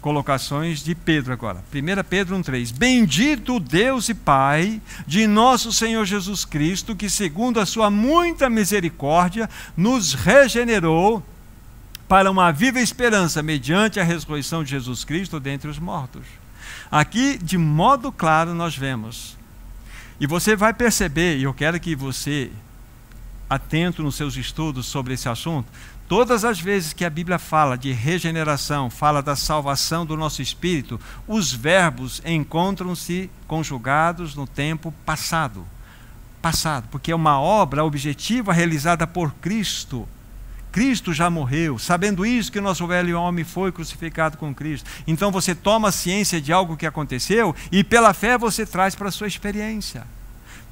colocações 0.00 0.82
de 0.82 0.94
Pedro 0.94 1.32
agora. 1.32 1.62
1 1.72 2.04
Pedro 2.08 2.36
1,3: 2.36 2.72
Bendito 2.72 3.58
Deus 3.58 4.08
e 4.08 4.14
Pai 4.14 4.80
de 5.06 5.26
nosso 5.26 5.72
Senhor 5.72 6.04
Jesus 6.04 6.44
Cristo, 6.44 6.94
que, 6.94 7.10
segundo 7.10 7.60
a 7.60 7.66
sua 7.66 7.90
muita 7.90 8.48
misericórdia, 8.48 9.48
nos 9.76 10.14
regenerou 10.14 11.22
para 12.08 12.30
uma 12.30 12.50
viva 12.50 12.80
esperança 12.80 13.42
mediante 13.42 14.00
a 14.00 14.04
ressurreição 14.04 14.64
de 14.64 14.70
Jesus 14.70 15.04
Cristo 15.04 15.38
dentre 15.38 15.68
os 15.68 15.78
mortos. 15.78 16.22
Aqui, 16.90 17.38
de 17.38 17.58
modo 17.58 18.10
claro, 18.10 18.54
nós 18.54 18.76
vemos. 18.76 19.36
E 20.18 20.26
você 20.26 20.56
vai 20.56 20.72
perceber, 20.72 21.36
e 21.38 21.42
eu 21.42 21.52
quero 21.52 21.78
que 21.78 21.94
você, 21.94 22.50
atento 23.48 24.02
nos 24.02 24.16
seus 24.16 24.36
estudos 24.36 24.86
sobre 24.86 25.14
esse 25.14 25.28
assunto, 25.28 25.70
Todas 26.08 26.42
as 26.42 26.58
vezes 26.58 26.94
que 26.94 27.04
a 27.04 27.10
Bíblia 27.10 27.38
fala 27.38 27.76
de 27.76 27.92
regeneração, 27.92 28.88
fala 28.88 29.22
da 29.22 29.36
salvação 29.36 30.06
do 30.06 30.16
nosso 30.16 30.40
espírito, 30.40 30.98
os 31.26 31.52
verbos 31.52 32.22
encontram-se 32.24 33.30
conjugados 33.46 34.34
no 34.34 34.46
tempo 34.46 34.90
passado. 35.04 35.66
Passado, 36.40 36.88
porque 36.90 37.12
é 37.12 37.14
uma 37.14 37.38
obra 37.38 37.84
objetiva 37.84 38.54
realizada 38.54 39.06
por 39.06 39.34
Cristo. 39.34 40.08
Cristo 40.72 41.12
já 41.12 41.28
morreu, 41.28 41.78
sabendo 41.78 42.24
isso 42.24 42.52
que 42.52 42.58
o 42.58 42.62
nosso 42.62 42.86
velho 42.86 43.20
homem 43.20 43.44
foi 43.44 43.70
crucificado 43.70 44.38
com 44.38 44.54
Cristo. 44.54 44.88
Então 45.06 45.30
você 45.30 45.54
toma 45.54 45.92
ciência 45.92 46.40
de 46.40 46.54
algo 46.54 46.76
que 46.76 46.86
aconteceu 46.86 47.54
e 47.70 47.84
pela 47.84 48.14
fé 48.14 48.38
você 48.38 48.64
traz 48.64 48.94
para 48.94 49.08
a 49.08 49.12
sua 49.12 49.26
experiência. 49.26 50.06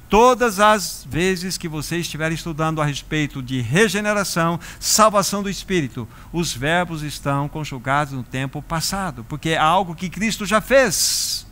Todas 0.09 0.59
as 0.59 1.05
vezes 1.09 1.57
que 1.57 1.67
você 1.67 1.97
estiver 1.97 2.31
estudando 2.31 2.81
a 2.81 2.85
respeito 2.85 3.41
de 3.41 3.59
regeneração, 3.59 4.57
salvação 4.79 5.43
do 5.43 5.49
espírito, 5.49 6.07
os 6.31 6.53
verbos 6.53 7.03
estão 7.03 7.49
conjugados 7.49 8.13
no 8.13 8.23
tempo 8.23 8.61
passado, 8.61 9.25
porque 9.27 9.49
é 9.49 9.57
algo 9.57 9.95
que 9.95 10.09
Cristo 10.09 10.45
já 10.45 10.61
fez. 10.61 11.45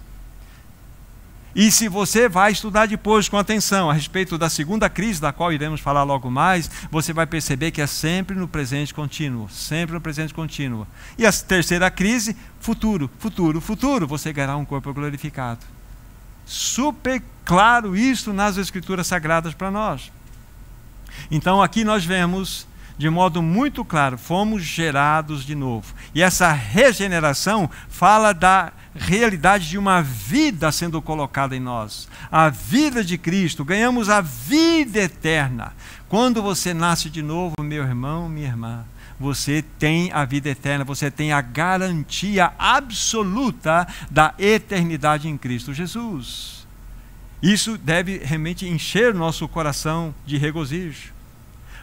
E 1.54 1.72
se 1.72 1.88
você 1.88 2.28
vai 2.28 2.52
estudar 2.52 2.86
depois 2.86 3.30
com 3.30 3.38
atenção 3.38 3.90
a 3.90 3.94
respeito 3.94 4.38
da 4.38 4.50
segunda 4.50 4.90
crise, 4.90 5.22
da 5.22 5.32
qual 5.32 5.54
iremos 5.54 5.80
falar 5.80 6.04
logo 6.04 6.30
mais, 6.30 6.70
você 6.92 7.14
vai 7.14 7.26
perceber 7.26 7.72
que 7.72 7.82
é 7.82 7.88
sempre 7.88 8.36
no 8.36 8.48
presente 8.48 8.94
contínuo, 8.94 9.50
sempre 9.50 9.96
no 9.96 10.02
presente 10.02 10.34
contínuo. 10.34 10.86
E 11.18 11.26
a 11.26 11.32
terceira 11.32 11.90
crise, 11.90 12.36
futuro, 12.60 13.10
futuro, 13.20 13.62
futuro, 13.62 14.06
você 14.06 14.34
ganhará 14.34 14.58
um 14.58 14.66
corpo 14.66 14.94
glorificado. 14.94 15.75
Super 16.46 17.22
claro 17.44 17.96
isso 17.96 18.32
nas 18.34 18.58
Escrituras 18.58 19.08
Sagradas 19.08 19.54
para 19.54 19.72
nós. 19.72 20.12
Então 21.30 21.62
aqui 21.62 21.84
nós 21.84 22.06
vemos 22.06 22.68
de 22.98 23.10
modo 23.10 23.42
muito 23.42 23.84
claro, 23.84 24.18
fomos 24.18 24.64
gerados 24.64 25.44
de 25.46 25.54
novo. 25.54 25.94
E 26.14 26.22
essa 26.22 26.52
regeneração 26.52 27.70
fala 27.90 28.34
da 28.34 28.72
realidade 28.96 29.68
de 29.68 29.78
uma 29.78 30.02
vida 30.02 30.72
sendo 30.72 31.02
colocada 31.02 31.56
em 31.56 31.60
nós. 31.60 32.08
A 32.32 32.50
vida 32.50 33.04
de 33.04 33.18
Cristo, 33.18 33.66
ganhamos 33.66 34.10
a 34.10 34.22
vida 34.22 35.00
eterna. 35.00 35.74
Quando 36.08 36.42
você 36.42 36.74
nasce 36.74 37.10
de 37.10 37.22
novo, 37.22 37.56
meu 37.60 37.84
irmão, 37.84 38.30
minha 38.30 38.48
irmã, 38.48 38.86
você 39.20 39.64
tem 39.80 40.12
a 40.12 40.26
vida 40.26 40.50
eterna, 40.50 40.84
você 40.84 41.10
tem 41.10 41.32
a 41.32 41.42
garantia 41.42 42.52
absoluta 42.60 43.88
da 44.12 44.34
eternidade 44.38 45.28
em 45.28 45.38
Cristo 45.38 45.74
Jesus. 45.74 46.68
Isso 47.42 47.78
deve 47.78 48.18
realmente 48.18 48.68
encher 48.68 49.14
nosso 49.14 49.48
coração 49.48 50.14
de 50.26 50.38
regozijo. 50.38 51.14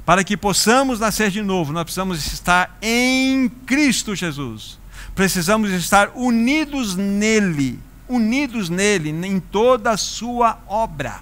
Para 0.05 0.25
que 0.25 0.37
possamos 0.37 0.99
nascer 0.99 1.31
de 1.31 1.43
novo, 1.43 1.73
nós 1.73 1.85
precisamos 1.85 2.27
estar 2.27 2.77
em 2.83 3.49
Cristo 3.49 4.15
Jesus. 4.15 4.79
Precisamos 5.15 5.71
estar 5.71 6.11
unidos 6.15 6.97
nele, 6.97 7.79
unidos 8.09 8.69
nele 8.69 9.11
em 9.11 9.39
toda 9.39 9.93
a 9.93 9.97
sua 9.97 10.59
obra. 10.67 11.21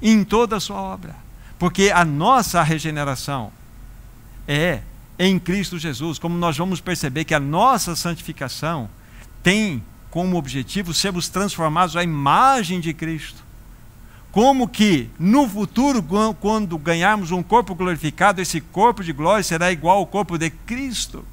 Em 0.00 0.24
toda 0.24 0.56
a 0.56 0.60
sua 0.60 0.80
obra. 0.80 1.14
Porque 1.58 1.90
a 1.94 2.04
nossa 2.04 2.62
regeneração 2.62 3.52
é 4.46 4.82
em 5.18 5.38
Cristo 5.38 5.78
Jesus, 5.78 6.18
como 6.18 6.36
nós 6.36 6.56
vamos 6.56 6.80
perceber 6.80 7.24
que 7.24 7.34
a 7.34 7.40
nossa 7.40 7.94
santificação 7.94 8.88
tem 9.42 9.82
como 10.10 10.36
objetivo 10.36 10.94
sermos 10.94 11.28
transformados 11.28 11.96
à 11.96 12.02
imagem 12.02 12.80
de 12.80 12.92
Cristo. 12.92 13.42
Como 14.32 14.66
que 14.66 15.08
no 15.18 15.48
futuro, 15.48 16.04
quando 16.40 16.76
ganharmos 16.76 17.30
um 17.30 17.42
corpo 17.42 17.74
glorificado, 17.74 18.40
esse 18.40 18.60
corpo 18.60 19.04
de 19.04 19.12
glória 19.12 19.44
será 19.44 19.70
igual 19.70 19.98
ao 19.98 20.06
corpo 20.06 20.36
de 20.36 20.50
Cristo. 20.50 21.24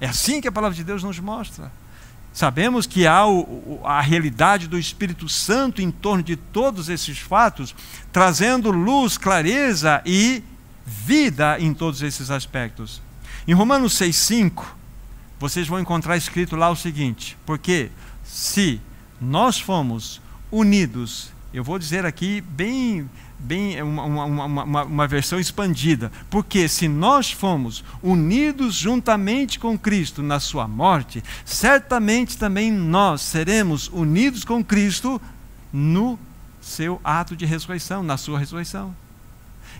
É 0.00 0.06
assim 0.06 0.40
que 0.40 0.46
a 0.48 0.52
palavra 0.52 0.76
de 0.76 0.84
Deus 0.84 1.02
nos 1.02 1.18
mostra. 1.18 1.72
Sabemos 2.32 2.86
que 2.86 3.06
há 3.06 3.26
o, 3.26 3.80
a 3.84 4.00
realidade 4.00 4.68
do 4.68 4.78
Espírito 4.78 5.28
Santo 5.28 5.82
em 5.82 5.90
torno 5.90 6.22
de 6.22 6.36
todos 6.36 6.88
esses 6.88 7.18
fatos, 7.18 7.74
trazendo 8.12 8.70
luz, 8.70 9.18
clareza 9.18 10.00
e 10.06 10.42
vida 10.90 11.56
em 11.60 11.72
todos 11.72 12.02
esses 12.02 12.30
aspectos. 12.30 13.00
Em 13.46 13.54
Romanos 13.54 13.94
6,5, 13.94 14.64
vocês 15.38 15.68
vão 15.68 15.78
encontrar 15.78 16.16
escrito 16.16 16.56
lá 16.56 16.68
o 16.68 16.76
seguinte: 16.76 17.38
porque 17.46 17.90
se 18.24 18.80
nós 19.20 19.60
fomos 19.60 20.20
unidos, 20.50 21.32
eu 21.54 21.62
vou 21.62 21.78
dizer 21.78 22.04
aqui 22.04 22.40
bem, 22.40 23.08
bem 23.38 23.80
uma, 23.82 24.02
uma, 24.02 24.44
uma, 24.44 24.82
uma 24.82 25.06
versão 25.06 25.38
expandida, 25.38 26.10
porque 26.28 26.68
se 26.68 26.88
nós 26.88 27.30
fomos 27.30 27.84
unidos 28.02 28.74
juntamente 28.74 29.60
com 29.60 29.78
Cristo 29.78 30.24
na 30.24 30.40
sua 30.40 30.66
morte, 30.66 31.22
certamente 31.44 32.36
também 32.36 32.72
nós 32.72 33.22
seremos 33.22 33.88
unidos 33.88 34.44
com 34.44 34.62
Cristo 34.62 35.22
no 35.72 36.18
seu 36.60 37.00
ato 37.04 37.36
de 37.36 37.46
ressurreição, 37.46 38.02
na 38.02 38.16
sua 38.16 38.40
ressurreição. 38.40 38.94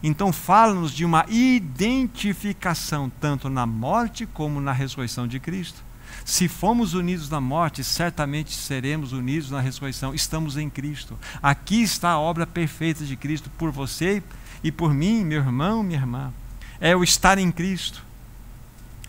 Então, 0.02 0.32
fala-nos 0.32 0.92
de 0.92 1.04
uma 1.04 1.26
identificação, 1.28 3.10
tanto 3.20 3.50
na 3.50 3.66
morte 3.66 4.26
como 4.26 4.60
na 4.60 4.72
ressurreição 4.72 5.26
de 5.26 5.38
Cristo. 5.38 5.82
Se 6.24 6.48
fomos 6.48 6.94
unidos 6.94 7.28
na 7.28 7.40
morte, 7.40 7.84
certamente 7.84 8.54
seremos 8.54 9.12
unidos 9.12 9.50
na 9.50 9.60
ressurreição. 9.60 10.14
Estamos 10.14 10.56
em 10.56 10.68
Cristo. 10.68 11.18
Aqui 11.42 11.82
está 11.82 12.10
a 12.10 12.18
obra 12.18 12.46
perfeita 12.46 13.04
de 13.04 13.16
Cristo 13.16 13.50
por 13.58 13.70
você 13.70 14.22
e 14.62 14.72
por 14.72 14.92
mim, 14.92 15.24
meu 15.24 15.40
irmão, 15.40 15.82
minha 15.82 15.98
irmã. 15.98 16.32
É 16.80 16.96
o 16.96 17.04
estar 17.04 17.38
em 17.38 17.50
Cristo. 17.50 18.02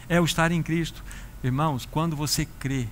É 0.07 0.19
o 0.19 0.25
estar 0.25 0.51
em 0.51 0.61
Cristo. 0.61 1.03
Irmãos, 1.43 1.87
quando 1.89 2.15
você 2.15 2.45
crê, 2.59 2.87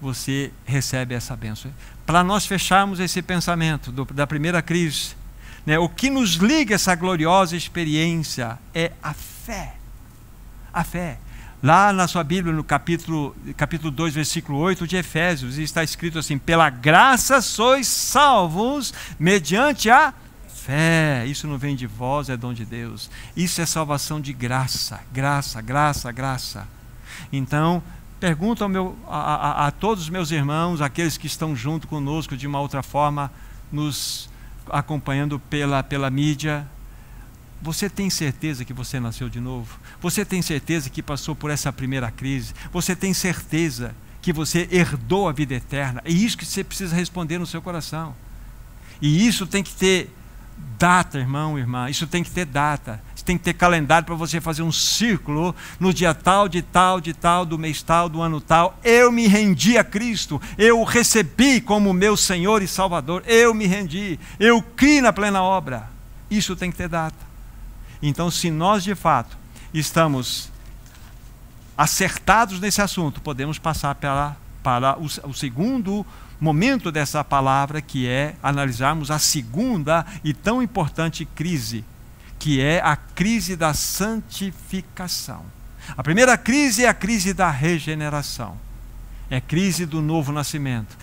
você 0.00 0.50
recebe 0.64 1.14
essa 1.14 1.36
bênção. 1.36 1.72
Para 2.04 2.22
nós 2.24 2.46
fecharmos 2.46 3.00
esse 3.00 3.22
pensamento 3.22 3.92
do, 3.92 4.04
da 4.04 4.26
primeira 4.26 4.60
crise, 4.62 5.14
né? 5.66 5.78
O 5.78 5.88
que 5.88 6.08
nos 6.08 6.34
liga 6.34 6.76
essa 6.76 6.94
gloriosa 6.94 7.56
experiência 7.56 8.56
é 8.72 8.92
a 9.02 9.12
fé. 9.12 9.74
A 10.72 10.84
fé. 10.84 11.18
Lá 11.62 11.92
na 11.92 12.06
sua 12.06 12.22
Bíblia, 12.22 12.54
no 12.54 12.62
capítulo, 12.62 13.34
capítulo 13.56 13.90
2, 13.90 14.14
versículo 14.14 14.58
8 14.58 14.86
de 14.86 14.96
Efésios, 14.96 15.58
está 15.58 15.82
escrito 15.82 16.18
assim: 16.18 16.38
Pela 16.38 16.70
graça 16.70 17.40
sois 17.40 17.88
salvos 17.88 18.94
mediante 19.18 19.90
a 19.90 20.14
fé. 20.46 21.24
Isso 21.26 21.48
não 21.48 21.58
vem 21.58 21.74
de 21.74 21.86
vós, 21.86 22.28
é 22.28 22.36
dom 22.36 22.52
de 22.52 22.64
Deus. 22.64 23.10
Isso 23.36 23.60
é 23.60 23.66
salvação 23.66 24.20
de 24.20 24.32
graça, 24.32 25.00
graça, 25.12 25.60
graça, 25.60 26.12
graça. 26.12 26.68
Então, 27.32 27.82
pergunto 28.20 28.62
ao 28.62 28.68
meu, 28.68 28.96
a, 29.08 29.64
a, 29.64 29.66
a 29.66 29.70
todos 29.70 30.04
os 30.04 30.10
meus 30.10 30.30
irmãos, 30.30 30.80
aqueles 30.80 31.16
que 31.16 31.26
estão 31.26 31.56
junto 31.56 31.88
conosco 31.88 32.36
de 32.36 32.46
uma 32.46 32.60
outra 32.60 32.82
forma, 32.82 33.32
nos 33.72 34.28
acompanhando 34.70 35.38
pela, 35.38 35.82
pela 35.82 36.10
mídia, 36.10 36.66
Você 37.62 37.88
tem 37.88 38.10
certeza 38.10 38.64
que 38.64 38.72
você 38.72 39.00
nasceu 39.00 39.28
de 39.28 39.40
novo? 39.40 39.78
Você 40.00 40.24
tem 40.24 40.42
certeza 40.42 40.90
que 40.90 41.02
passou 41.02 41.34
por 41.34 41.50
essa 41.50 41.72
primeira 41.72 42.10
crise? 42.10 42.54
Você 42.72 42.94
tem 42.94 43.14
certeza 43.14 43.94
que 44.20 44.32
você 44.32 44.68
herdou 44.70 45.28
a 45.28 45.32
vida 45.32 45.54
eterna? 45.54 46.02
É 46.04 46.10
isso 46.10 46.36
que 46.36 46.44
você 46.44 46.62
precisa 46.62 46.94
responder 46.94 47.38
no 47.38 47.46
seu 47.46 47.62
coração. 47.62 48.14
E 49.00 49.26
isso 49.26 49.46
tem 49.46 49.62
que 49.62 49.74
ter 49.74 50.10
data, 50.78 51.18
irmão, 51.18 51.58
irmã. 51.58 51.88
Isso 51.88 52.06
tem 52.06 52.22
que 52.22 52.30
ter 52.30 52.44
data. 52.44 53.02
Tem 53.26 53.36
que 53.36 53.42
ter 53.42 53.54
calendário 53.54 54.06
para 54.06 54.14
você 54.14 54.40
fazer 54.40 54.62
um 54.62 54.70
círculo 54.70 55.52
no 55.80 55.92
dia 55.92 56.14
tal, 56.14 56.48
de 56.48 56.62
tal, 56.62 57.00
de 57.00 57.12
tal, 57.12 57.44
do 57.44 57.58
mês 57.58 57.82
tal, 57.82 58.08
do 58.08 58.22
ano 58.22 58.40
tal. 58.40 58.78
Eu 58.84 59.10
me 59.10 59.26
rendi 59.26 59.76
a 59.76 59.82
Cristo. 59.82 60.40
Eu 60.56 60.80
o 60.80 60.84
recebi 60.84 61.60
como 61.60 61.92
meu 61.92 62.16
Senhor 62.16 62.62
e 62.62 62.68
Salvador. 62.68 63.24
Eu 63.26 63.52
me 63.52 63.66
rendi. 63.66 64.16
Eu 64.38 64.62
criei 64.62 65.00
na 65.00 65.12
plena 65.12 65.42
obra. 65.42 65.90
Isso 66.30 66.54
tem 66.54 66.70
que 66.70 66.76
ter 66.76 66.88
data. 66.88 67.16
Então, 68.00 68.30
se 68.30 68.48
nós 68.48 68.84
de 68.84 68.94
fato 68.94 69.36
estamos 69.74 70.48
acertados 71.76 72.60
nesse 72.60 72.80
assunto, 72.80 73.20
podemos 73.20 73.58
passar 73.58 73.96
para, 73.96 74.36
para 74.62 74.96
o, 75.00 75.06
o 75.28 75.34
segundo 75.34 76.06
momento 76.40 76.92
dessa 76.92 77.24
palavra, 77.24 77.80
que 77.80 78.06
é 78.06 78.36
analisarmos 78.40 79.10
a 79.10 79.18
segunda 79.18 80.06
e 80.22 80.32
tão 80.32 80.62
importante 80.62 81.24
crise, 81.24 81.84
que 82.38 82.60
é 82.60 82.80
a 82.80 82.96
crise 82.96 83.56
da 83.56 83.74
santificação. 83.74 85.44
A 85.96 86.02
primeira 86.02 86.36
crise 86.36 86.84
é 86.84 86.88
a 86.88 86.94
crise 86.94 87.32
da 87.32 87.50
regeneração, 87.50 88.56
é 89.30 89.36
a 89.36 89.40
crise 89.40 89.86
do 89.86 90.00
novo 90.02 90.32
nascimento. 90.32 90.96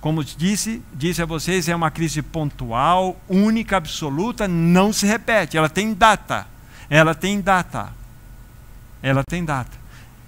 Como 0.00 0.22
disse, 0.22 0.82
disse 0.94 1.20
a 1.20 1.26
vocês, 1.26 1.68
é 1.68 1.74
uma 1.74 1.90
crise 1.90 2.22
pontual, 2.22 3.20
única, 3.28 3.76
absoluta, 3.76 4.46
não 4.46 4.92
se 4.92 5.06
repete, 5.06 5.56
ela 5.56 5.68
tem 5.68 5.92
data. 5.92 6.46
Ela 6.90 7.14
tem 7.14 7.40
data. 7.40 7.92
Ela 9.02 9.22
tem 9.28 9.44
data. 9.44 9.76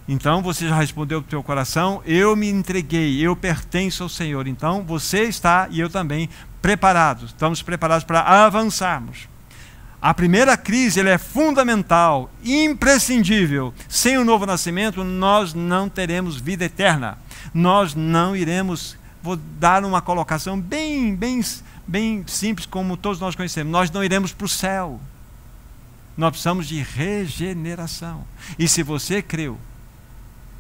Então 0.09 0.43
você 0.43 0.69
já 0.69 0.75
respondeu 0.75 1.23
para 1.23 1.29
o 1.29 1.31
teu 1.31 1.43
coração, 1.43 2.03
eu 2.05 2.35
me 2.35 2.49
entreguei, 2.49 3.21
eu 3.21 3.37
pertenço 3.37 4.03
ao 4.03 4.09
Senhor. 4.09 4.49
Então 4.49 4.83
você 4.83 5.23
está 5.23 5.69
e 5.71 5.79
eu 5.79 5.89
também 5.89 6.29
preparados. 6.61 7.31
Estamos 7.31 7.63
preparados 7.63 8.05
para 8.05 8.21
avançarmos. 8.45 9.29
A 10.01 10.15
primeira 10.15 10.57
crise 10.57 11.01
é 11.01 11.19
fundamental, 11.19 12.31
imprescindível. 12.45 13.75
Sem 13.89 14.17
o 14.17 14.25
novo 14.25 14.47
nascimento, 14.47 15.05
nós 15.05 15.53
não 15.53 15.89
teremos 15.89 16.37
vida 16.37 16.65
eterna. 16.65 17.19
Nós 17.53 17.95
não 17.95 18.35
iremos. 18.35 18.97
Vou 19.23 19.37
dar 19.37 19.85
uma 19.85 20.01
colocação 20.01 20.59
bem, 20.59 21.15
bem, 21.15 21.43
bem 21.87 22.25
simples, 22.27 22.67
como 22.67 22.97
todos 22.97 23.21
nós 23.21 23.35
conhecemos. 23.35 23.71
Nós 23.71 23.91
não 23.91 24.03
iremos 24.03 24.33
para 24.33 24.47
o 24.47 24.49
céu. 24.49 24.99
Nós 26.17 26.31
precisamos 26.31 26.67
de 26.67 26.81
regeneração. 26.81 28.25
E 28.59 28.67
se 28.67 28.83
você 28.83 29.21
creu 29.21 29.59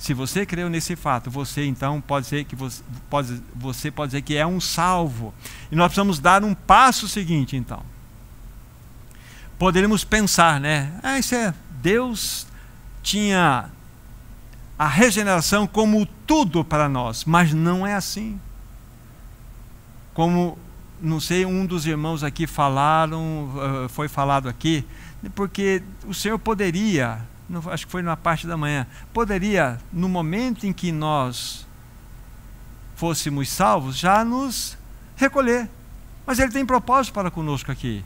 se 0.00 0.14
você 0.14 0.46
creu 0.46 0.70
nesse 0.70 0.96
fato, 0.96 1.30
você 1.30 1.66
então 1.66 2.00
pode 2.00 2.26
ser 2.26 2.44
que 2.44 2.56
você 2.56 2.82
pode, 3.10 3.38
você 3.54 3.90
pode 3.90 4.12
dizer 4.12 4.22
que 4.22 4.34
é 4.34 4.46
um 4.46 4.58
salvo. 4.58 5.34
E 5.70 5.76
nós 5.76 5.88
precisamos 5.88 6.18
dar 6.18 6.42
um 6.42 6.54
passo 6.54 7.06
seguinte, 7.06 7.54
então. 7.54 7.82
Poderíamos 9.60 10.04
pensar, 10.04 10.58
né? 10.58 10.90
Ah, 11.02 11.18
isso 11.18 11.34
é 11.34 11.52
Deus 11.82 12.46
tinha 13.02 13.68
a 14.78 14.88
regeneração 14.88 15.66
como 15.66 16.06
tudo 16.26 16.64
para 16.64 16.88
nós, 16.88 17.26
mas 17.26 17.52
não 17.52 17.86
é 17.86 17.92
assim. 17.92 18.40
Como 20.14 20.58
não 20.98 21.20
sei, 21.20 21.44
um 21.44 21.66
dos 21.66 21.84
irmãos 21.84 22.24
aqui 22.24 22.46
falaram, 22.46 23.50
foi 23.90 24.08
falado 24.08 24.48
aqui, 24.48 24.82
porque 25.34 25.82
o 26.06 26.14
Senhor 26.14 26.38
poderia 26.38 27.20
acho 27.70 27.84
que 27.84 27.92
foi 27.92 28.00
na 28.00 28.16
parte 28.16 28.46
da 28.46 28.56
manhã, 28.56 28.86
poderia, 29.12 29.78
no 29.92 30.08
momento 30.08 30.66
em 30.66 30.72
que 30.72 30.90
nós 30.90 31.66
fôssemos 32.96 33.50
salvos, 33.50 33.98
já 33.98 34.24
nos 34.24 34.78
recolher. 35.16 35.68
Mas 36.24 36.38
Ele 36.38 36.50
tem 36.50 36.64
propósito 36.64 37.12
para 37.12 37.30
conosco 37.30 37.70
aqui. 37.70 38.02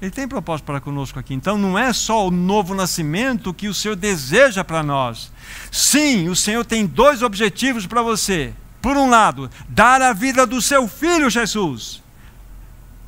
Ele 0.00 0.10
tem 0.10 0.28
propósito 0.28 0.66
para 0.66 0.80
conosco 0.80 1.18
aqui. 1.18 1.34
Então 1.34 1.56
não 1.56 1.78
é 1.78 1.92
só 1.92 2.26
o 2.26 2.30
novo 2.30 2.74
nascimento 2.74 3.54
que 3.54 3.68
o 3.68 3.74
Senhor 3.74 3.96
deseja 3.96 4.64
para 4.64 4.82
nós. 4.82 5.32
Sim, 5.70 6.28
o 6.28 6.36
Senhor 6.36 6.64
tem 6.64 6.86
dois 6.86 7.22
objetivos 7.22 7.86
para 7.86 8.02
você. 8.02 8.52
Por 8.82 8.96
um 8.96 9.08
lado, 9.08 9.50
dar 9.68 10.02
a 10.02 10.12
vida 10.12 10.46
do 10.46 10.60
seu 10.60 10.86
filho 10.86 11.30
Jesus. 11.30 12.02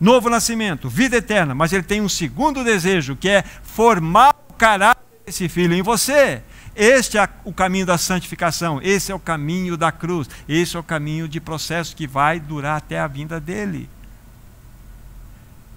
Novo 0.01 0.31
nascimento, 0.31 0.89
vida 0.89 1.17
eterna. 1.17 1.55
Mas 1.55 1.73
ele 1.73 1.83
tem 1.83 2.01
um 2.01 2.09
segundo 2.09 2.65
desejo, 2.65 3.17
que 3.17 3.29
é 3.29 3.45
formar 3.63 4.35
o 4.49 4.55
caráter 4.55 5.07
esse 5.27 5.49
filho 5.49 5.75
em 5.75 5.83
você. 5.83 6.43
Este 6.75 7.19
é 7.19 7.29
o 7.45 7.53
caminho 7.53 7.87
da 7.87 7.99
santificação, 7.99 8.81
esse 8.83 9.11
é 9.11 9.15
o 9.15 9.19
caminho 9.19 9.77
da 9.77 9.91
cruz, 9.91 10.29
esse 10.47 10.77
é 10.77 10.79
o 10.79 10.83
caminho 10.83 11.27
de 11.27 11.41
processo 11.41 11.97
que 11.97 12.07
vai 12.07 12.39
durar 12.39 12.77
até 12.77 12.99
a 12.99 13.07
vinda 13.07 13.41
dele. 13.41 13.89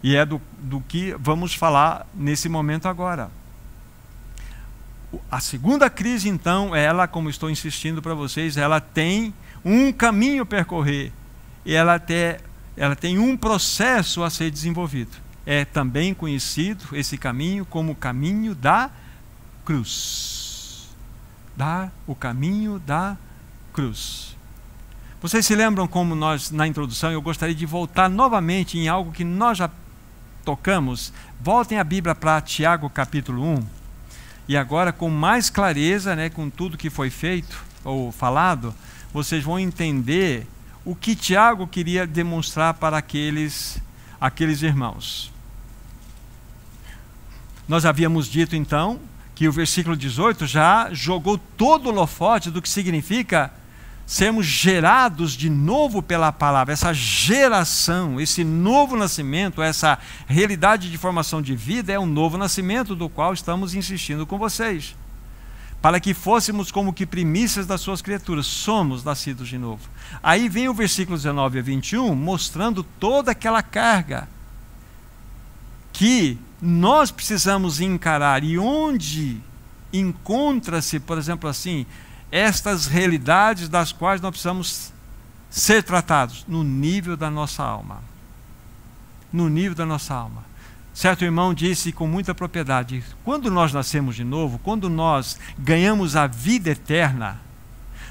E 0.02 0.16
é 0.16 0.26
do, 0.26 0.42
do 0.58 0.82
que 0.82 1.16
vamos 1.20 1.54
falar 1.54 2.08
nesse 2.14 2.48
momento 2.48 2.88
agora. 2.88 3.30
A 5.30 5.40
segunda 5.40 5.90
crise, 5.90 6.30
então, 6.30 6.76
ela, 6.76 7.08
como 7.08 7.30
estou 7.30 7.50
insistindo 7.50 8.02
para 8.02 8.14
vocês, 8.14 8.58
ela 8.58 8.80
tem 8.80 9.34
um 9.66 9.92
caminho 9.92 10.44
a 10.44 10.46
percorrer. 10.46 11.12
E 11.66 11.74
ela, 11.74 12.00
tem, 12.00 12.38
ela 12.78 12.96
tem 12.96 13.18
um 13.18 13.36
processo 13.36 14.24
a 14.24 14.30
ser 14.30 14.52
desenvolvido. 14.52 15.12
É 15.46 15.66
também 15.66 16.14
conhecido 16.14 16.86
esse 16.94 17.18
caminho 17.18 17.66
como 17.66 17.94
o 17.94 17.96
caminho 17.96 18.54
da 18.54 18.90
cruz. 19.66 20.90
Dar 21.58 21.92
o 22.06 22.16
caminho 22.16 22.80
da 22.80 23.18
cruz. 23.74 24.38
Vocês 25.22 25.46
se 25.46 25.56
lembram 25.56 25.88
como 25.88 26.16
nós, 26.16 26.50
na 26.50 26.66
introdução, 26.66 27.12
eu 27.12 27.22
gostaria 27.22 27.56
de 27.56 27.66
voltar 27.66 28.10
novamente 28.10 28.78
em 28.78 28.88
algo 28.88 29.12
que 29.12 29.24
nós 29.26 29.58
já 29.58 29.70
tocamos. 30.44 31.14
Voltem 31.40 31.78
a 31.78 31.84
Bíblia 31.84 32.16
para 32.16 32.42
Tiago 32.42 32.90
capítulo 32.90 33.44
1. 33.44 33.66
E 34.48 34.58
agora, 34.58 34.92
com 34.92 35.10
mais 35.10 35.50
clareza, 35.50 36.16
né, 36.16 36.30
com 36.30 36.50
tudo 36.50 36.78
que 36.78 36.90
foi 36.90 37.10
feito 37.10 37.64
ou 37.84 38.12
falado, 38.12 38.74
vocês 39.14 39.44
vão 39.44 39.60
entender 39.60 40.48
o 40.84 40.96
que 40.96 41.16
Tiago 41.16 41.68
queria 41.68 42.08
demonstrar 42.08 42.74
para 42.74 42.98
aqueles, 42.98 43.82
aqueles 44.20 44.62
irmãos. 44.62 45.32
Nós 47.68 47.86
havíamos 47.86 48.28
dito 48.28 48.56
então 48.56 49.00
que 49.36 49.48
o 49.48 49.52
versículo 49.52 49.96
18 49.96 50.48
já 50.48 50.90
jogou 50.92 51.38
todo 51.38 51.86
o 51.86 51.90
holofote 51.90 52.50
do 52.50 52.62
que 52.62 52.68
significa 52.68 53.54
sermos 54.10 54.48
gerados 54.48 55.34
de 55.34 55.52
novo 55.52 56.02
pela 56.02 56.32
palavra, 56.32 56.74
essa 56.74 56.92
geração, 56.92 58.20
esse 58.20 58.44
novo 58.44 58.98
nascimento, 58.98 59.62
essa 59.62 60.00
realidade 60.26 60.90
de 60.90 60.98
formação 60.98 61.44
de 61.44 61.56
vida 61.56 61.94
é 61.94 62.00
um 62.00 62.08
novo 62.08 62.36
nascimento 62.36 62.96
do 62.96 63.08
qual 63.08 63.36
estamos 63.36 63.76
insistindo 63.76 64.26
com 64.26 64.36
vocês. 64.40 64.96
Para 65.80 66.00
que 66.00 66.16
fôssemos 66.16 66.72
como 66.72 66.92
que 66.92 67.06
primícias 67.06 67.68
das 67.68 67.82
suas 67.82 68.02
criaturas, 68.02 68.48
somos 68.48 69.04
nascidos 69.04 69.48
de 69.48 69.60
novo. 69.60 69.88
Aí 70.24 70.50
vem 70.50 70.68
o 70.68 70.74
versículo 70.74 71.16
19 71.16 71.60
a 71.60 71.62
21 71.62 72.16
mostrando 72.16 72.84
toda 72.84 73.30
aquela 73.30 73.62
carga 73.62 74.28
que 75.94 76.36
nós 76.60 77.12
precisamos 77.12 77.80
encarar 77.80 78.44
e 78.44 78.58
onde 78.58 79.38
encontra-se, 79.94 81.00
por 81.00 81.20
exemplo, 81.20 81.48
assim, 81.48 81.86
estas 82.32 82.88
realidades 82.88 83.70
das 83.70 83.92
quais 83.92 84.22
nós 84.22 84.32
precisamos 84.32 84.94
ser 85.50 85.84
tratados 85.84 86.46
no 86.48 86.64
nível 86.64 87.18
da 87.18 87.30
nossa 87.30 87.64
alma. 87.64 88.02
No 89.32 89.50
nível 89.50 89.76
da 89.76 89.86
nossa 89.86 90.14
alma. 90.14 90.44
Certo 90.94 91.24
irmão 91.24 91.54
disse 91.54 91.92
com 91.92 92.08
muita 92.08 92.36
propriedade: 92.36 93.04
quando 93.24 93.50
nós 93.50 93.72
nascemos 93.72 94.16
de 94.16 94.24
novo, 94.24 94.60
quando 94.60 94.90
nós 94.90 95.38
ganhamos 95.58 96.16
a 96.16 96.28
vida 96.28 96.72
eterna, 96.72 97.40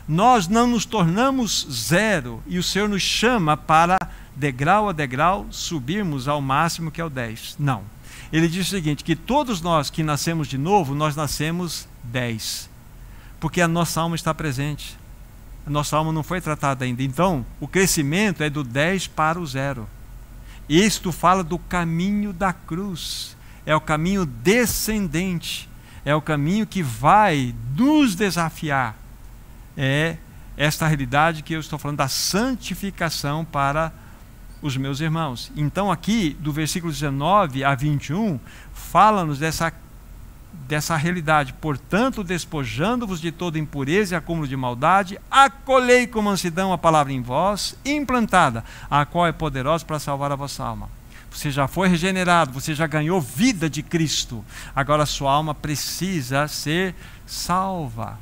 nós 0.07 0.49
não 0.49 0.67
nos 0.67 0.85
tornamos 0.85 1.67
zero 1.71 2.43
e 2.47 2.59
o 2.59 2.63
Senhor 2.63 2.89
nos 2.89 3.03
chama 3.03 3.57
para, 3.57 3.99
degrau 4.35 4.89
a 4.89 4.93
degrau, 4.93 5.47
subirmos 5.51 6.29
ao 6.29 6.41
máximo 6.41 6.91
que 6.91 7.01
é 7.01 7.05
o 7.05 7.11
10. 7.11 7.57
Não 7.59 7.99
ele 8.33 8.49
diz 8.49 8.67
o 8.67 8.71
seguinte: 8.71 9.05
que 9.05 9.17
todos 9.17 9.61
nós 9.61 9.91
que 9.91 10.03
nascemos 10.03 10.49
de 10.49 10.59
novo, 10.59 10.95
nós 10.95 11.17
nascemos 11.17 11.89
10. 12.05 12.69
Porque 13.41 13.61
a 13.61 13.69
nossa 13.69 14.01
alma 14.01 14.17
está 14.17 14.35
presente. 14.35 14.99
A 15.67 15.71
nossa 15.71 15.97
alma 15.97 16.13
não 16.13 16.23
foi 16.23 16.41
tratada 16.41 16.85
ainda. 16.85 17.03
Então, 17.03 17.45
o 17.61 17.69
crescimento 17.69 18.43
é 18.43 18.51
do 18.51 18.65
10 18.65 19.07
para 19.09 19.39
o 19.39 19.47
zero. 19.47 19.89
Isto 20.69 21.13
fala 21.13 21.45
do 21.45 21.59
caminho 21.59 22.33
da 22.33 22.53
cruz. 22.53 23.37
É 23.65 23.75
o 23.75 23.81
caminho 23.81 24.25
descendente. 24.25 25.69
É 26.05 26.15
o 26.15 26.23
caminho 26.23 26.67
que 26.67 26.83
vai 26.83 27.55
nos 27.77 28.15
desafiar. 28.15 28.97
É 29.77 30.17
esta 30.57 30.87
realidade 30.87 31.43
que 31.43 31.53
eu 31.53 31.61
estou 31.61 31.79
falando 31.79 31.99
da 31.99 32.09
santificação 32.09 33.45
para 33.45 33.93
os 34.61 34.77
meus 34.77 35.01
irmãos. 35.01 35.53
Então, 35.57 35.91
aqui, 35.91 36.37
do 36.41 36.53
versículo 36.53 36.93
19 36.93 37.63
a 37.63 37.75
21, 37.75 38.41
fala-nos 38.73 39.39
dessa, 39.39 39.73
dessa 40.69 40.95
realidade. 40.97 41.55
Portanto, 41.55 42.23
despojando-vos 42.23 43.21
de 43.21 43.33
toda 43.33 43.59
impureza 43.59 44.15
e 44.15 44.17
acúmulo 44.17 44.47
de 44.47 44.55
maldade, 44.55 45.19
acolhei 45.31 46.07
com 46.07 46.21
mansidão 46.21 46.75
a 46.75 46.79
palavra 46.79 47.11
em 47.11 47.23
vós, 47.23 47.75
implantada, 47.85 48.63
a 48.91 49.07
qual 49.07 49.27
é 49.27 49.33
poderosa 49.33 49.85
para 49.85 49.99
salvar 49.99 50.31
a 50.31 50.37
vossa 50.37 50.63
alma. 50.63 50.91
Você 51.31 51.51
já 51.51 51.67
foi 51.67 51.89
regenerado, 51.89 52.53
você 52.53 52.75
já 52.75 52.87
ganhou 52.87 53.21
vida 53.21 53.69
de 53.69 53.83
Cristo. 53.83 54.45
Agora, 54.77 55.07
sua 55.07 55.33
alma 55.33 55.55
precisa 55.55 56.47
ser 56.47 56.95
salva. 57.27 58.19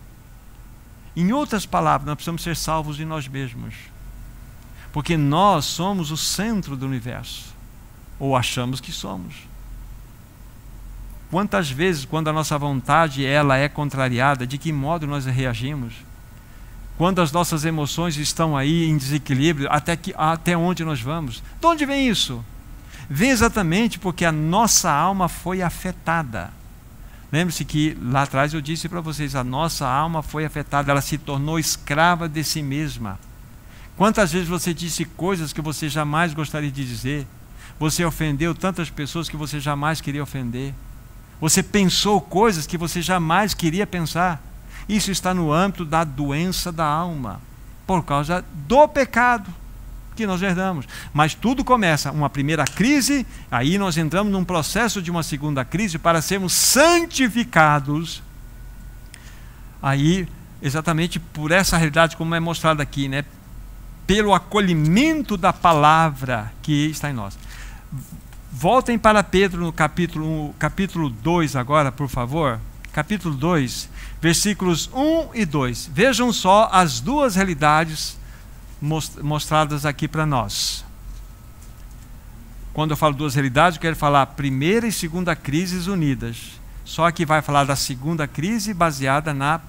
Em 1.16 1.32
outras 1.32 1.66
palavras, 1.66 2.06
nós 2.06 2.14
precisamos 2.14 2.42
ser 2.42 2.56
salvos 2.56 2.96
de 2.96 3.04
nós 3.04 3.26
mesmos. 3.26 3.74
Porque 4.92 5.16
nós 5.16 5.64
somos 5.64 6.10
o 6.10 6.16
centro 6.16 6.76
do 6.76 6.86
universo. 6.86 7.54
Ou 8.18 8.36
achamos 8.36 8.80
que 8.80 8.92
somos. 8.92 9.34
Quantas 11.30 11.70
vezes, 11.70 12.04
quando 12.04 12.28
a 12.28 12.32
nossa 12.32 12.56
vontade 12.56 13.24
ela 13.24 13.56
é 13.56 13.68
contrariada, 13.68 14.46
de 14.46 14.58
que 14.58 14.72
modo 14.72 15.06
nós 15.06 15.26
reagimos? 15.26 15.94
Quando 16.96 17.20
as 17.20 17.32
nossas 17.32 17.64
emoções 17.64 18.16
estão 18.16 18.56
aí 18.56 18.88
em 18.88 18.96
desequilíbrio, 18.96 19.68
até, 19.70 19.96
que, 19.96 20.14
até 20.16 20.56
onde 20.56 20.84
nós 20.84 21.00
vamos? 21.00 21.42
De 21.60 21.66
onde 21.66 21.84
vem 21.84 22.08
isso? 22.08 22.44
Vem 23.10 23.30
exatamente 23.30 23.98
porque 23.98 24.24
a 24.24 24.32
nossa 24.32 24.90
alma 24.90 25.28
foi 25.28 25.62
afetada. 25.62 26.50
Lembre-se 27.30 27.64
que 27.64 27.96
lá 28.00 28.22
atrás 28.22 28.54
eu 28.54 28.60
disse 28.60 28.88
para 28.88 29.00
vocês: 29.00 29.34
a 29.34 29.44
nossa 29.44 29.86
alma 29.86 30.22
foi 30.22 30.44
afetada, 30.44 30.90
ela 30.90 31.00
se 31.00 31.18
tornou 31.18 31.58
escrava 31.58 32.28
de 32.28 32.42
si 32.42 32.62
mesma. 32.62 33.18
Quantas 33.96 34.32
vezes 34.32 34.48
você 34.48 34.72
disse 34.72 35.04
coisas 35.04 35.52
que 35.52 35.60
você 35.60 35.88
jamais 35.88 36.32
gostaria 36.32 36.70
de 36.70 36.86
dizer? 36.86 37.26
Você 37.78 38.04
ofendeu 38.04 38.54
tantas 38.54 38.88
pessoas 38.88 39.28
que 39.28 39.36
você 39.36 39.60
jamais 39.60 40.00
queria 40.00 40.22
ofender? 40.22 40.74
Você 41.40 41.62
pensou 41.62 42.20
coisas 42.20 42.66
que 42.66 42.78
você 42.78 43.02
jamais 43.02 43.52
queria 43.54 43.86
pensar? 43.86 44.42
Isso 44.88 45.10
está 45.10 45.34
no 45.34 45.52
âmbito 45.52 45.84
da 45.84 46.04
doença 46.04 46.70
da 46.72 46.86
alma, 46.86 47.40
por 47.86 48.04
causa 48.04 48.44
do 48.52 48.88
pecado 48.88 49.52
que 50.16 50.26
nós 50.26 50.40
herdamos. 50.40 50.86
Mas 51.12 51.34
tudo 51.34 51.62
começa 51.62 52.10
uma 52.10 52.30
primeira 52.30 52.64
crise, 52.64 53.26
aí 53.50 53.76
nós 53.76 53.96
entramos 53.98 54.32
num 54.32 54.44
processo 54.44 55.02
de 55.02 55.10
uma 55.10 55.22
segunda 55.22 55.64
crise 55.64 55.98
para 55.98 56.22
sermos 56.22 56.54
santificados. 56.54 58.22
Aí, 59.82 60.26
exatamente 60.62 61.20
por 61.20 61.52
essa 61.52 61.76
realidade 61.76 62.16
como 62.16 62.34
é 62.34 62.40
mostrada 62.40 62.82
aqui, 62.82 63.08
né? 63.08 63.24
Pelo 64.06 64.32
acolhimento 64.32 65.36
da 65.36 65.52
palavra 65.52 66.52
que 66.62 66.86
está 66.86 67.10
em 67.10 67.12
nós. 67.12 67.38
Voltem 68.58 68.98
para 68.98 69.22
Pedro 69.22 69.60
no 69.60 69.70
capítulo, 69.70 70.54
capítulo 70.58 71.10
2 71.10 71.56
agora, 71.56 71.92
por 71.92 72.08
favor. 72.08 72.58
Capítulo 72.90 73.34
2, 73.34 73.86
versículos 74.18 74.88
1 74.94 75.34
e 75.34 75.44
2. 75.44 75.90
Vejam 75.92 76.32
só 76.32 76.70
as 76.72 76.98
duas 76.98 77.36
realidades 77.36 78.18
mostradas 78.80 79.84
aqui 79.84 80.08
para 80.08 80.24
nós. 80.24 80.86
Quando 82.72 82.92
eu 82.92 82.96
falo 82.96 83.14
duas 83.14 83.34
realidades, 83.34 83.76
eu 83.76 83.82
quero 83.82 83.94
falar 83.94 84.24
primeira 84.24 84.86
e 84.86 84.92
segunda 84.92 85.36
crises 85.36 85.86
unidas. 85.86 86.58
Só 86.82 87.10
que 87.10 87.26
vai 87.26 87.42
falar 87.42 87.64
da 87.64 87.76
segunda 87.76 88.26
crise 88.26 88.72
baseada 88.72 89.34
na 89.34 89.60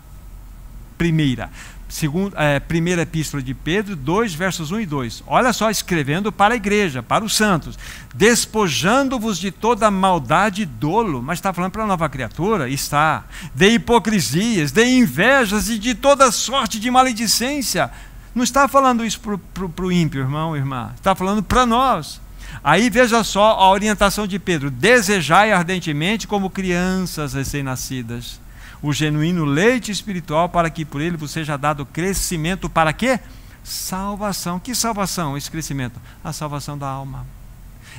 primeira. 0.98 1.50
Segundo, 1.90 2.36
é, 2.38 2.60
primeira 2.60 3.04
epístola 3.04 3.42
de 3.42 3.54
Pedro, 3.54 3.96
2, 3.96 4.34
versos 4.34 4.72
1 4.72 4.82
e 4.82 4.86
2. 4.86 5.24
Olha 5.26 5.54
só, 5.54 5.72
escrevendo 5.72 6.34
para 6.34 6.54
a 6.54 6.58
igreja, 6.58 7.02
para 7.02 7.24
os 7.24 7.34
santos, 7.34 7.80
despojando-vos 8.14 9.38
de 9.38 9.52
toda 9.52 9.90
maldade 9.90 10.64
e 10.64 10.66
dolo, 10.66 11.24
mas 11.24 11.38
está 11.38 11.54
falando 11.54 11.72
para 11.72 11.84
a 11.84 11.88
nova 11.88 12.10
criatura? 12.10 12.70
Está. 12.70 13.24
De 13.56 13.70
hipocrisias, 13.70 14.72
de 14.72 14.84
invejas 14.86 15.70
e 15.70 15.80
de 15.80 15.96
toda 15.96 16.30
sorte 16.30 16.78
de 16.78 16.92
maledicência. 16.92 17.90
Não 18.36 18.44
está 18.44 18.68
falando 18.68 19.06
isso 19.06 19.22
para 19.22 19.86
o 19.86 19.92
ímpio, 19.92 20.20
irmão, 20.20 20.58
irmã. 20.58 20.92
Está 20.94 21.16
falando 21.16 21.42
para 21.42 21.66
nós. 21.66 22.20
Aí 22.62 22.90
veja 22.90 23.24
só 23.24 23.52
a 23.52 23.72
orientação 23.72 24.28
de 24.28 24.38
Pedro: 24.38 24.70
desejai 24.70 25.54
ardentemente 25.54 26.28
como 26.28 26.50
crianças 26.50 27.34
recém-nascidas 27.34 28.42
o 28.82 28.94
genuíno 28.94 29.46
leite 29.46 29.92
espiritual 29.92 30.50
para 30.50 30.70
que 30.70 30.86
por 30.86 31.02
ele 31.02 31.18
vos 31.18 31.32
seja 31.32 31.58
dado 31.58 31.86
crescimento 31.86 32.70
para 32.70 32.94
quê? 32.94 33.20
Salvação. 33.64 34.60
Que 34.60 34.74
salvação? 34.74 35.36
Esse 35.36 35.52
crescimento? 35.52 36.00
A 36.24 36.32
salvação 36.32 36.78
da 36.78 36.88
alma. 36.88 37.26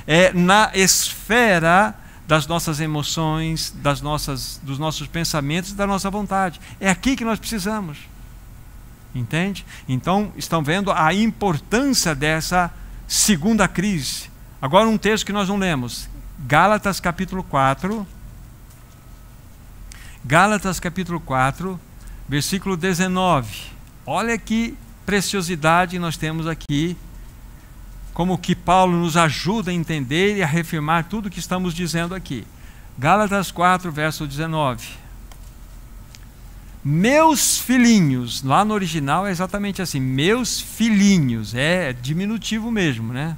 É 0.07 0.33
na 0.33 0.71
esfera 0.73 1.95
das 2.27 2.45
nossas 2.45 2.79
emoções, 2.79 3.73
das 3.77 4.01
nossas, 4.01 4.59
dos 4.63 4.77
nossos 4.77 5.07
pensamentos 5.07 5.73
da 5.73 5.87
nossa 5.87 6.09
vontade. 6.09 6.61
É 6.79 6.89
aqui 6.89 7.15
que 7.15 7.25
nós 7.25 7.39
precisamos. 7.39 7.97
Entende? 9.13 9.65
Então, 9.87 10.31
estão 10.37 10.63
vendo 10.63 10.91
a 10.91 11.13
importância 11.13 12.13
dessa 12.13 12.71
segunda 13.07 13.67
crise. 13.67 14.29
Agora, 14.61 14.87
um 14.87 14.97
texto 14.97 15.25
que 15.25 15.33
nós 15.33 15.49
não 15.49 15.57
lemos. 15.57 16.07
Gálatas 16.39 16.99
capítulo 16.99 17.43
4. 17.43 18.05
Gálatas 20.25 20.81
capítulo 20.81 21.19
4, 21.21 21.79
versículo 22.27 22.75
19. 22.75 23.47
Olha 24.05 24.37
que 24.37 24.75
preciosidade 25.05 25.97
nós 25.97 26.17
temos 26.17 26.45
aqui. 26.45 26.97
Como 28.13 28.37
que 28.37 28.53
Paulo 28.53 28.97
nos 28.97 29.15
ajuda 29.15 29.71
a 29.71 29.73
entender 29.73 30.35
e 30.35 30.43
a 30.43 30.45
reafirmar 30.45 31.05
tudo 31.05 31.27
o 31.27 31.29
que 31.29 31.39
estamos 31.39 31.73
dizendo 31.73 32.13
aqui. 32.13 32.45
Gálatas 32.97 33.49
4, 33.49 33.89
verso 33.93 34.27
19. 34.27 34.89
Meus 36.83 37.57
filhinhos, 37.57 38.43
lá 38.43 38.65
no 38.65 38.73
original 38.73 39.25
é 39.25 39.31
exatamente 39.31 39.81
assim, 39.81 40.01
meus 40.01 40.59
filhinhos, 40.59 41.55
é 41.55 41.93
diminutivo 41.93 42.69
mesmo, 42.69 43.13
né? 43.13 43.37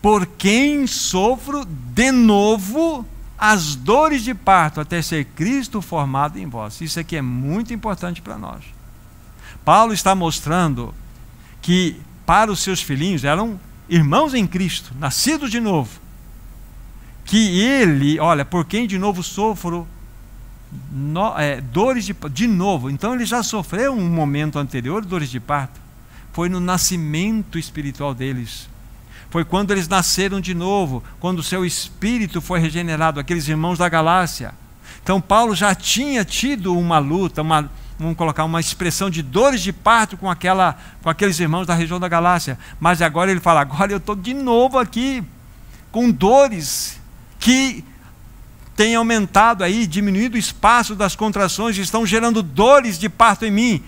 Por 0.00 0.24
quem 0.24 0.86
sofro 0.86 1.64
de 1.66 2.10
novo 2.10 3.06
as 3.40 3.74
dores 3.74 4.22
de 4.22 4.34
parto 4.34 4.82
até 4.82 5.00
ser 5.00 5.24
Cristo 5.24 5.80
formado 5.80 6.38
em 6.38 6.46
vós. 6.46 6.78
Isso 6.82 7.00
aqui 7.00 7.16
é 7.16 7.22
muito 7.22 7.72
importante 7.72 8.20
para 8.20 8.36
nós. 8.36 8.62
Paulo 9.64 9.94
está 9.94 10.14
mostrando 10.14 10.94
que 11.62 11.96
para 12.26 12.52
os 12.52 12.60
seus 12.60 12.82
filhinhos 12.82 13.24
eram 13.24 13.58
irmãos 13.88 14.34
em 14.34 14.46
Cristo, 14.46 14.92
nascidos 14.98 15.50
de 15.50 15.58
novo. 15.58 15.98
Que 17.24 17.60
ele, 17.60 18.20
olha, 18.20 18.44
por 18.44 18.66
quem 18.66 18.86
de 18.86 18.98
novo 18.98 19.22
sofro 19.22 19.88
no, 20.92 21.36
é, 21.38 21.60
dores 21.60 22.04
de, 22.04 22.14
de 22.30 22.46
novo. 22.46 22.90
Então 22.90 23.14
ele 23.14 23.24
já 23.24 23.42
sofreu 23.42 23.92
um 23.92 24.08
momento 24.08 24.58
anterior, 24.58 25.04
dores 25.04 25.30
de 25.30 25.40
parto. 25.40 25.80
Foi 26.32 26.48
no 26.48 26.60
nascimento 26.60 27.58
espiritual 27.58 28.14
deles. 28.14 28.69
Foi 29.30 29.44
quando 29.44 29.70
eles 29.70 29.86
nasceram 29.86 30.40
de 30.40 30.54
novo, 30.54 31.02
quando 31.20 31.38
o 31.38 31.42
seu 31.42 31.64
espírito 31.64 32.40
foi 32.40 32.58
regenerado, 32.58 33.20
aqueles 33.20 33.46
irmãos 33.46 33.78
da 33.78 33.88
Galácia. 33.88 34.52
Então 35.02 35.20
Paulo 35.20 35.54
já 35.54 35.74
tinha 35.74 36.24
tido 36.24 36.76
uma 36.76 36.98
luta, 36.98 37.40
uma, 37.40 37.70
vamos 37.98 38.16
colocar 38.16 38.44
uma 38.44 38.60
expressão 38.60 39.08
de 39.08 39.22
dores 39.22 39.60
de 39.60 39.72
parto 39.72 40.16
com, 40.16 40.28
aquela, 40.28 40.76
com 41.00 41.08
aqueles 41.08 41.38
irmãos 41.38 41.64
da 41.64 41.74
região 41.74 42.00
da 42.00 42.08
Galácia. 42.08 42.58
Mas 42.80 43.00
agora 43.00 43.30
ele 43.30 43.40
fala: 43.40 43.60
agora 43.60 43.92
eu 43.92 43.98
estou 43.98 44.16
de 44.16 44.34
novo 44.34 44.78
aqui, 44.78 45.22
com 45.92 46.10
dores 46.10 47.00
que 47.38 47.84
tem 48.74 48.96
aumentado 48.96 49.62
aí, 49.62 49.86
diminuído 49.86 50.36
o 50.36 50.38
espaço 50.38 50.96
das 50.96 51.14
contrações, 51.14 51.76
estão 51.78 52.04
gerando 52.04 52.42
dores 52.42 52.98
de 52.98 53.08
parto 53.08 53.44
em 53.44 53.50
mim. 53.50 53.82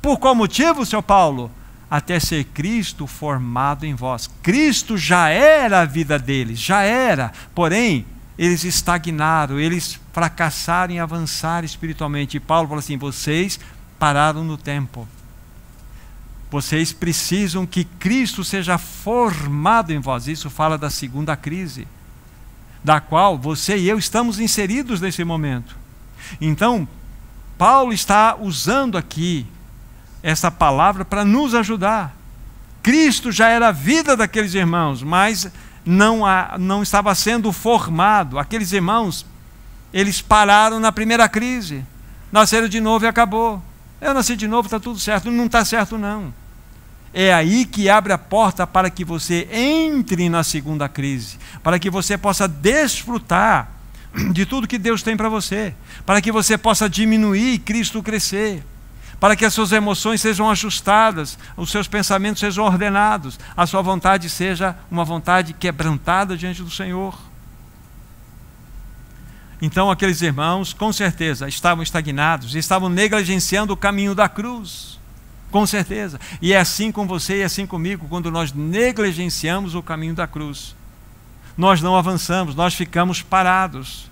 Por 0.00 0.18
qual 0.18 0.34
motivo, 0.34 0.86
seu 0.86 1.02
Paulo? 1.02 1.50
Até 1.90 2.18
ser 2.18 2.44
Cristo 2.44 3.06
formado 3.06 3.84
em 3.84 3.94
vós. 3.94 4.28
Cristo 4.42 4.98
já 4.98 5.28
era 5.28 5.82
a 5.82 5.84
vida 5.84 6.18
deles, 6.18 6.58
já 6.58 6.82
era. 6.82 7.32
Porém, 7.54 8.04
eles 8.36 8.64
estagnaram, 8.64 9.58
eles 9.58 10.00
fracassaram 10.12 10.94
em 10.94 10.98
avançar 10.98 11.64
espiritualmente. 11.64 12.36
E 12.36 12.40
Paulo 12.40 12.68
fala 12.68 12.80
assim: 12.80 12.96
vocês 12.96 13.60
pararam 13.98 14.44
no 14.44 14.56
tempo. 14.56 15.06
Vocês 16.50 16.92
precisam 16.92 17.66
que 17.66 17.84
Cristo 17.84 18.44
seja 18.44 18.78
formado 18.78 19.92
em 19.92 19.98
vós. 19.98 20.28
Isso 20.28 20.48
fala 20.50 20.78
da 20.78 20.90
segunda 20.90 21.36
crise 21.36 21.86
da 22.86 23.00
qual 23.00 23.36
você 23.36 23.76
e 23.76 23.88
eu 23.88 23.98
estamos 23.98 24.38
inseridos 24.38 25.00
nesse 25.00 25.24
momento. 25.24 25.76
Então, 26.40 26.86
Paulo 27.58 27.92
está 27.92 28.36
usando 28.36 28.96
aqui 28.96 29.44
essa 30.22 30.50
palavra 30.50 31.04
para 31.04 31.24
nos 31.24 31.54
ajudar. 31.54 32.16
Cristo 32.82 33.32
já 33.32 33.48
era 33.48 33.68
a 33.68 33.72
vida 33.72 34.16
daqueles 34.16 34.54
irmãos, 34.54 35.02
mas 35.02 35.50
não, 35.84 36.26
há, 36.26 36.56
não 36.58 36.82
estava 36.82 37.14
sendo 37.14 37.52
formado. 37.52 38.38
Aqueles 38.38 38.72
irmãos, 38.72 39.26
eles 39.92 40.20
pararam 40.20 40.78
na 40.80 40.92
primeira 40.92 41.28
crise, 41.28 41.84
nasceram 42.30 42.68
de 42.68 42.80
novo 42.80 43.04
e 43.04 43.08
acabou. 43.08 43.62
Eu 44.00 44.12
nasci 44.12 44.36
de 44.36 44.46
novo, 44.46 44.66
está 44.66 44.78
tudo 44.78 44.98
certo. 44.98 45.30
Não 45.30 45.46
está 45.46 45.64
certo, 45.64 45.96
não. 45.96 46.32
é 47.14 47.32
aí 47.32 47.64
que 47.64 47.88
abre 47.88 48.12
a 48.12 48.18
porta 48.18 48.66
para 48.66 48.90
que 48.90 49.04
você 49.04 49.48
entre 49.50 50.28
na 50.28 50.44
segunda 50.44 50.88
crise, 50.88 51.38
para 51.62 51.78
que 51.78 51.88
você 51.88 52.18
possa 52.18 52.46
desfrutar 52.46 53.70
de 54.32 54.44
tudo 54.44 54.66
que 54.66 54.78
Deus 54.78 55.02
tem 55.02 55.16
para 55.16 55.28
você, 55.28 55.74
para 56.04 56.20
que 56.20 56.30
você 56.30 56.58
possa 56.58 56.88
diminuir 56.88 57.54
e 57.54 57.58
Cristo 57.58 58.02
crescer, 58.02 58.62
para 59.18 59.34
que 59.34 59.44
as 59.44 59.54
suas 59.54 59.72
emoções 59.72 60.20
sejam 60.20 60.50
ajustadas, 60.50 61.38
os 61.56 61.70
seus 61.70 61.88
pensamentos 61.88 62.40
sejam 62.40 62.64
ordenados, 62.64 63.38
a 63.56 63.66
sua 63.66 63.80
vontade 63.80 64.28
seja 64.28 64.76
uma 64.90 65.04
vontade 65.04 65.52
quebrantada 65.52 66.36
diante 66.36 66.62
do 66.62 66.70
Senhor. 66.70 67.18
Então, 69.60 69.90
aqueles 69.90 70.20
irmãos, 70.20 70.74
com 70.74 70.92
certeza, 70.92 71.48
estavam 71.48 71.82
estagnados, 71.82 72.54
estavam 72.54 72.90
negligenciando 72.90 73.72
o 73.72 73.76
caminho 73.76 74.14
da 74.14 74.28
cruz. 74.28 75.00
Com 75.50 75.66
certeza. 75.66 76.20
E 76.42 76.52
é 76.52 76.58
assim 76.58 76.92
com 76.92 77.06
você 77.06 77.38
e 77.38 77.40
é 77.40 77.44
assim 77.44 77.66
comigo 77.66 78.06
quando 78.08 78.30
nós 78.30 78.52
negligenciamos 78.52 79.74
o 79.74 79.82
caminho 79.82 80.14
da 80.14 80.26
cruz. 80.26 80.76
Nós 81.56 81.80
não 81.80 81.96
avançamos, 81.96 82.54
nós 82.54 82.74
ficamos 82.74 83.22
parados. 83.22 84.10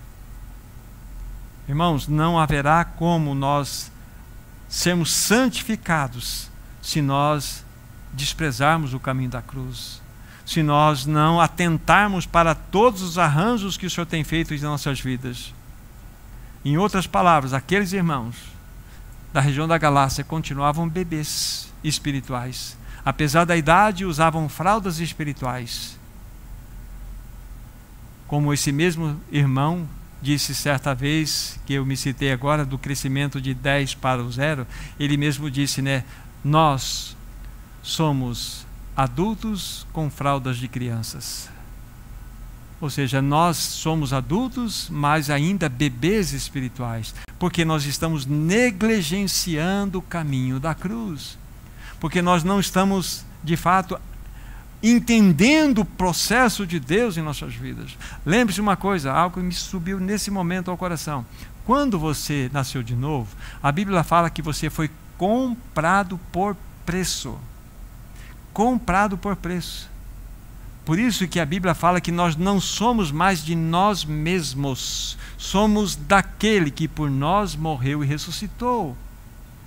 Irmãos, 1.67 2.07
não 2.07 2.39
haverá 2.39 2.83
como 2.83 3.35
nós 3.35 3.91
sermos 4.67 5.11
santificados 5.11 6.49
se 6.81 7.01
nós 7.01 7.63
desprezarmos 8.13 8.93
o 8.93 8.99
caminho 8.99 9.29
da 9.29 9.41
cruz. 9.41 10.01
Se 10.45 10.61
nós 10.61 11.05
não 11.05 11.41
atentarmos 11.41 12.25
para 12.25 12.53
todos 12.53 13.01
os 13.01 13.17
arranjos 13.17 13.77
que 13.77 13.85
o 13.85 13.89
Senhor 13.89 14.05
tem 14.05 14.23
feito 14.23 14.53
em 14.53 14.59
nossas 14.59 14.99
vidas. 14.99 15.53
Em 16.63 16.77
outras 16.77 17.07
palavras, 17.07 17.53
aqueles 17.53 17.93
irmãos 17.93 18.35
da 19.33 19.41
região 19.41 19.67
da 19.67 19.77
Galácia 19.77 20.23
continuavam 20.23 20.87
bebês 20.87 21.71
espirituais. 21.83 22.77
Apesar 23.03 23.45
da 23.45 23.57
idade, 23.57 24.05
usavam 24.05 24.47
fraldas 24.47 24.99
espirituais. 24.99 25.99
Como 28.27 28.53
esse 28.53 28.71
mesmo 28.71 29.19
irmão 29.31 29.87
disse 30.25 30.55
certa 30.55 30.95
vez, 30.95 31.59
que 31.67 31.75
eu 31.75 31.85
me 31.85 31.95
citei 31.95 32.31
agora, 32.31 32.65
do 32.65 32.79
crescimento 32.79 33.39
de 33.39 33.53
10 33.53 33.93
para 33.93 34.23
o 34.23 34.31
zero, 34.31 34.65
ele 34.99 35.17
mesmo 35.17 35.51
disse, 35.51 35.83
né? 35.83 36.03
Nós 36.43 37.15
somos 37.83 38.65
adultos 38.97 39.85
com 39.93 40.09
fraldas 40.09 40.57
de 40.57 40.67
crianças. 40.67 41.47
Ou 42.81 42.89
seja, 42.89 43.21
nós 43.21 43.57
somos 43.57 44.13
adultos, 44.13 44.87
mas 44.89 45.29
ainda 45.29 45.69
bebês 45.69 46.33
espirituais, 46.33 47.13
porque 47.37 47.63
nós 47.63 47.85
estamos 47.85 48.25
negligenciando 48.25 49.99
o 49.99 50.01
caminho 50.01 50.59
da 50.59 50.73
cruz. 50.73 51.37
Porque 51.99 52.19
nós 52.19 52.43
não 52.43 52.59
estamos, 52.59 53.23
de 53.43 53.55
fato, 53.55 53.99
entendendo 54.81 55.79
o 55.79 55.85
processo 55.85 56.65
de 56.65 56.79
Deus 56.79 57.17
em 57.17 57.21
nossas 57.21 57.53
vidas. 57.55 57.97
Lembre-se 58.25 58.61
uma 58.61 58.75
coisa, 58.75 59.11
algo 59.11 59.39
que 59.39 59.45
me 59.45 59.53
subiu 59.53 59.99
nesse 59.99 60.29
momento 60.29 60.69
ao 60.69 60.77
coração. 60.77 61.25
Quando 61.65 61.97
você 61.97 62.49
nasceu 62.53 62.83
de 62.83 62.95
novo, 62.95 63.35
a 63.61 63.71
Bíblia 63.71 64.03
fala 64.03 64.29
que 64.29 64.41
você 64.41 64.69
foi 64.69 64.89
comprado 65.17 66.19
por 66.31 66.55
preço. 66.85 67.37
Comprado 68.53 69.17
por 69.17 69.35
preço. 69.35 69.89
Por 70.85 70.99
isso 70.99 71.27
que 71.27 71.39
a 71.39 71.45
Bíblia 71.45 71.73
fala 71.73 71.99
que 71.99 72.11
nós 72.11 72.35
não 72.35 72.61
somos 72.61 73.11
mais 73.11 73.43
de 73.43 73.55
nós 73.55 74.05
mesmos, 74.05 75.17
somos 75.35 75.95
daquele 75.95 76.69
que 76.69 76.87
por 76.87 77.09
nós 77.09 77.55
morreu 77.55 78.03
e 78.03 78.07
ressuscitou. 78.07 78.95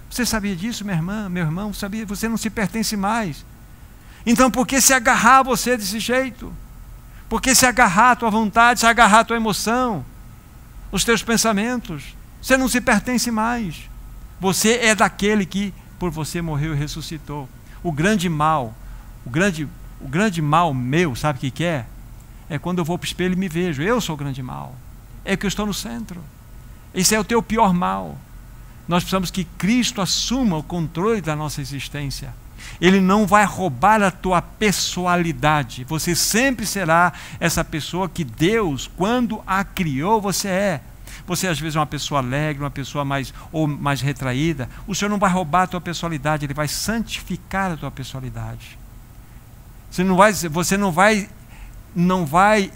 Você 0.09 0.25
sabia 0.25 0.55
disso, 0.55 0.85
minha 0.85 0.97
irmã, 0.97 1.29
meu 1.29 1.45
irmão? 1.45 1.75
Sabia? 1.75 2.07
Você 2.07 2.29
não 2.29 2.37
se 2.37 2.49
pertence 2.49 2.97
mais. 2.97 3.45
Então, 4.27 4.51
por 4.51 4.67
que 4.67 4.81
se 4.81 4.93
agarrar 4.93 5.39
a 5.39 5.43
você 5.43 5.77
desse 5.77 5.99
jeito? 5.99 6.53
Por 7.29 7.41
que 7.41 7.55
se 7.55 7.67
agarrar 7.67 8.13
à 8.13 8.17
tua 8.17 8.31
vontade, 8.31 8.81
se 8.81 8.87
agarrar 8.87 9.21
à 9.21 9.25
tua 9.25 9.37
emoção, 9.37 10.05
os 10.91 11.05
teus 11.05 11.23
pensamentos? 11.23 12.17
Você 12.41 12.57
não 12.57 12.69
se 12.69 12.81
pertence 12.81 13.31
mais. 13.31 13.89
Você 14.41 14.79
é 14.79 14.95
daquele 14.95 15.45
que 15.45 15.75
por 15.99 16.11
você 16.11 16.41
morreu 16.41 16.75
e 16.75 16.77
ressuscitou. 16.77 17.49
O 17.83 17.93
grande 17.93 18.29
mal, 18.29 18.75
o 19.27 19.31
grande 19.31 19.69
o 20.01 20.09
grande 20.09 20.41
mal 20.41 20.73
meu, 20.73 21.17
sabe 21.17 21.39
o 21.39 21.41
que, 21.41 21.51
que 21.51 21.65
é? 21.65 21.87
É 22.49 22.59
quando 22.59 22.79
eu 22.79 22.85
vou 22.85 22.99
para 22.99 23.05
o 23.05 23.09
espelho 23.09 23.33
e 23.33 23.37
me 23.37 23.49
vejo. 23.49 23.83
Eu 23.83 24.01
sou 24.01 24.15
o 24.15 24.19
grande 24.19 24.43
mal. 24.43 24.75
É 25.25 25.37
que 25.37 25.45
eu 25.45 25.49
estou 25.49 25.67
no 25.67 25.75
centro. 25.75 26.23
Esse 26.95 27.15
é 27.15 27.21
o 27.21 27.25
teu 27.25 27.43
pior 27.43 27.75
mal. 27.75 28.17
Nós 28.87 29.03
precisamos 29.03 29.31
que 29.31 29.45
Cristo 29.45 30.01
assuma 30.01 30.57
o 30.57 30.63
controle 30.63 31.21
da 31.21 31.37
nossa 31.37 31.61
existência. 31.61 32.33
Ele 32.81 33.01
não 33.01 33.27
vai 33.27 33.45
roubar 33.45 34.03
a 34.03 34.11
tua 34.11 34.41
pessoalidade. 34.41 35.85
Você 35.85 36.15
sempre 36.15 36.67
será 36.67 37.13
essa 37.41 37.65
pessoa 37.65 38.09
que 38.09 38.25
Deus, 38.25 38.91
quando 38.97 39.43
a 39.47 39.65
criou, 39.65 40.21
você 40.21 40.49
é. 40.49 40.81
Você 41.27 41.47
às 41.47 41.61
vezes 41.61 41.77
é 41.77 41.79
uma 41.79 41.87
pessoa 41.87 42.21
alegre, 42.21 42.63
uma 42.63 42.71
pessoa 42.71 43.05
mais 43.05 43.35
ou 43.53 43.67
mais 43.67 44.01
retraída. 44.01 44.69
O 44.87 44.95
Senhor 44.95 45.11
não 45.11 45.19
vai 45.19 45.31
roubar 45.31 45.63
a 45.63 45.67
tua 45.67 45.81
personalidade, 45.81 46.47
ele 46.47 46.55
vai 46.55 46.69
santificar 46.69 47.73
a 47.73 47.77
tua 47.77 47.91
personalidade. 47.91 48.79
Você 49.91 50.05
não 50.05 50.17
vai, 50.17 50.33
você 50.33 50.77
não 50.77 50.93
vai, 50.93 51.29
não 51.95 52.25
vai 52.25 52.73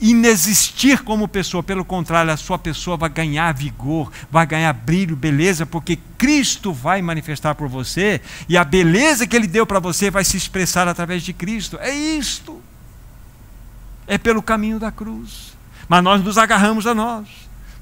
inexistir 0.00 1.02
como 1.02 1.26
pessoa, 1.26 1.62
pelo 1.62 1.84
contrário, 1.84 2.30
a 2.30 2.36
sua 2.36 2.58
pessoa 2.58 2.96
vai 2.96 3.08
ganhar 3.08 3.52
vigor, 3.52 4.12
vai 4.30 4.46
ganhar 4.46 4.72
brilho, 4.72 5.16
beleza, 5.16 5.64
porque 5.64 5.98
Cristo 6.18 6.72
vai 6.72 7.00
manifestar 7.00 7.54
por 7.54 7.68
você 7.68 8.20
e 8.48 8.56
a 8.56 8.64
beleza 8.64 9.26
que 9.26 9.34
Ele 9.34 9.46
deu 9.46 9.66
para 9.66 9.78
você 9.78 10.10
vai 10.10 10.24
se 10.24 10.36
expressar 10.36 10.86
através 10.86 11.22
de 11.22 11.32
Cristo. 11.32 11.78
É 11.80 11.94
isto. 11.94 12.60
É 14.06 14.18
pelo 14.18 14.42
caminho 14.42 14.78
da 14.78 14.92
cruz. 14.92 15.56
Mas 15.88 16.02
nós 16.02 16.22
nos 16.22 16.36
agarramos 16.36 16.86
a 16.86 16.94
nós, 16.94 17.28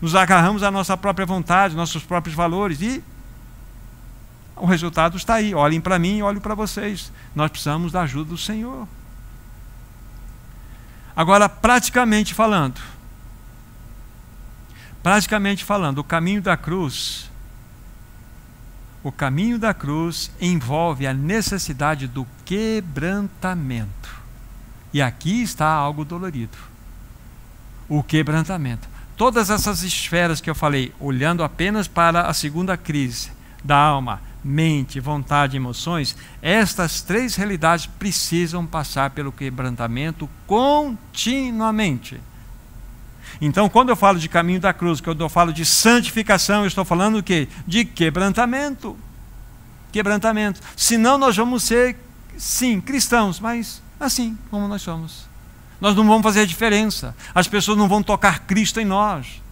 nos 0.00 0.14
agarramos 0.14 0.62
à 0.62 0.70
nossa 0.70 0.96
própria 0.96 1.26
vontade, 1.26 1.74
nossos 1.74 2.04
próprios 2.04 2.36
valores 2.36 2.80
e 2.80 3.02
o 4.56 4.66
resultado 4.66 5.16
está 5.16 5.34
aí. 5.34 5.54
Olhem 5.54 5.80
para 5.80 5.98
mim 5.98 6.22
olhem 6.22 6.40
para 6.40 6.54
vocês. 6.54 7.10
Nós 7.34 7.50
precisamos 7.50 7.90
da 7.90 8.02
ajuda 8.02 8.30
do 8.30 8.38
Senhor. 8.38 8.86
Agora, 11.16 11.48
praticamente 11.48 12.34
falando, 12.34 12.80
praticamente 15.02 15.64
falando, 15.64 15.98
o 15.98 16.04
caminho 16.04 16.42
da 16.42 16.56
cruz, 16.56 17.30
o 19.02 19.12
caminho 19.12 19.58
da 19.58 19.72
cruz 19.72 20.30
envolve 20.40 21.06
a 21.06 21.12
necessidade 21.12 22.08
do 22.08 22.26
quebrantamento. 22.44 24.24
E 24.92 25.02
aqui 25.02 25.42
está 25.42 25.68
algo 25.68 26.04
dolorido. 26.04 26.56
O 27.88 28.02
quebrantamento. 28.02 28.88
Todas 29.16 29.50
essas 29.50 29.82
esferas 29.82 30.40
que 30.40 30.48
eu 30.48 30.54
falei, 30.54 30.92
olhando 30.98 31.44
apenas 31.44 31.86
para 31.86 32.22
a 32.22 32.32
segunda 32.32 32.76
crise 32.76 33.30
da 33.62 33.76
alma, 33.76 34.20
mente, 34.44 35.00
vontade 35.00 35.56
emoções, 35.56 36.14
estas 36.42 37.00
três 37.00 37.34
realidades 37.34 37.86
precisam 37.86 38.66
passar 38.66 39.10
pelo 39.10 39.32
quebrantamento 39.32 40.28
continuamente. 40.46 42.20
Então, 43.40 43.68
quando 43.68 43.88
eu 43.88 43.96
falo 43.96 44.18
de 44.18 44.28
caminho 44.28 44.60
da 44.60 44.72
cruz, 44.72 45.00
quando 45.00 45.22
eu 45.22 45.28
falo 45.28 45.52
de 45.52 45.64
santificação, 45.64 46.60
eu 46.60 46.68
estou 46.68 46.84
falando 46.84 47.18
o 47.18 47.22
quê? 47.22 47.48
De 47.66 47.84
quebrantamento. 47.84 48.96
Quebrantamento. 49.90 50.60
Senão 50.76 51.16
nós 51.16 51.36
vamos 51.36 51.62
ser, 51.62 51.96
sim, 52.36 52.80
cristãos, 52.80 53.40
mas 53.40 53.82
assim 53.98 54.36
como 54.50 54.68
nós 54.68 54.82
somos. 54.82 55.26
Nós 55.80 55.96
não 55.96 56.06
vamos 56.06 56.22
fazer 56.22 56.46
diferença. 56.46 57.16
As 57.34 57.48
pessoas 57.48 57.76
não 57.76 57.88
vão 57.88 58.02
tocar 58.02 58.40
Cristo 58.40 58.80
em 58.80 58.84
nós. 58.84 59.42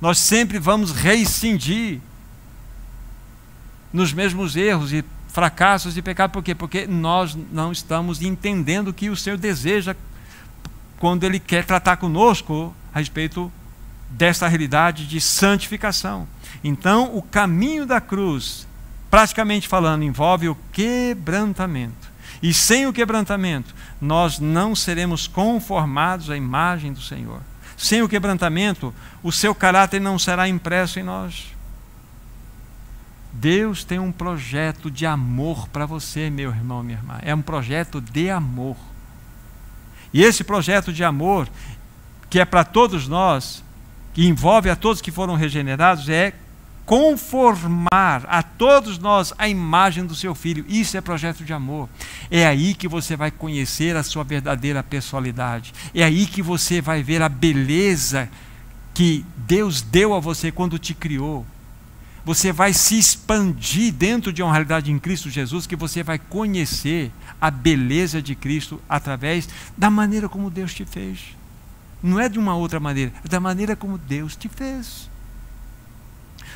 Nós 0.00 0.18
sempre 0.18 0.58
vamos 0.58 0.90
reincidir 0.90 2.00
nos 3.92 4.12
mesmos 4.12 4.56
erros 4.56 4.92
e 4.92 5.04
fracassos 5.28 5.96
e 5.96 6.02
pecados. 6.02 6.32
Por 6.32 6.42
quê? 6.42 6.54
Porque 6.54 6.86
nós 6.86 7.36
não 7.50 7.72
estamos 7.72 8.22
entendendo 8.22 8.88
o 8.88 8.94
que 8.94 9.10
o 9.10 9.16
Senhor 9.16 9.38
deseja 9.38 9.96
quando 10.98 11.24
Ele 11.24 11.40
quer 11.40 11.64
tratar 11.64 11.96
conosco 11.96 12.74
a 12.94 12.98
respeito 12.98 13.50
dessa 14.08 14.46
realidade 14.46 15.06
de 15.06 15.20
santificação. 15.20 16.28
Então, 16.62 17.16
o 17.16 17.22
caminho 17.22 17.86
da 17.86 18.00
cruz, 18.00 18.66
praticamente 19.10 19.66
falando, 19.66 20.04
envolve 20.04 20.48
o 20.48 20.56
quebrantamento. 20.70 22.12
E 22.42 22.52
sem 22.52 22.86
o 22.86 22.92
quebrantamento, 22.92 23.74
nós 24.00 24.38
não 24.38 24.74
seremos 24.74 25.26
conformados 25.26 26.28
à 26.28 26.36
imagem 26.36 26.92
do 26.92 27.00
Senhor. 27.00 27.40
Sem 27.76 28.02
o 28.02 28.08
quebrantamento, 28.08 28.94
o 29.22 29.32
seu 29.32 29.54
caráter 29.54 30.00
não 30.00 30.18
será 30.18 30.48
impresso 30.48 31.00
em 31.00 31.02
nós. 31.02 31.46
Deus 33.32 33.82
tem 33.82 33.98
um 33.98 34.12
projeto 34.12 34.90
de 34.90 35.06
amor 35.06 35.66
para 35.68 35.86
você, 35.86 36.28
meu 36.28 36.50
irmão, 36.50 36.82
minha 36.82 36.98
irmã. 36.98 37.18
É 37.22 37.34
um 37.34 37.42
projeto 37.42 38.00
de 38.00 38.28
amor. 38.28 38.76
E 40.12 40.22
esse 40.22 40.44
projeto 40.44 40.92
de 40.92 41.02
amor, 41.02 41.48
que 42.28 42.38
é 42.38 42.44
para 42.44 42.64
todos 42.64 43.08
nós, 43.08 43.64
que 44.12 44.26
envolve 44.26 44.68
a 44.68 44.76
todos 44.76 45.00
que 45.00 45.10
foram 45.10 45.34
regenerados, 45.34 46.08
é 46.08 46.34
conformar 46.84 48.24
a 48.28 48.42
todos 48.42 48.98
nós 48.98 49.32
a 49.38 49.48
imagem 49.48 50.04
do 50.04 50.14
seu 50.14 50.34
filho. 50.34 50.64
Isso 50.68 50.96
é 50.96 51.00
projeto 51.00 51.44
de 51.44 51.52
amor. 51.52 51.88
É 52.30 52.46
aí 52.46 52.74
que 52.74 52.86
você 52.86 53.16
vai 53.16 53.30
conhecer 53.30 53.96
a 53.96 54.02
sua 54.02 54.24
verdadeira 54.24 54.82
personalidade. 54.82 55.72
É 55.94 56.02
aí 56.04 56.26
que 56.26 56.42
você 56.42 56.82
vai 56.82 57.02
ver 57.02 57.22
a 57.22 57.28
beleza 57.28 58.28
que 58.92 59.24
Deus 59.36 59.80
deu 59.80 60.12
a 60.12 60.20
você 60.20 60.52
quando 60.52 60.78
te 60.78 60.92
criou. 60.92 61.46
Você 62.24 62.52
vai 62.52 62.72
se 62.72 62.98
expandir 62.98 63.92
dentro 63.92 64.32
de 64.32 64.42
uma 64.42 64.52
realidade 64.52 64.92
em 64.92 64.98
Cristo 64.98 65.28
Jesus 65.28 65.66
que 65.66 65.74
você 65.74 66.02
vai 66.02 66.18
conhecer 66.18 67.10
a 67.40 67.50
beleza 67.50 68.22
de 68.22 68.34
Cristo 68.36 68.80
através 68.88 69.48
da 69.76 69.90
maneira 69.90 70.28
como 70.28 70.50
Deus 70.50 70.72
te 70.72 70.84
fez. 70.84 71.36
Não 72.00 72.20
é 72.20 72.28
de 72.28 72.38
uma 72.38 72.54
outra 72.54 72.78
maneira, 72.78 73.12
é 73.24 73.28
da 73.28 73.40
maneira 73.40 73.74
como 73.74 73.98
Deus 73.98 74.36
te 74.36 74.48
fez. 74.48 75.10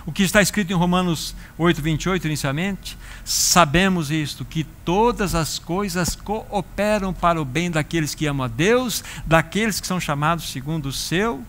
O 0.04 0.12
que 0.12 0.22
está 0.22 0.40
escrito 0.40 0.72
em 0.72 0.76
Romanos 0.76 1.34
8, 1.58 1.82
28, 1.82 2.26
inicialmente, 2.26 2.96
sabemos 3.24 4.08
isto, 4.10 4.44
que 4.44 4.62
todas 4.84 5.34
as 5.34 5.58
coisas 5.58 6.14
cooperam 6.14 7.12
para 7.12 7.40
o 7.40 7.44
bem 7.44 7.72
daqueles 7.72 8.14
que 8.14 8.26
amam 8.26 8.44
a 8.44 8.48
Deus, 8.48 9.02
daqueles 9.26 9.80
que 9.80 9.86
são 9.86 9.98
chamados 9.98 10.52
segundo 10.52 10.86
o 10.86 10.92
seu 10.92 11.42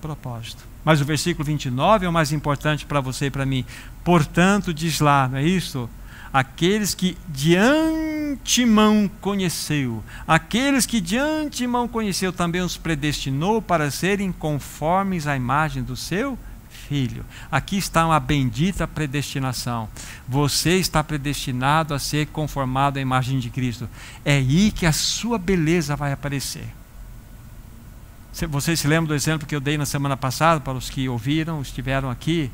propósito. 0.00 0.71
Mas 0.84 1.00
o 1.00 1.04
versículo 1.04 1.44
29 1.44 2.06
é 2.06 2.08
o 2.08 2.12
mais 2.12 2.32
importante 2.32 2.86
para 2.86 3.00
você 3.00 3.26
e 3.26 3.30
para 3.30 3.46
mim. 3.46 3.64
Portanto, 4.04 4.74
diz 4.74 5.00
lá, 5.00 5.28
não 5.28 5.38
é 5.38 5.44
isso? 5.44 5.88
Aqueles 6.32 6.94
que 6.94 7.16
de 7.28 7.56
antemão 7.56 9.10
conheceu, 9.20 10.02
aqueles 10.26 10.86
que 10.86 10.98
de 10.98 11.18
antemão 11.18 11.86
conheceu, 11.86 12.32
também 12.32 12.62
os 12.62 12.78
predestinou 12.78 13.60
para 13.60 13.90
serem 13.90 14.32
conformes 14.32 15.26
à 15.26 15.36
imagem 15.36 15.82
do 15.82 15.94
seu 15.94 16.38
filho. 16.88 17.24
Aqui 17.50 17.76
está 17.76 18.06
uma 18.06 18.18
bendita 18.18 18.88
predestinação. 18.88 19.88
Você 20.26 20.76
está 20.76 21.04
predestinado 21.04 21.92
a 21.92 21.98
ser 21.98 22.26
conformado 22.28 22.98
à 22.98 23.02
imagem 23.02 23.38
de 23.38 23.50
Cristo. 23.50 23.88
É 24.24 24.36
aí 24.36 24.70
que 24.72 24.86
a 24.86 24.92
sua 24.92 25.38
beleza 25.38 25.94
vai 25.94 26.12
aparecer. 26.12 26.66
Vocês 28.48 28.80
se 28.80 28.88
lembram 28.88 29.08
do 29.08 29.14
exemplo 29.14 29.46
que 29.46 29.54
eu 29.54 29.60
dei 29.60 29.76
na 29.76 29.84
semana 29.84 30.16
passada, 30.16 30.58
para 30.58 30.72
os 30.72 30.88
que 30.88 31.06
ouviram, 31.08 31.60
estiveram 31.60 32.10
aqui, 32.10 32.50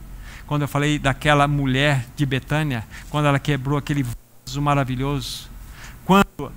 quando 0.47 0.63
eu 0.63 0.69
falei 0.69 0.99
daquela 0.99 1.47
mulher 1.47 2.05
de 2.17 2.27
Betânia, 2.27 2.85
quando 3.09 3.27
ela 3.27 3.39
quebrou 3.39 3.79
aquele 3.79 4.03
vaso 4.03 4.61
maravilhoso. 4.61 5.49
Quando 6.05 6.53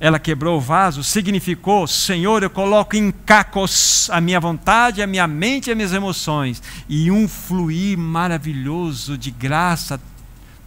ela 0.00 0.18
quebrou 0.18 0.56
o 0.56 0.60
vaso, 0.60 1.04
significou: 1.04 1.86
Senhor, 1.86 2.42
eu 2.42 2.50
coloco 2.50 2.96
em 2.96 3.12
cacos 3.12 4.08
a 4.10 4.20
minha 4.20 4.40
vontade, 4.40 5.02
a 5.02 5.06
minha 5.06 5.26
mente 5.26 5.68
e 5.68 5.70
as 5.70 5.76
minhas 5.76 5.92
emoções. 5.92 6.62
E 6.88 7.10
um 7.10 7.28
fluir 7.28 7.98
maravilhoso 7.98 9.18
de 9.18 9.30
graça 9.30 10.00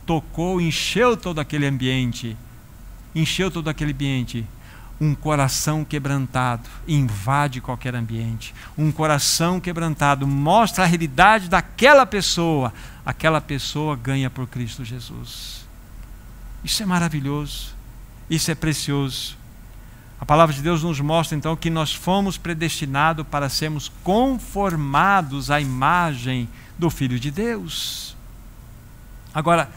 tocou, 0.05 0.61
encheu 0.61 1.17
todo 1.17 1.39
aquele 1.39 1.65
ambiente. 1.65 2.37
Encheu 3.15 3.49
todo 3.49 3.69
aquele 3.69 3.91
ambiente 3.91 4.45
um 4.99 5.13
coração 5.13 5.85
quebrantado 5.85 6.67
invade 6.87 7.61
qualquer 7.61 7.95
ambiente. 7.95 8.53
Um 8.77 8.91
coração 8.91 9.59
quebrantado 9.59 10.25
mostra 10.27 10.83
a 10.83 10.87
realidade 10.87 11.49
daquela 11.49 12.05
pessoa. 12.05 12.73
Aquela 13.05 13.39
pessoa 13.39 13.95
ganha 13.95 14.29
por 14.29 14.47
Cristo 14.47 14.83
Jesus. 14.83 15.65
Isso 16.63 16.81
é 16.81 16.85
maravilhoso. 16.85 17.75
Isso 18.29 18.49
é 18.51 18.55
precioso. 18.55 19.37
A 20.19 20.25
palavra 20.25 20.53
de 20.53 20.61
Deus 20.63 20.81
nos 20.81 20.99
mostra 20.99 21.37
então 21.37 21.55
que 21.55 21.69
nós 21.69 21.93
fomos 21.93 22.37
predestinados 22.37 23.25
para 23.27 23.49
sermos 23.49 23.91
conformados 24.03 25.51
à 25.51 25.61
imagem 25.61 26.49
do 26.77 26.89
Filho 26.89 27.19
de 27.19 27.29
Deus. 27.29 28.15
Agora, 29.33 29.69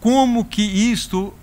como 0.00 0.46
que 0.46 0.62
isto 0.62 1.34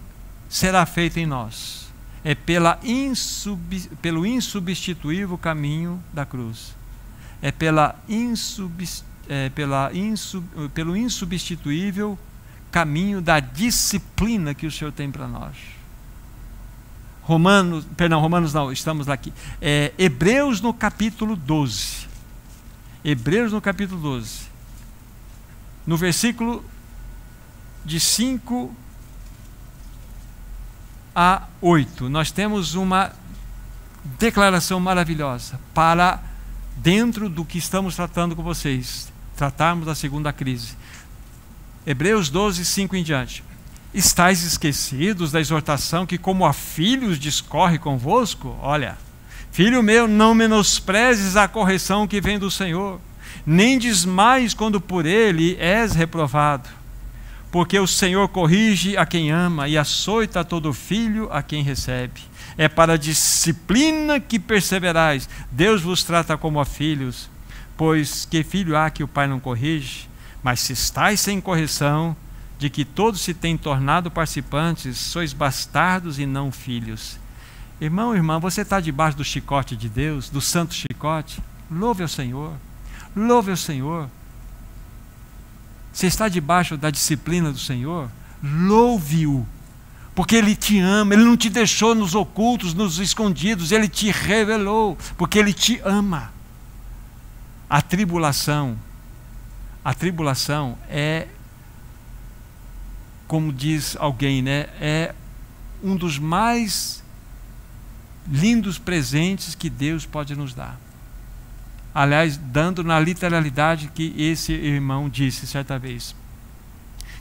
será 0.49 0.83
feito 0.85 1.19
em 1.19 1.27
nós? 1.27 1.86
É 2.23 2.35
pela 2.35 2.79
insub, 2.83 3.89
pelo 4.01 4.25
insubstituível 4.25 5.37
caminho 5.37 6.03
da 6.13 6.25
cruz. 6.25 6.75
É, 7.41 7.51
pela 7.51 7.95
insub, 8.09 8.87
é 9.29 9.49
pela 9.49 9.91
insub, 9.93 10.45
pelo 10.73 10.97
insubstituível 10.97 12.17
caminho 12.71 13.21
da 13.21 13.39
disciplina 13.39 14.53
que 14.53 14.65
o 14.65 14.71
Senhor 14.71 14.91
tem 14.91 15.11
para 15.11 15.27
nós. 15.27 15.55
Romanos, 17.21 17.85
perdão, 17.97 18.21
Romanos 18.21 18.53
não, 18.53 18.71
estamos 18.71 19.09
aqui. 19.09 19.33
É, 19.61 19.93
Hebreus 19.97 20.61
no 20.61 20.73
capítulo 20.73 21.35
12. 21.35 22.07
Hebreus 23.03 23.51
no 23.51 23.61
capítulo 23.61 24.01
12. 24.01 24.47
No 25.85 25.97
versículo 25.97 26.63
de 27.83 27.99
5 27.99 28.73
a 31.19 31.47
8, 31.59 32.09
nós 32.09 32.29
temos 32.29 32.75
uma 32.75 33.11
declaração 34.19 34.79
maravilhosa 34.79 35.59
para 35.73 36.21
dentro 36.75 37.27
do 37.27 37.43
que 37.43 37.57
estamos 37.57 37.95
tratando 37.95 38.35
com 38.35 38.43
vocês, 38.43 39.11
tratarmos 39.35 39.87
da 39.87 39.95
segunda 39.95 40.31
crise. 40.31 40.75
Hebreus 41.87 42.29
12, 42.29 42.63
5 42.63 42.95
em 42.95 43.03
diante. 43.03 43.43
Estais 43.95 44.43
esquecidos 44.43 45.31
da 45.31 45.39
exortação 45.39 46.05
que, 46.05 46.19
como 46.19 46.45
a 46.45 46.53
filhos, 46.53 47.17
discorre 47.17 47.79
convosco? 47.79 48.55
Olha, 48.61 48.95
filho 49.51 49.81
meu, 49.81 50.07
não 50.07 50.35
menosprezes 50.35 51.35
a 51.35 51.47
correção 51.47 52.07
que 52.07 52.21
vem 52.21 52.37
do 52.37 52.51
Senhor, 52.51 53.01
nem 53.43 53.79
desmais 53.79 54.53
quando 54.53 54.79
por 54.79 55.03
ele 55.03 55.57
és 55.59 55.95
reprovado 55.95 56.76
porque 57.51 57.79
o 57.79 57.87
Senhor 57.87 58.27
corrige 58.27 58.97
a 58.97 59.05
quem 59.05 59.31
ama 59.31 59.67
e 59.67 59.77
açoita 59.77 60.43
todo 60.43 60.73
filho 60.73 61.29
a 61.31 61.41
quem 61.41 61.63
recebe. 61.63 62.21
É 62.57 62.67
para 62.67 62.93
a 62.93 62.97
disciplina 62.97 64.19
que 64.19 64.39
perseverais. 64.39 65.29
Deus 65.51 65.81
vos 65.81 66.03
trata 66.03 66.37
como 66.37 66.59
a 66.59 66.65
filhos, 66.65 67.29
pois 67.75 68.25
que 68.25 68.43
filho 68.43 68.75
há 68.75 68.89
que 68.89 69.03
o 69.03 69.07
pai 69.07 69.27
não 69.27 69.39
corrige? 69.39 70.09
Mas 70.43 70.59
se 70.59 70.73
estáis 70.73 71.19
sem 71.19 71.39
correção, 71.39 72.15
de 72.57 72.69
que 72.69 72.83
todos 72.83 73.21
se 73.21 73.33
têm 73.33 73.55
tornado 73.57 74.09
participantes, 74.09 74.97
sois 74.97 75.31
bastardos 75.31 76.19
e 76.19 76.25
não 76.25 76.51
filhos. 76.51 77.19
Irmão, 77.79 78.15
irmã, 78.15 78.39
você 78.39 78.61
está 78.61 78.79
debaixo 78.79 79.17
do 79.17 79.23
chicote 79.23 79.75
de 79.75 79.87
Deus, 79.87 80.29
do 80.29 80.41
santo 80.41 80.73
chicote? 80.73 81.39
Louve 81.69 82.01
ao 82.01 82.09
Senhor. 82.09 82.53
Louve 83.15 83.51
ao 83.51 83.57
Senhor. 83.57 84.09
Você 85.97 86.05
está 86.05 86.29
debaixo 86.29 86.77
da 86.77 86.91
disciplina 86.91 87.51
do 87.51 87.57
Senhor? 87.57 88.07
Louve-o, 88.43 89.43
porque 90.13 90.35
Ele 90.35 90.55
te 90.55 90.77
ama, 90.77 91.15
Ele 91.15 91.23
não 91.23 91.35
te 91.35 91.49
deixou 91.49 91.95
nos 91.95 92.13
ocultos, 92.13 92.75
nos 92.75 92.99
escondidos, 92.99 93.71
Ele 93.71 93.87
te 93.87 94.11
revelou, 94.11 94.95
porque 95.17 95.39
Ele 95.39 95.51
te 95.51 95.81
ama. 95.83 96.31
A 97.67 97.81
tribulação, 97.81 98.77
a 99.83 99.91
tribulação 99.91 100.77
é, 100.87 101.27
como 103.27 103.51
diz 103.51 103.97
alguém, 103.99 104.43
né, 104.43 104.67
é 104.79 105.15
um 105.83 105.95
dos 105.95 106.19
mais 106.19 107.03
lindos 108.27 108.77
presentes 108.77 109.55
que 109.55 109.67
Deus 109.67 110.05
pode 110.05 110.35
nos 110.35 110.53
dar 110.53 110.77
aliás, 111.97 112.37
dando 112.37 112.83
na 112.83 112.99
literalidade 112.99 113.89
que 113.91 114.13
esse 114.21 114.53
irmão 114.53 115.09
disse 115.09 115.47
certa 115.47 115.79
vez. 115.79 116.15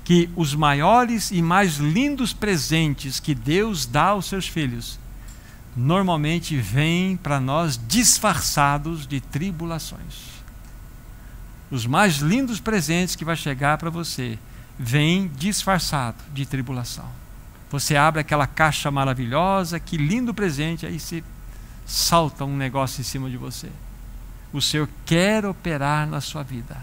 Que 0.04 0.28
os 0.36 0.54
maiores 0.54 1.30
e 1.30 1.40
mais 1.40 1.78
lindos 1.78 2.34
presentes 2.34 3.18
que 3.18 3.34
Deus 3.34 3.86
dá 3.86 4.08
aos 4.08 4.26
seus 4.26 4.46
filhos 4.46 4.98
normalmente 5.74 6.58
vêm 6.58 7.16
para 7.16 7.40
nós 7.40 7.80
disfarçados 7.88 9.06
de 9.06 9.18
tribulações. 9.18 10.42
Os 11.70 11.86
mais 11.86 12.16
lindos 12.16 12.60
presentes 12.60 13.16
que 13.16 13.24
vai 13.24 13.34
chegar 13.34 13.78
para 13.78 13.88
você 13.88 14.38
vêm 14.78 15.30
disfarçado 15.38 16.18
de 16.34 16.44
tribulação. 16.44 17.08
Você 17.70 17.96
abre 17.96 18.20
aquela 18.20 18.46
caixa 18.46 18.90
maravilhosa, 18.90 19.80
que 19.80 19.96
lindo 19.96 20.34
presente, 20.34 20.84
aí 20.84 21.00
se 21.00 21.24
salta 21.86 22.44
um 22.44 22.54
negócio 22.58 23.00
em 23.00 23.04
cima 23.04 23.30
de 23.30 23.38
você 23.38 23.70
o 24.52 24.60
Senhor 24.60 24.88
quer 25.04 25.44
operar 25.44 26.06
na 26.06 26.20
sua 26.20 26.42
vida. 26.42 26.76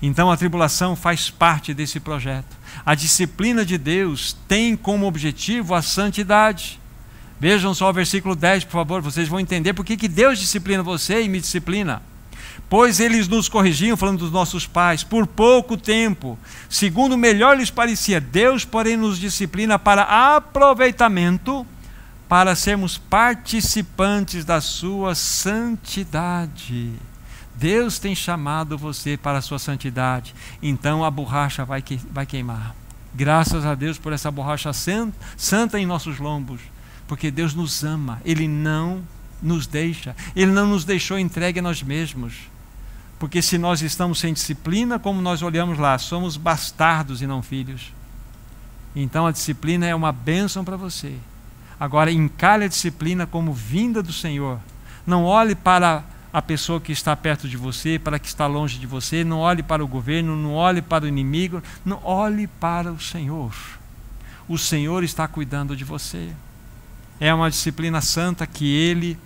Então 0.00 0.30
a 0.30 0.36
tribulação 0.36 0.94
faz 0.94 1.28
parte 1.28 1.74
desse 1.74 1.98
projeto. 1.98 2.56
A 2.86 2.94
disciplina 2.94 3.64
de 3.64 3.76
Deus 3.76 4.36
tem 4.46 4.76
como 4.76 5.06
objetivo 5.06 5.74
a 5.74 5.82
santidade. 5.82 6.80
Vejam 7.40 7.74
só 7.74 7.90
o 7.90 7.92
versículo 7.92 8.34
10, 8.34 8.64
por 8.64 8.72
favor, 8.72 9.02
vocês 9.02 9.28
vão 9.28 9.40
entender 9.40 9.72
por 9.72 9.84
que, 9.84 10.08
Deus 10.08 10.38
disciplina 10.38 10.82
você 10.82 11.22
e 11.22 11.28
me 11.28 11.40
disciplina. 11.40 12.02
Pois 12.68 13.00
eles 13.00 13.28
nos 13.28 13.48
corrigiam, 13.48 13.96
falando 13.96 14.18
dos 14.18 14.32
nossos 14.32 14.66
pais, 14.66 15.02
por 15.02 15.26
pouco 15.26 15.76
tempo, 15.76 16.38
segundo 16.68 17.16
melhor 17.16 17.56
lhes 17.56 17.70
parecia. 17.70 18.20
Deus, 18.20 18.64
porém, 18.64 18.96
nos 18.96 19.18
disciplina 19.18 19.78
para 19.78 20.36
aproveitamento 20.36 21.66
para 22.28 22.54
sermos 22.54 22.98
participantes 22.98 24.44
da 24.44 24.60
sua 24.60 25.14
santidade. 25.14 26.92
Deus 27.56 27.98
tem 27.98 28.14
chamado 28.14 28.76
você 28.76 29.16
para 29.16 29.38
a 29.38 29.42
sua 29.42 29.58
santidade. 29.58 30.34
Então 30.62 31.04
a 31.04 31.10
borracha 31.10 31.64
vai, 31.64 31.80
que, 31.80 31.96
vai 32.10 32.26
queimar. 32.26 32.74
Graças 33.14 33.64
a 33.64 33.74
Deus 33.74 33.98
por 33.98 34.12
essa 34.12 34.30
borracha 34.30 34.70
santa 35.36 35.80
em 35.80 35.86
nossos 35.86 36.18
lombos. 36.18 36.60
Porque 37.08 37.30
Deus 37.30 37.54
nos 37.54 37.82
ama. 37.82 38.20
Ele 38.24 38.46
não 38.46 39.02
nos 39.42 39.66
deixa. 39.66 40.14
Ele 40.36 40.52
não 40.52 40.66
nos 40.68 40.84
deixou 40.84 41.18
entregue 41.18 41.58
a 41.58 41.62
nós 41.62 41.82
mesmos. 41.82 42.34
Porque 43.18 43.42
se 43.42 43.58
nós 43.58 43.82
estamos 43.82 44.20
sem 44.20 44.32
disciplina, 44.32 44.98
como 44.98 45.20
nós 45.20 45.42
olhamos 45.42 45.78
lá, 45.78 45.98
somos 45.98 46.36
bastardos 46.36 47.22
e 47.22 47.26
não 47.26 47.42
filhos. 47.42 47.92
Então 48.94 49.26
a 49.26 49.32
disciplina 49.32 49.86
é 49.86 49.94
uma 49.94 50.12
bênção 50.12 50.64
para 50.64 50.76
você. 50.76 51.16
Agora, 51.78 52.10
encalhe 52.10 52.64
a 52.64 52.68
disciplina 52.68 53.26
como 53.26 53.52
vinda 53.52 54.02
do 54.02 54.12
Senhor. 54.12 54.58
Não 55.06 55.24
olhe 55.24 55.54
para 55.54 56.04
a 56.32 56.42
pessoa 56.42 56.80
que 56.80 56.92
está 56.92 57.16
perto 57.16 57.48
de 57.48 57.56
você, 57.56 57.98
para 57.98 58.18
que 58.18 58.26
está 58.26 58.46
longe 58.46 58.78
de 58.78 58.86
você, 58.86 59.24
não 59.24 59.38
olhe 59.38 59.62
para 59.62 59.82
o 59.82 59.88
governo, 59.88 60.36
não 60.36 60.54
olhe 60.54 60.82
para 60.82 61.04
o 61.04 61.08
inimigo, 61.08 61.62
não 61.84 62.00
olhe 62.04 62.46
para 62.46 62.92
o 62.92 63.00
Senhor. 63.00 63.52
O 64.48 64.58
Senhor 64.58 65.04
está 65.04 65.26
cuidando 65.26 65.76
de 65.76 65.84
você. 65.84 66.30
É 67.20 67.32
uma 67.32 67.50
disciplina 67.50 68.00
santa 68.00 68.46
que 68.46 68.66
ele 68.66 69.18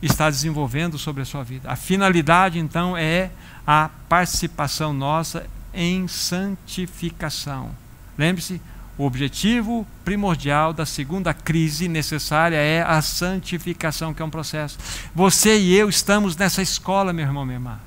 está 0.00 0.30
desenvolvendo 0.30 0.98
sobre 0.98 1.22
a 1.22 1.24
sua 1.24 1.42
vida. 1.42 1.70
A 1.70 1.76
finalidade, 1.76 2.58
então, 2.58 2.96
é 2.96 3.30
a 3.66 3.90
participação 4.08 4.92
nossa 4.92 5.46
em 5.74 6.08
santificação. 6.08 7.70
Lembre-se, 8.16 8.60
o 8.98 9.06
objetivo 9.06 9.86
primordial 10.04 10.72
da 10.72 10.84
segunda 10.84 11.32
crise 11.32 11.86
necessária 11.86 12.56
é 12.56 12.82
a 12.82 13.00
santificação, 13.00 14.12
que 14.12 14.20
é 14.20 14.24
um 14.24 14.30
processo. 14.30 14.76
Você 15.14 15.56
e 15.56 15.72
eu 15.72 15.88
estamos 15.88 16.36
nessa 16.36 16.60
escola, 16.60 17.12
meu 17.12 17.24
irmão, 17.24 17.44
minha 17.44 17.56
irmã. 17.56 17.78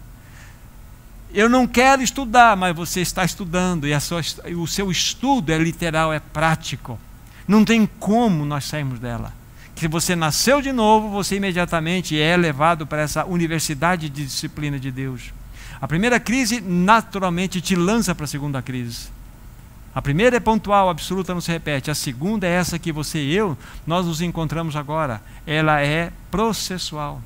Eu 1.34 1.50
não 1.50 1.68
quero 1.68 2.02
estudar, 2.02 2.56
mas 2.56 2.74
você 2.74 3.02
está 3.02 3.26
estudando, 3.26 3.86
e 3.86 4.00
sua, 4.00 4.22
o 4.58 4.66
seu 4.66 4.90
estudo 4.90 5.52
é 5.52 5.58
literal, 5.58 6.14
é 6.14 6.20
prático. 6.20 6.98
Não 7.46 7.66
tem 7.66 7.86
como 8.00 8.46
nós 8.46 8.64
sairmos 8.64 8.98
dela. 8.98 9.34
Se 9.76 9.90
você 9.90 10.16
nasceu 10.16 10.62
de 10.62 10.72
novo, 10.72 11.10
você 11.10 11.36
imediatamente 11.36 12.18
é 12.18 12.38
levado 12.38 12.88
para 12.88 13.02
essa 13.02 13.26
universidade 13.26 14.10
de 14.10 14.26
disciplina 14.26 14.80
de 14.80 14.92
Deus. 14.92 15.34
A 15.82 15.88
primeira 15.88 16.20
crise 16.20 16.62
naturalmente 16.62 17.60
te 17.60 17.76
lança 17.76 18.16
para 18.16 18.26
a 18.26 18.28
segunda 18.28 18.62
crise. 18.62 19.10
A 19.94 20.02
primeira 20.02 20.38
é 20.38 20.40
pontual, 20.40 20.90
absoluta, 20.90 21.34
não 21.34 21.42
se 21.42 21.52
repete. 21.52 21.92
A 21.92 21.96
segunda 21.96 22.48
é 22.48 22.52
essa 22.52 22.80
que 22.80 22.92
você 22.92 23.20
e 23.20 23.36
eu, 23.36 23.58
nós 23.86 24.06
nos 24.06 24.22
encontramos 24.22 24.76
agora. 24.76 25.22
Ela 25.46 25.82
é 25.82 26.12
processual. 26.30 27.22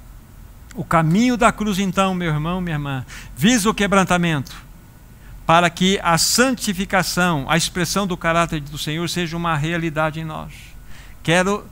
O 0.73 0.83
caminho 0.83 1.37
da 1.37 1.51
cruz, 1.51 1.77
então, 1.77 2.15
meu 2.15 2.29
irmão, 2.29 2.59
minha 2.59 2.75
irmã, 2.75 3.05
visa 3.37 3.69
o 3.69 3.73
quebrantamento, 3.73 4.55
para 5.45 5.69
que 5.69 5.99
a 6.03 6.17
santificação, 6.17 7.45
a 7.47 7.55
expressão 7.55 8.07
do 8.07 8.17
caráter 8.17 8.59
do 8.59 8.77
Senhor, 8.77 9.07
seja 9.07 9.37
uma 9.37 9.55
realidade 9.55 10.19
em 10.19 10.25
nós. 10.25 10.51
Quero 11.21 11.65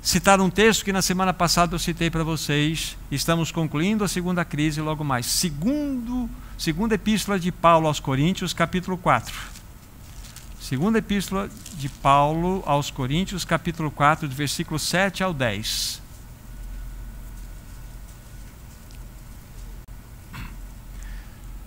citar 0.00 0.40
um 0.40 0.48
texto 0.48 0.84
que 0.84 0.92
na 0.92 1.02
semana 1.02 1.34
passada 1.34 1.74
eu 1.74 1.78
citei 1.78 2.10
para 2.10 2.24
vocês. 2.24 2.96
Estamos 3.10 3.52
concluindo 3.52 4.02
a 4.02 4.08
segunda 4.08 4.44
crise 4.46 4.80
logo 4.80 5.04
mais. 5.04 5.26
Segundo, 5.26 6.28
segunda 6.56 6.94
epístola 6.94 7.38
de 7.38 7.52
Paulo 7.52 7.86
aos 7.86 8.00
Coríntios, 8.00 8.54
capítulo 8.54 8.96
4. 8.96 9.57
Segunda 10.68 10.98
epístola 10.98 11.48
de 11.78 11.88
Paulo 11.88 12.62
aos 12.66 12.90
Coríntios, 12.90 13.42
capítulo 13.42 13.90
4, 13.90 14.28
de 14.28 14.34
versículo 14.34 14.78
7 14.78 15.22
ao 15.22 15.32
10. 15.32 16.02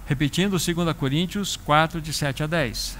Repetindo, 0.06 0.52
2 0.52 0.96
Coríntios 0.96 1.58
4, 1.58 2.00
de 2.00 2.14
7 2.14 2.44
a 2.44 2.46
10. 2.46 2.98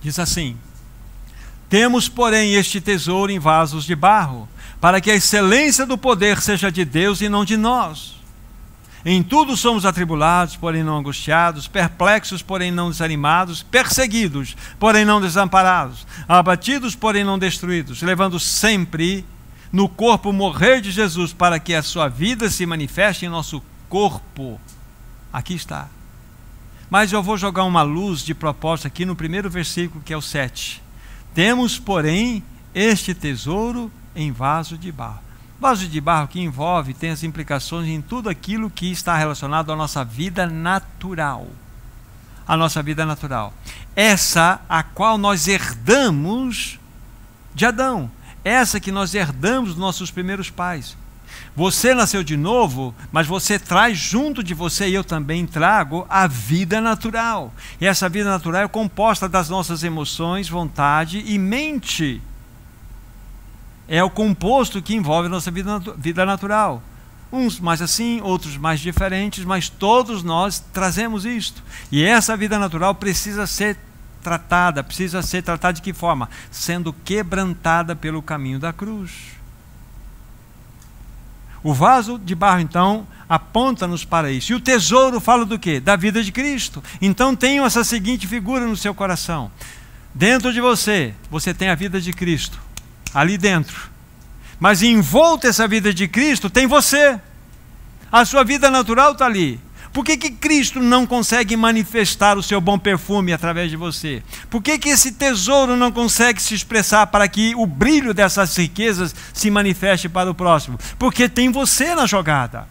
Diz 0.00 0.20
assim: 0.20 0.56
Temos, 1.68 2.08
porém, 2.08 2.54
este 2.54 2.80
tesouro 2.80 3.32
em 3.32 3.40
vasos 3.40 3.84
de 3.84 3.96
barro, 3.96 4.48
para 4.80 5.00
que 5.00 5.10
a 5.10 5.16
excelência 5.16 5.84
do 5.84 5.98
poder 5.98 6.40
seja 6.40 6.70
de 6.70 6.84
Deus 6.84 7.20
e 7.20 7.28
não 7.28 7.44
de 7.44 7.56
nós 7.56 8.19
em 9.04 9.22
tudo 9.22 9.56
somos 9.56 9.86
atribulados, 9.86 10.56
porém 10.56 10.82
não 10.82 10.98
angustiados, 10.98 11.66
perplexos, 11.66 12.42
porém 12.42 12.70
não 12.70 12.90
desanimados, 12.90 13.62
perseguidos, 13.62 14.54
porém 14.78 15.04
não 15.04 15.20
desamparados, 15.20 16.06
abatidos, 16.28 16.94
porém 16.94 17.24
não 17.24 17.38
destruídos, 17.38 18.02
levando 18.02 18.38
sempre 18.38 19.24
no 19.72 19.88
corpo 19.88 20.32
morrer 20.32 20.80
de 20.80 20.90
Jesus, 20.90 21.32
para 21.32 21.58
que 21.58 21.74
a 21.74 21.82
sua 21.82 22.08
vida 22.08 22.50
se 22.50 22.66
manifeste 22.66 23.24
em 23.24 23.28
nosso 23.28 23.62
corpo. 23.88 24.60
Aqui 25.32 25.54
está. 25.54 25.88
Mas 26.90 27.12
eu 27.12 27.22
vou 27.22 27.38
jogar 27.38 27.64
uma 27.64 27.82
luz 27.82 28.20
de 28.20 28.34
propósito 28.34 28.86
aqui 28.86 29.04
no 29.04 29.14
primeiro 29.14 29.48
versículo, 29.48 30.02
que 30.04 30.12
é 30.12 30.16
o 30.16 30.20
7. 30.20 30.82
Temos, 31.32 31.78
porém, 31.78 32.42
este 32.74 33.14
tesouro 33.14 33.90
em 34.14 34.32
vaso 34.32 34.76
de 34.76 34.90
barro. 34.90 35.29
Vaso 35.60 35.86
de 35.86 36.00
barro 36.00 36.26
que 36.26 36.40
envolve 36.40 36.94
tem 36.94 37.10
as 37.10 37.22
implicações 37.22 37.86
em 37.86 38.00
tudo 38.00 38.30
aquilo 38.30 38.70
que 38.70 38.90
está 38.90 39.14
relacionado 39.14 39.70
à 39.70 39.76
nossa 39.76 40.02
vida 40.02 40.46
natural. 40.46 41.46
A 42.48 42.56
nossa 42.56 42.82
vida 42.82 43.04
natural. 43.04 43.52
Essa 43.94 44.62
a 44.66 44.82
qual 44.82 45.18
nós 45.18 45.46
herdamos 45.46 46.80
de 47.54 47.66
Adão. 47.66 48.10
Essa 48.42 48.80
que 48.80 48.90
nós 48.90 49.14
herdamos 49.14 49.70
dos 49.70 49.78
nossos 49.78 50.10
primeiros 50.10 50.48
pais. 50.48 50.96
Você 51.54 51.92
nasceu 51.92 52.24
de 52.24 52.38
novo, 52.38 52.94
mas 53.12 53.26
você 53.26 53.58
traz 53.58 53.98
junto 53.98 54.42
de 54.42 54.54
você, 54.54 54.88
e 54.88 54.94
eu 54.94 55.04
também 55.04 55.46
trago, 55.46 56.06
a 56.08 56.26
vida 56.26 56.80
natural. 56.80 57.52
E 57.78 57.86
essa 57.86 58.08
vida 58.08 58.30
natural 58.30 58.62
é 58.62 58.68
composta 58.68 59.28
das 59.28 59.50
nossas 59.50 59.84
emoções, 59.84 60.48
vontade 60.48 61.22
e 61.26 61.38
mente 61.38 62.22
é 63.90 64.04
o 64.04 64.08
composto 64.08 64.80
que 64.80 64.94
envolve 64.94 65.26
a 65.26 65.30
nossa 65.30 65.50
vida, 65.50 65.82
vida 65.98 66.24
natural. 66.24 66.80
Uns 67.32 67.58
mais 67.58 67.82
assim, 67.82 68.20
outros 68.20 68.56
mais 68.56 68.78
diferentes, 68.78 69.44
mas 69.44 69.68
todos 69.68 70.22
nós 70.22 70.60
trazemos 70.72 71.24
isto. 71.24 71.60
E 71.90 72.04
essa 72.04 72.36
vida 72.36 72.56
natural 72.56 72.94
precisa 72.94 73.48
ser 73.48 73.76
tratada, 74.22 74.84
precisa 74.84 75.22
ser 75.22 75.42
tratada 75.42 75.74
de 75.74 75.82
que 75.82 75.92
forma? 75.92 76.30
Sendo 76.52 76.92
quebrantada 76.92 77.96
pelo 77.96 78.22
caminho 78.22 78.60
da 78.60 78.72
cruz. 78.72 79.10
O 81.60 81.74
vaso 81.74 82.16
de 82.16 82.34
barro, 82.36 82.60
então, 82.60 83.08
aponta-nos 83.28 84.04
para 84.04 84.30
isso. 84.30 84.52
E 84.52 84.54
o 84.54 84.60
tesouro 84.60 85.18
fala 85.18 85.44
do 85.44 85.58
quê? 85.58 85.80
Da 85.80 85.96
vida 85.96 86.22
de 86.22 86.30
Cristo. 86.30 86.80
Então 87.02 87.34
tenha 87.34 87.64
essa 87.64 87.82
seguinte 87.82 88.28
figura 88.28 88.66
no 88.68 88.76
seu 88.76 88.94
coração. 88.94 89.50
Dentro 90.14 90.52
de 90.52 90.60
você, 90.60 91.12
você 91.28 91.52
tem 91.52 91.68
a 91.68 91.74
vida 91.74 92.00
de 92.00 92.12
Cristo 92.12 92.69
ali 93.14 93.36
dentro. 93.36 93.90
Mas 94.58 94.82
envolta 94.82 95.48
essa 95.48 95.66
vida 95.66 95.92
de 95.92 96.06
Cristo 96.06 96.50
tem 96.50 96.66
você. 96.66 97.18
A 98.12 98.24
sua 98.24 98.44
vida 98.44 98.70
natural 98.70 99.12
está 99.12 99.26
ali. 99.26 99.60
Por 99.92 100.04
que, 100.04 100.16
que 100.16 100.30
Cristo 100.30 100.80
não 100.80 101.04
consegue 101.04 101.56
manifestar 101.56 102.38
o 102.38 102.42
seu 102.42 102.60
bom 102.60 102.78
perfume 102.78 103.32
através 103.32 103.70
de 103.70 103.76
você? 103.76 104.22
Por 104.48 104.62
que, 104.62 104.78
que 104.78 104.88
esse 104.88 105.12
tesouro 105.12 105.76
não 105.76 105.90
consegue 105.90 106.40
se 106.40 106.54
expressar 106.54 107.08
para 107.08 107.26
que 107.26 107.54
o 107.56 107.66
brilho 107.66 108.14
dessas 108.14 108.56
riquezas 108.56 109.14
se 109.32 109.50
manifeste 109.50 110.08
para 110.08 110.30
o 110.30 110.34
próximo? 110.34 110.78
Porque 110.96 111.28
tem 111.28 111.50
você 111.50 111.94
na 111.94 112.06
jogada. 112.06 112.68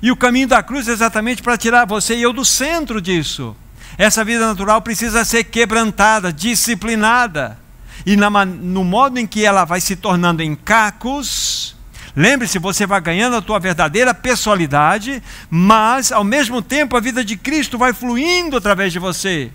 E 0.00 0.12
o 0.12 0.16
caminho 0.16 0.46
da 0.46 0.62
cruz 0.62 0.86
é 0.86 0.92
exatamente 0.92 1.42
para 1.42 1.56
tirar 1.56 1.86
você 1.86 2.14
e 2.14 2.22
eu 2.22 2.32
do 2.32 2.44
centro 2.44 3.00
disso. 3.00 3.56
Essa 3.98 4.24
vida 4.24 4.46
natural 4.46 4.80
precisa 4.82 5.24
ser 5.24 5.44
quebrantada, 5.44 6.32
disciplinada 6.32 7.65
e 8.06 8.14
na, 8.14 8.30
no 8.44 8.84
modo 8.84 9.18
em 9.18 9.26
que 9.26 9.44
ela 9.44 9.64
vai 9.64 9.80
se 9.80 9.96
tornando 9.96 10.40
em 10.40 10.54
cacos, 10.54 11.74
lembre-se, 12.14 12.56
você 12.60 12.86
vai 12.86 13.00
ganhando 13.00 13.34
a 13.34 13.42
tua 13.42 13.58
verdadeira 13.58 14.14
pessoalidade, 14.14 15.20
mas 15.50 16.12
ao 16.12 16.22
mesmo 16.22 16.62
tempo 16.62 16.96
a 16.96 17.00
vida 17.00 17.24
de 17.24 17.36
Cristo 17.36 17.76
vai 17.76 17.92
fluindo 17.92 18.56
através 18.56 18.92
de 18.92 19.00
você. 19.00 19.50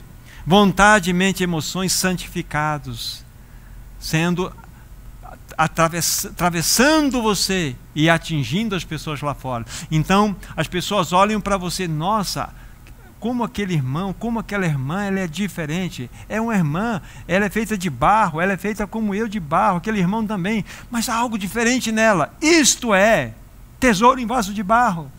Vontade, 0.45 1.13
mente, 1.13 1.41
emoções 1.41 1.93
santificados, 1.93 3.23
sendo 3.97 4.53
atravessando 5.57 7.21
você 7.21 7.75
e 7.95 8.09
atingindo 8.09 8.75
as 8.75 8.83
pessoas 8.83 9.21
lá 9.21 9.33
fora. 9.33 9.65
Então, 9.89 10.35
as 10.57 10.67
pessoas 10.67 11.13
olham 11.13 11.39
para 11.39 11.55
você, 11.55 11.87
nossa, 11.87 12.49
como 13.21 13.43
aquele 13.43 13.75
irmão, 13.75 14.11
como 14.11 14.39
aquela 14.39 14.65
irmã, 14.65 15.03
ela 15.03 15.19
é 15.19 15.27
diferente. 15.27 16.09
É 16.27 16.41
uma 16.41 16.55
irmã, 16.55 16.99
ela 17.27 17.45
é 17.45 17.49
feita 17.51 17.77
de 17.77 17.87
barro, 17.87 18.41
ela 18.41 18.53
é 18.53 18.57
feita 18.57 18.87
como 18.87 19.13
eu 19.13 19.27
de 19.27 19.39
barro, 19.39 19.77
aquele 19.77 19.99
irmão 19.99 20.25
também, 20.25 20.65
mas 20.89 21.07
há 21.07 21.15
algo 21.15 21.37
diferente 21.37 21.91
nela. 21.91 22.33
Isto 22.41 22.95
é 22.95 23.35
tesouro 23.79 24.19
em 24.19 24.25
vaso 24.25 24.55
de 24.55 24.63
barro. 24.63 25.11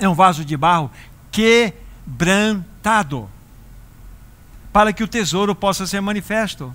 É 0.00 0.08
um 0.08 0.14
vaso 0.14 0.44
de 0.44 0.56
barro 0.56 0.90
quebrantado 1.30 3.30
para 4.72 4.92
que 4.92 5.04
o 5.04 5.08
tesouro 5.08 5.54
possa 5.54 5.86
ser 5.86 6.00
manifesto. 6.00 6.74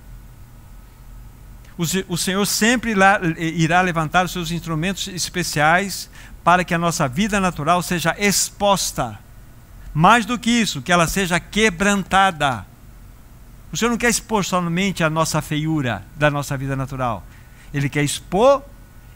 O 2.07 2.17
Senhor 2.17 2.45
sempre 2.45 2.95
irá 3.37 3.81
levantar 3.81 4.23
os 4.23 4.31
seus 4.31 4.51
instrumentos 4.51 5.09
especiais 5.09 6.09
para 6.45 6.63
que 6.63 6.73
a 6.73 6.77
nossa 6.77 7.09
vida 7.09 7.41
natural 7.41 7.83
seja 7.83 8.15
exposta. 8.17 9.21
Mais 9.93 10.25
do 10.25 10.39
que 10.39 10.49
isso, 10.49 10.81
que 10.81 10.91
ela 10.91 11.07
seja 11.07 11.39
quebrantada. 11.39 12.65
O 13.71 13.77
Senhor 13.77 13.91
não 13.91 13.97
quer 13.97 14.09
expor 14.09 14.43
somente 14.43 15.03
a 15.03 15.09
nossa 15.09 15.41
feiura 15.41 16.03
da 16.15 16.29
nossa 16.31 16.57
vida 16.57 16.75
natural. 16.75 17.23
Ele 17.73 17.89
quer 17.89 18.03
expor 18.03 18.63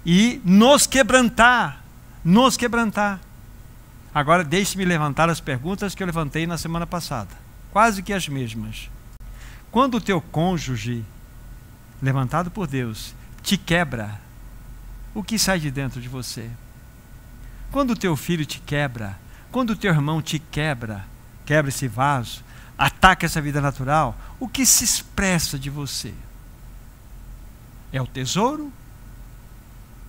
e 0.06 0.42
nos 0.44 0.86
quebrantar. 0.86 1.84
Nos 2.24 2.58
quebrantar. 2.58 3.20
Agora 4.14 4.44
deixe-me 4.44 4.84
levantar 4.84 5.30
as 5.30 5.40
perguntas 5.40 5.94
que 5.94 6.02
eu 6.02 6.08
levantei 6.08 6.48
na 6.48 6.58
semana 6.58 6.88
passada. 6.88 7.30
Quase 7.72 8.02
que 8.02 8.14
as 8.14 8.28
mesmas. 8.28 8.90
Quando 9.70 9.96
o 9.96 10.02
teu 10.02 10.20
cônjuge, 10.20 11.06
levantado 12.02 12.50
por 12.50 12.68
Deus, 12.68 13.14
te 13.44 13.58
quebra, 13.58 14.20
o 15.14 15.24
que 15.24 15.38
sai 15.38 15.60
de 15.60 15.70
dentro 15.70 16.02
de 16.02 16.08
você? 16.08 16.50
Quando 17.72 17.92
o 17.92 17.96
teu 17.96 18.16
filho 18.16 18.46
te 18.46 18.60
quebra, 18.60 19.20
quando 19.52 19.72
o 19.72 19.76
teu 19.76 19.92
irmão 19.92 20.22
te 20.22 20.40
quebra, 20.40 21.06
quebra 21.46 21.70
esse 21.70 21.88
vaso, 21.88 22.44
ataca 22.78 23.26
essa 23.26 23.42
vida 23.42 23.60
natural, 23.60 24.16
o 24.40 24.48
que 24.48 24.66
se 24.66 24.84
expressa 24.84 25.58
de 25.58 25.70
você? 25.70 26.14
É 27.92 28.02
o 28.02 28.08
tesouro 28.08 28.72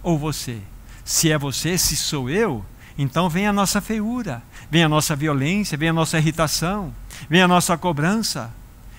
ou 0.02 0.18
você? 0.18 0.60
Se 1.04 1.30
é 1.32 1.38
você, 1.38 1.78
se 1.78 1.96
sou 1.96 2.28
eu, 2.28 2.64
então 2.98 3.28
vem 3.30 3.46
a 3.46 3.52
nossa 3.52 3.80
feiura, 3.80 4.42
vem 4.70 4.84
a 4.84 4.88
nossa 4.88 5.16
violência, 5.16 5.78
vem 5.78 5.88
a 5.88 5.92
nossa 5.92 6.18
irritação, 6.18 6.92
vem 7.30 7.40
a 7.40 7.48
nossa 7.48 7.78
cobrança, 7.78 8.50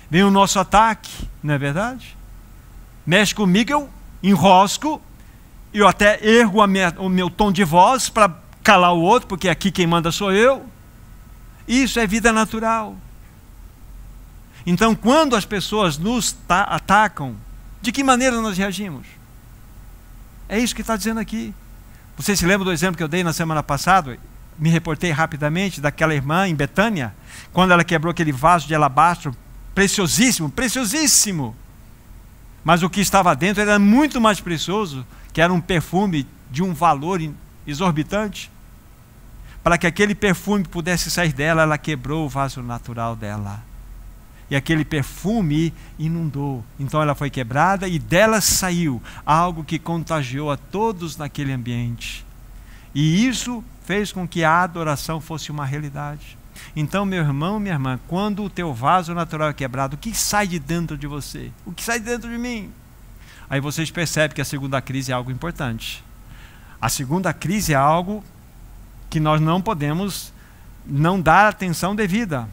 vem 0.09 0.23
o 0.23 0.31
nosso 0.31 0.57
ataque, 0.59 1.27
não 1.43 1.53
é 1.53 1.57
verdade? 1.57 2.17
Mexe 3.05 3.35
comigo, 3.35 3.71
eu 3.71 3.89
enrosco, 4.23 5.01
eu 5.73 5.87
até 5.87 6.25
ergo 6.25 6.65
minha, 6.65 6.95
o 6.97 7.09
meu 7.09 7.29
tom 7.29 7.51
de 7.51 7.63
voz 7.63 8.09
para 8.09 8.29
calar 8.63 8.93
o 8.93 9.01
outro, 9.01 9.27
porque 9.27 9.49
aqui 9.49 9.71
quem 9.71 9.87
manda 9.87 10.11
sou 10.11 10.31
eu. 10.31 10.65
Isso 11.67 11.99
é 11.99 12.07
vida 12.07 12.31
natural. 12.31 12.95
Então, 14.65 14.93
quando 14.95 15.35
as 15.35 15.45
pessoas 15.45 15.97
nos 15.97 16.35
atacam, 16.47 17.35
de 17.81 17.91
que 17.91 18.03
maneira 18.03 18.41
nós 18.41 18.57
reagimos? 18.57 19.07
É 20.47 20.59
isso 20.59 20.75
que 20.75 20.81
está 20.81 20.97
dizendo 20.97 21.19
aqui. 21.19 21.53
Você 22.17 22.35
se 22.35 22.45
lembra 22.45 22.65
do 22.65 22.71
exemplo 22.71 22.97
que 22.97 23.03
eu 23.03 23.07
dei 23.07 23.23
na 23.23 23.31
semana 23.31 23.63
passada? 23.63 24.17
Me 24.57 24.69
reportei 24.69 25.11
rapidamente 25.11 25.79
daquela 25.79 26.13
irmã 26.13 26.47
em 26.47 26.55
Betânia, 26.55 27.15
quando 27.53 27.71
ela 27.71 27.83
quebrou 27.83 28.11
aquele 28.11 28.31
vaso 28.31 28.67
de 28.67 28.75
alabastro 28.75 29.35
preciosíssimo, 29.73 30.49
preciosíssimo. 30.49 31.55
Mas 32.63 32.83
o 32.83 32.89
que 32.89 32.99
estava 32.99 33.33
dentro 33.35 33.61
era 33.61 33.79
muito 33.79 34.19
mais 34.19 34.41
precioso, 34.41 35.05
que 35.31 35.39
era 35.39 35.53
um 35.53 35.61
perfume 35.61 36.27
de 36.51 36.61
um 36.61 36.73
valor 36.73 37.21
exorbitante. 37.69 38.51
Para 39.63 39.77
que 39.77 39.87
aquele 39.87 40.15
perfume 40.15 40.63
pudesse 40.63 41.11
sair 41.11 41.33
dela, 41.33 41.63
ela 41.63 41.77
quebrou 41.77 42.25
o 42.25 42.29
vaso 42.29 42.61
natural 42.61 43.15
dela 43.15 43.69
e 44.49 44.55
aquele 44.55 44.83
perfume 44.83 45.73
inundou. 45.97 46.63
Então 46.79 47.01
ela 47.01 47.13
foi 47.13 47.29
quebrada 47.29 47.87
e 47.87 47.99
dela 47.99 48.41
saiu 48.41 49.01
algo 49.25 49.63
que 49.63 49.77
contagiou 49.77 50.51
a 50.51 50.57
todos 50.57 51.17
naquele 51.17 51.51
ambiente. 51.51 52.25
E 52.93 53.27
isso 53.27 53.63
fez 53.85 54.11
com 54.11 54.27
que 54.27 54.43
a 54.43 54.63
adoração 54.63 55.21
fosse 55.21 55.51
uma 55.51 55.65
realidade. 55.65 56.37
Então, 56.75 57.05
meu 57.05 57.19
irmão, 57.19 57.59
minha 57.59 57.75
irmã, 57.75 57.99
quando 58.07 58.43
o 58.43 58.49
teu 58.49 58.73
vaso 58.73 59.13
natural 59.13 59.49
é 59.49 59.53
quebrado, 59.53 59.95
o 59.95 59.99
que 59.99 60.13
sai 60.13 60.47
de 60.47 60.59
dentro 60.59 60.97
de 60.97 61.07
você? 61.07 61.51
O 61.65 61.71
que 61.71 61.83
sai 61.83 61.99
de 61.99 62.05
dentro 62.05 62.29
de 62.29 62.37
mim? 62.37 62.71
Aí 63.49 63.59
vocês 63.59 63.89
percebem 63.89 64.35
que 64.35 64.41
a 64.41 64.45
segunda 64.45 64.81
crise 64.81 65.11
é 65.11 65.15
algo 65.15 65.31
importante. 65.31 66.03
A 66.81 66.87
segunda 66.89 67.33
crise 67.33 67.73
é 67.73 67.75
algo 67.75 68.23
que 69.09 69.19
nós 69.19 69.41
não 69.41 69.61
podemos 69.61 70.31
não 70.85 71.19
dar 71.19 71.47
atenção 71.47 71.95
devida. 71.95 72.47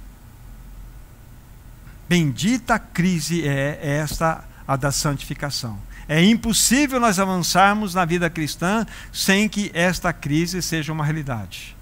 Bendita 2.08 2.78
crise 2.78 3.46
é 3.46 3.78
esta, 3.98 4.44
a 4.66 4.76
da 4.76 4.92
santificação. 4.92 5.78
É 6.08 6.22
impossível 6.22 7.00
nós 7.00 7.18
avançarmos 7.18 7.94
na 7.94 8.04
vida 8.04 8.30
cristã 8.30 8.86
sem 9.12 9.48
que 9.48 9.70
esta 9.74 10.12
crise 10.12 10.62
seja 10.62 10.92
uma 10.92 11.04
realidade. 11.04 11.76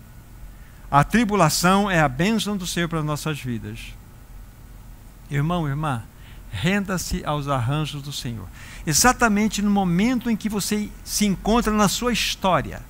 A 0.90 1.04
tribulação 1.04 1.90
é 1.90 2.00
a 2.00 2.08
bênção 2.08 2.56
do 2.56 2.66
Senhor 2.66 2.88
para 2.88 3.02
nossas 3.02 3.38
vidas. 3.38 3.80
Irmão, 5.30 5.68
irmã, 5.68 6.02
renda-se 6.50 7.24
aos 7.24 7.48
arranjos 7.48 8.00
do 8.00 8.12
Senhor. 8.12 8.48
Exatamente 8.86 9.62
no 9.62 9.70
momento 9.70 10.30
em 10.30 10.36
que 10.36 10.48
você 10.48 10.88
se 11.04 11.26
encontra 11.26 11.72
na 11.72 11.88
sua 11.88 12.12
história 12.12 12.82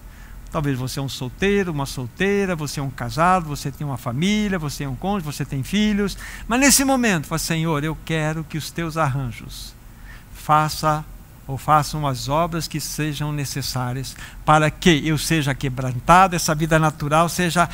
Talvez 0.54 0.78
você 0.78 1.00
é 1.00 1.02
um 1.02 1.08
solteiro, 1.08 1.72
uma 1.72 1.84
solteira, 1.84 2.54
você 2.54 2.78
é 2.78 2.82
um 2.82 2.88
casado, 2.88 3.44
você 3.44 3.72
tem 3.72 3.84
uma 3.84 3.96
família, 3.96 4.56
você 4.56 4.84
é 4.84 4.88
um 4.88 4.94
cônjuge, 4.94 5.26
você 5.26 5.44
tem 5.44 5.64
filhos. 5.64 6.16
Mas 6.46 6.60
nesse 6.60 6.84
momento, 6.84 7.26
fala, 7.26 7.40
Senhor, 7.40 7.82
eu 7.82 7.98
quero 8.04 8.44
que 8.44 8.56
os 8.56 8.70
teus 8.70 8.96
arranjos 8.96 9.74
faça 10.32 11.04
ou 11.44 11.58
façam 11.58 12.06
as 12.06 12.28
obras 12.28 12.68
que 12.68 12.78
sejam 12.78 13.32
necessárias 13.32 14.14
para 14.44 14.70
que 14.70 15.02
eu 15.04 15.18
seja 15.18 15.56
quebrantado, 15.56 16.36
essa 16.36 16.54
vida 16.54 16.78
natural 16.78 17.28
seja 17.28 17.68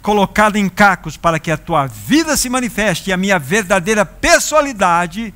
colocada 0.00 0.56
em 0.56 0.68
cacos 0.68 1.16
para 1.16 1.40
que 1.40 1.50
a 1.50 1.56
tua 1.56 1.88
vida 1.88 2.36
se 2.36 2.48
manifeste 2.48 3.10
e 3.10 3.12
a 3.12 3.16
minha 3.16 3.40
verdadeira 3.40 4.06
pessoalidade 4.06 5.34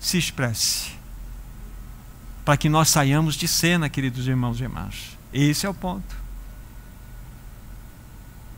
se 0.00 0.16
expresse. 0.16 0.93
Para 2.44 2.56
que 2.56 2.68
nós 2.68 2.90
saiamos 2.90 3.34
de 3.34 3.48
cena, 3.48 3.88
queridos 3.88 4.26
irmãos 4.26 4.60
e 4.60 4.64
irmãs. 4.64 5.16
Esse 5.32 5.66
é 5.66 5.68
o 5.68 5.74
ponto. 5.74 6.14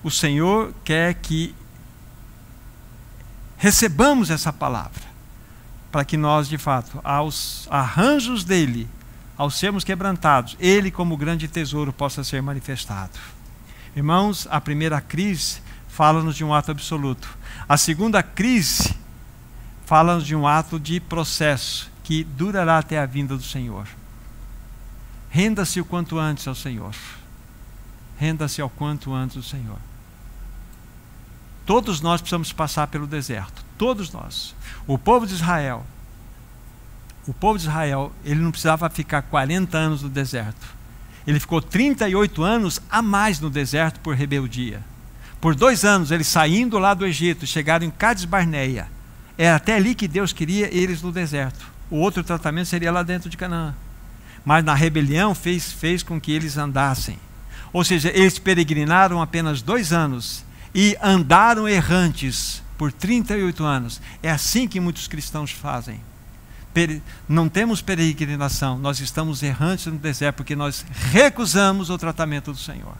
O 0.02 0.10
Senhor 0.10 0.74
quer 0.84 1.14
que 1.14 1.54
recebamos 3.56 4.30
essa 4.30 4.52
palavra, 4.52 5.02
para 5.90 6.04
que 6.04 6.16
nós, 6.16 6.48
de 6.48 6.58
fato, 6.58 7.00
aos 7.02 7.66
arranjos 7.70 8.44
dele, 8.44 8.88
ao 9.36 9.50
sermos 9.50 9.84
quebrantados, 9.84 10.56
ele, 10.58 10.90
como 10.90 11.16
grande 11.16 11.48
tesouro, 11.48 11.92
possa 11.92 12.22
ser 12.22 12.42
manifestado. 12.42 13.18
Irmãos, 13.94 14.46
a 14.50 14.60
primeira 14.60 15.00
crise 15.00 15.60
fala-nos 15.88 16.36
de 16.36 16.44
um 16.44 16.52
ato 16.52 16.70
absoluto. 16.70 17.36
A 17.68 17.76
segunda 17.76 18.22
crise 18.22 18.94
fala-nos 19.86 20.26
de 20.26 20.36
um 20.36 20.46
ato 20.46 20.78
de 20.78 21.00
processo 21.00 21.90
que 22.06 22.22
durará 22.22 22.78
até 22.78 23.00
a 23.00 23.04
vinda 23.04 23.36
do 23.36 23.42
Senhor. 23.42 23.84
Renda-se 25.28 25.80
o 25.80 25.84
quanto 25.84 26.20
antes 26.20 26.46
ao 26.46 26.54
Senhor. 26.54 26.94
Renda-se 28.16 28.62
ao 28.62 28.70
quanto 28.70 29.12
antes 29.12 29.36
ao 29.36 29.42
Senhor. 29.42 29.78
Todos 31.66 32.00
nós 32.00 32.20
precisamos 32.20 32.52
passar 32.52 32.86
pelo 32.86 33.08
deserto. 33.08 33.64
Todos 33.76 34.12
nós. 34.12 34.54
O 34.86 34.96
povo 34.96 35.26
de 35.26 35.34
Israel. 35.34 35.84
O 37.26 37.34
povo 37.34 37.58
de 37.58 37.64
Israel, 37.64 38.12
ele 38.24 38.38
não 38.38 38.52
precisava 38.52 38.88
ficar 38.88 39.22
40 39.22 39.76
anos 39.76 40.02
no 40.02 40.08
deserto. 40.08 40.64
Ele 41.26 41.40
ficou 41.40 41.60
38 41.60 42.44
anos 42.44 42.80
a 42.88 43.02
mais 43.02 43.40
no 43.40 43.50
deserto 43.50 43.98
por 43.98 44.14
rebeldia. 44.14 44.80
Por 45.40 45.56
dois 45.56 45.84
anos, 45.84 46.12
eles 46.12 46.28
saindo 46.28 46.78
lá 46.78 46.94
do 46.94 47.04
Egito, 47.04 47.48
chegaram 47.48 47.84
em 47.84 47.90
Cades 47.90 48.24
Barneia. 48.24 48.86
É 49.36 49.50
até 49.50 49.74
ali 49.74 49.92
que 49.92 50.06
Deus 50.06 50.32
queria 50.32 50.72
eles 50.72 51.02
no 51.02 51.10
deserto. 51.10 51.74
O 51.90 51.96
outro 51.96 52.24
tratamento 52.24 52.66
seria 52.66 52.90
lá 52.90 53.02
dentro 53.02 53.30
de 53.30 53.36
Canaã 53.36 53.74
mas 54.46 54.64
na 54.64 54.74
rebelião 54.74 55.34
fez, 55.34 55.72
fez 55.72 56.04
com 56.04 56.20
que 56.20 56.30
eles 56.30 56.56
andassem. 56.56 57.18
Ou 57.72 57.82
seja, 57.82 58.12
eles 58.14 58.38
peregrinaram 58.38 59.20
apenas 59.20 59.60
dois 59.60 59.92
anos 59.92 60.44
e 60.72 60.96
andaram 61.02 61.68
errantes 61.68 62.62
por 62.78 62.92
38 62.92 63.64
anos. 63.64 64.00
É 64.22 64.30
assim 64.30 64.68
que 64.68 64.78
muitos 64.78 65.08
cristãos 65.08 65.50
fazem. 65.50 66.00
Não 67.28 67.48
temos 67.48 67.82
peregrinação, 67.82 68.78
nós 68.78 69.00
estamos 69.00 69.42
errantes 69.42 69.86
no 69.86 69.98
deserto 69.98 70.36
porque 70.36 70.54
nós 70.54 70.86
recusamos 71.10 71.90
o 71.90 71.98
tratamento 71.98 72.52
do 72.52 72.58
Senhor. 72.58 72.94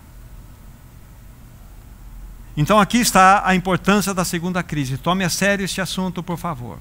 Então 2.57 2.81
aqui 2.81 2.99
está 2.99 3.47
a 3.47 3.55
importância 3.55 4.13
da 4.13 4.25
segunda 4.25 4.65
crise. 4.65 4.97
Tome 4.97 5.23
a 5.23 5.31
sério 5.31 5.65
este 5.65 5.81
assunto, 5.81 6.25
por 6.25 6.39
favor. 6.39 6.79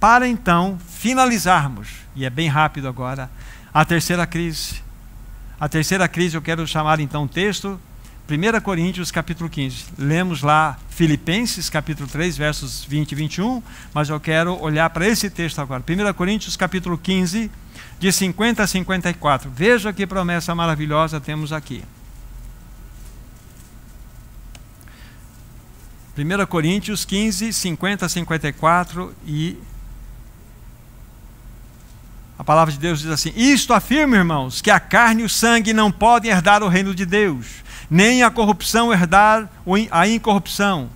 Para 0.00 0.26
então 0.26 0.78
finalizarmos, 0.88 1.88
e 2.16 2.24
é 2.24 2.30
bem 2.30 2.48
rápido 2.48 2.88
agora, 2.88 3.30
a 3.72 3.84
terceira 3.84 4.26
crise. 4.26 4.82
A 5.60 5.68
terceira 5.68 6.08
crise 6.08 6.36
eu 6.36 6.42
quero 6.42 6.66
chamar 6.66 7.00
então 7.00 7.24
o 7.24 7.28
texto 7.28 7.78
1 8.26 8.60
Coríntios 8.62 9.10
capítulo 9.10 9.50
15. 9.50 9.86
Lemos 9.98 10.40
lá 10.40 10.78
Filipenses 10.88 11.68
capítulo 11.68 12.08
3, 12.08 12.36
versos 12.36 12.84
20 12.84 13.12
e 13.12 13.14
21, 13.16 13.62
mas 13.92 14.08
eu 14.08 14.20
quero 14.20 14.58
olhar 14.62 14.88
para 14.90 15.06
esse 15.06 15.28
texto 15.28 15.58
agora. 15.58 15.82
1 15.86 16.14
Coríntios 16.14 16.56
capítulo 16.56 16.96
15, 16.96 17.50
de 17.98 18.12
50 18.12 18.62
a 18.62 18.66
54. 18.66 19.50
Veja 19.50 19.92
que 19.92 20.06
promessa 20.06 20.54
maravilhosa 20.54 21.20
temos 21.20 21.52
aqui. 21.52 21.84
1 26.16 26.46
Coríntios 26.46 27.04
15, 27.04 27.52
50 27.52 28.06
a 28.06 28.08
54 28.08 29.14
e 29.26 29.58
palavra 32.50 32.72
de 32.72 32.80
Deus 32.80 32.98
diz 32.98 33.10
assim: 33.12 33.32
Isto 33.36 33.72
afirma, 33.72 34.16
irmãos, 34.16 34.60
que 34.60 34.72
a 34.72 34.80
carne 34.80 35.22
e 35.22 35.24
o 35.24 35.28
sangue 35.28 35.72
não 35.72 35.92
podem 35.92 36.32
herdar 36.32 36.64
o 36.64 36.68
reino 36.68 36.92
de 36.92 37.06
Deus, 37.06 37.46
nem 37.88 38.24
a 38.24 38.30
corrupção 38.30 38.92
herdar 38.92 39.48
a 39.88 40.08
incorrupção. 40.08 40.90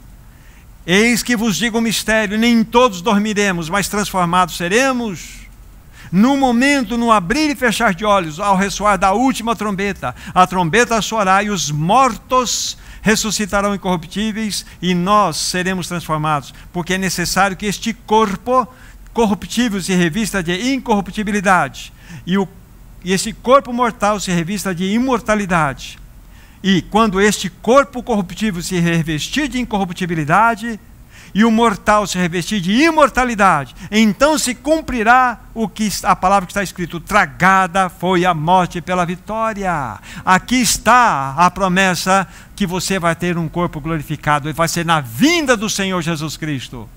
Eis 0.85 1.22
que 1.22 1.36
vos 1.36 1.55
digo 1.55 1.78
um 1.78 1.81
mistério: 1.81 2.36
nem 2.36 2.64
todos 2.64 3.01
dormiremos, 3.01 3.68
mas 3.68 3.86
transformados 3.86 4.56
seremos. 4.56 5.44
No 6.10 6.36
momento, 6.36 6.98
no 6.98 7.12
abrir 7.12 7.51
e 7.51 7.55
fechar 7.55 7.94
de 7.94 8.05
olhos, 8.05 8.40
ao 8.40 8.56
ressoar 8.56 8.98
da 8.98 9.12
última 9.12 9.55
trombeta, 9.55 10.12
a 10.35 10.48
trombeta 10.48 11.01
soará 11.01 11.40
e 11.40 11.51
os 11.51 11.70
mortos 11.70 12.76
ressuscitarão 13.01 13.76
incorruptíveis 13.76 14.66
e 14.82 14.93
nós 14.93 15.36
seremos 15.36 15.86
transformados, 15.86 16.52
porque 16.72 16.94
é 16.94 16.98
necessário 16.98 17.56
que 17.56 17.66
este 17.66 17.94
corpo 17.94 18.66
corruptível 19.15 19.81
se 19.81 19.95
revista 19.95 20.43
de 20.43 20.74
incorruptibilidade 20.74 21.93
e, 22.27 22.36
o, 22.36 22.47
e 23.05 23.12
este 23.12 23.32
corpo 23.32 23.73
mortal 23.73 24.19
se 24.19 24.31
revista 24.32 24.74
de 24.74 24.85
imortalidade. 24.93 25.99
E 26.62 26.82
quando 26.82 27.20
este 27.20 27.49
corpo 27.49 28.03
corruptível 28.03 28.61
se 28.62 28.78
revestir 28.81 29.49
de 29.49 29.61
incorruptibilidade, 29.61 30.81
e 31.35 31.45
o 31.45 31.51
mortal 31.51 32.07
se 32.07 32.16
revestir 32.16 32.61
de 32.61 32.70
imortalidade, 32.70 33.74
então 33.91 34.39
se 34.39 34.55
cumprirá 34.55 35.41
o 35.53 35.69
que 35.69 35.89
a 36.05 36.15
palavra 36.15 36.47
que 36.47 36.53
está 36.53 36.62
escrito: 36.62 37.01
tragada 37.01 37.89
foi 37.89 38.24
a 38.24 38.32
morte 38.32 38.81
pela 38.81 39.05
vitória. 39.05 39.99
Aqui 40.24 40.57
está 40.57 41.35
a 41.36 41.51
promessa 41.51 42.27
que 42.55 42.66
você 42.66 43.01
vai 43.01 43.16
ter 43.16 43.36
um 43.36 43.49
corpo 43.49 43.81
glorificado, 43.81 44.49
e 44.49 44.53
vai 44.53 44.69
ser 44.69 44.86
na 44.86 45.01
vinda 45.01 45.57
do 45.57 45.69
Senhor 45.69 46.01
Jesus 46.01 46.36
Cristo. 46.36 46.89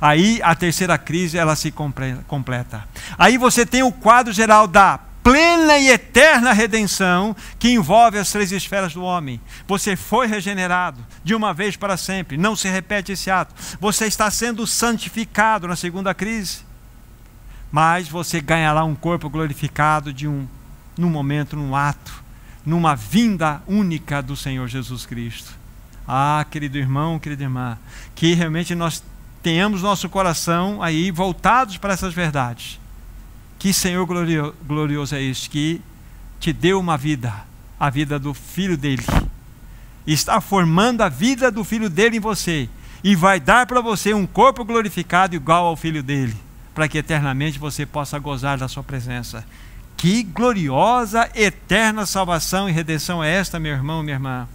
Aí 0.00 0.40
a 0.42 0.54
terceira 0.54 0.96
crise 0.96 1.38
ela 1.38 1.56
se 1.56 1.72
completa. 1.72 2.88
Aí 3.18 3.36
você 3.36 3.66
tem 3.66 3.82
o 3.82 3.92
quadro 3.92 4.32
geral 4.32 4.66
da 4.66 5.00
plena 5.22 5.76
e 5.76 5.88
eterna 5.88 6.52
redenção 6.52 7.36
que 7.58 7.70
envolve 7.70 8.18
as 8.18 8.30
três 8.32 8.50
esferas 8.50 8.94
do 8.94 9.02
homem. 9.02 9.40
Você 9.66 9.96
foi 9.96 10.26
regenerado 10.26 11.04
de 11.22 11.34
uma 11.34 11.52
vez 11.52 11.76
para 11.76 11.96
sempre, 11.96 12.36
não 12.36 12.56
se 12.56 12.68
repete 12.68 13.12
esse 13.12 13.30
ato. 13.30 13.54
Você 13.80 14.06
está 14.06 14.30
sendo 14.30 14.66
santificado 14.66 15.68
na 15.68 15.76
segunda 15.76 16.14
crise. 16.14 16.66
Mas 17.70 18.08
você 18.08 18.40
ganhará 18.40 18.84
um 18.84 18.94
corpo 18.94 19.28
glorificado 19.28 20.12
de 20.12 20.26
um 20.26 20.48
num 20.96 21.08
momento, 21.10 21.56
num 21.56 21.76
ato, 21.76 22.24
numa 22.66 22.96
vinda 22.96 23.62
única 23.68 24.20
do 24.20 24.34
Senhor 24.34 24.66
Jesus 24.66 25.06
Cristo. 25.06 25.52
Ah, 26.06 26.44
querido 26.50 26.76
irmão, 26.76 27.18
querida 27.18 27.44
irmã, 27.44 27.78
que 28.14 28.34
realmente 28.34 28.74
nós 28.74 29.02
tenhamos 29.48 29.80
nosso 29.80 30.10
coração 30.10 30.82
aí 30.82 31.10
voltados 31.10 31.78
para 31.78 31.94
essas 31.94 32.12
verdades 32.12 32.78
que 33.58 33.72
Senhor 33.72 34.06
glorioso 34.06 35.16
é 35.16 35.22
este 35.22 35.48
que 35.48 35.80
te 36.38 36.52
deu 36.52 36.78
uma 36.78 36.98
vida, 36.98 37.32
a 37.80 37.88
vida 37.88 38.18
do 38.18 38.34
filho 38.34 38.76
dele. 38.76 39.02
Está 40.06 40.38
formando 40.38 41.00
a 41.00 41.08
vida 41.08 41.50
do 41.50 41.64
filho 41.64 41.88
dele 41.88 42.18
em 42.18 42.20
você 42.20 42.68
e 43.02 43.16
vai 43.16 43.40
dar 43.40 43.66
para 43.66 43.80
você 43.80 44.12
um 44.12 44.26
corpo 44.26 44.66
glorificado 44.66 45.34
igual 45.34 45.64
ao 45.64 45.76
filho 45.76 46.02
dele, 46.02 46.36
para 46.74 46.86
que 46.86 46.98
eternamente 46.98 47.58
você 47.58 47.86
possa 47.86 48.18
gozar 48.18 48.58
da 48.58 48.68
sua 48.68 48.82
presença. 48.82 49.46
Que 49.96 50.22
gloriosa, 50.22 51.26
eterna 51.34 52.04
salvação 52.04 52.68
e 52.68 52.72
redenção 52.72 53.24
é 53.24 53.32
esta, 53.32 53.58
meu 53.58 53.72
irmão, 53.72 54.02
minha 54.02 54.16
irmã? 54.16 54.46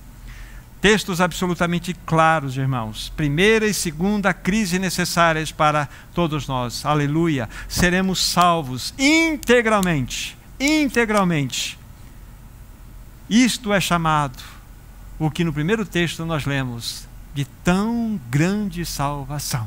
Textos 0.84 1.22
absolutamente 1.22 1.94
claros, 1.94 2.58
irmãos. 2.58 3.08
Primeira 3.16 3.66
e 3.66 3.74
segunda 3.74 4.34
crise 4.34 4.78
necessárias 4.78 5.50
para 5.50 5.88
todos 6.14 6.46
nós. 6.46 6.86
Aleluia. 6.86 7.48
Seremos 7.70 8.20
salvos 8.20 8.94
integralmente. 9.00 10.38
Integralmente. 10.60 11.80
Isto 13.30 13.72
é 13.72 13.80
chamado, 13.80 14.44
o 15.18 15.32
que 15.32 15.46
no 15.46 15.54
primeiro 15.54 15.86
texto 15.86 16.26
nós 16.26 16.44
lemos, 16.44 17.08
de 17.34 17.46
tão 17.64 18.20
grande 18.30 18.86
salvação. 18.86 19.66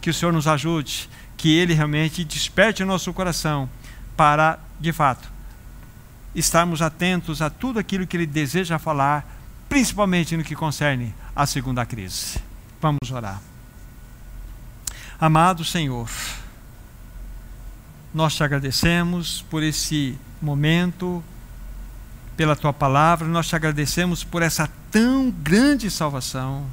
Que 0.00 0.10
o 0.10 0.14
Senhor 0.14 0.30
nos 0.30 0.46
ajude, 0.46 1.10
que 1.36 1.52
Ele 1.52 1.74
realmente 1.74 2.22
desperte 2.22 2.80
o 2.84 2.86
nosso 2.86 3.12
coração 3.12 3.68
para, 4.16 4.60
de 4.78 4.92
fato, 4.92 5.28
estarmos 6.32 6.80
atentos 6.80 7.42
a 7.42 7.50
tudo 7.50 7.80
aquilo 7.80 8.06
que 8.06 8.16
Ele 8.16 8.24
deseja 8.24 8.78
falar 8.78 9.41
principalmente 9.72 10.36
no 10.36 10.44
que 10.44 10.54
concerne 10.54 11.14
à 11.34 11.46
segunda 11.46 11.86
crise. 11.86 12.38
Vamos 12.78 13.10
orar. 13.10 13.40
Amado 15.18 15.64
Senhor, 15.64 16.10
nós 18.12 18.34
te 18.34 18.44
agradecemos 18.44 19.40
por 19.48 19.62
esse 19.62 20.18
momento, 20.42 21.24
pela 22.36 22.54
tua 22.54 22.70
palavra, 22.70 23.26
nós 23.26 23.48
te 23.48 23.56
agradecemos 23.56 24.22
por 24.22 24.42
essa 24.42 24.68
tão 24.90 25.30
grande 25.30 25.90
salvação. 25.90 26.66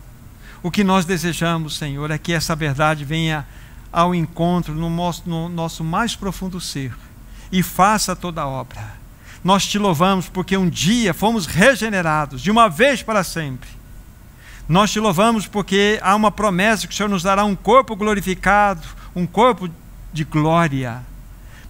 O 0.62 0.70
que 0.70 0.84
nós 0.84 1.06
desejamos, 1.06 1.78
Senhor, 1.78 2.12
é 2.12 2.18
que 2.18 2.34
essa 2.34 2.54
verdade 2.54 3.06
venha 3.06 3.48
ao 3.94 4.14
encontro 4.14 4.76
no 4.76 4.90
nosso, 4.90 5.24
no 5.26 5.48
nosso 5.48 5.86
mais 5.86 6.18
profundo 6.18 6.60
ser 6.60 6.94
e 7.50 7.64
faça 7.64 8.14
toda 8.14 8.42
a 8.42 8.48
obra 8.48 8.99
nós 9.44 9.66
te 9.66 9.78
louvamos 9.78 10.28
porque 10.28 10.58
um 10.58 10.70
dia 10.70 11.14
fomos 11.14 11.46
regenerados, 11.46 12.42
de 12.42 12.52
uma 12.52 12.70
vez 12.70 13.02
para 13.02 13.24
sempre. 13.24 13.70
Nós 14.68 14.92
te 14.92 15.00
louvamos 15.00 15.48
porque 15.48 16.00
há 16.02 16.16
uma 16.16 16.32
promessa 16.32 16.88
que 16.88 16.94
o 16.94 16.96
Senhor 16.96 17.10
nos 17.10 17.24
dará 17.24 17.44
um 17.44 17.56
corpo 17.56 17.96
glorificado, 17.96 18.86
um 19.16 19.26
corpo 19.26 19.70
de 20.14 20.24
glória. 20.24 21.02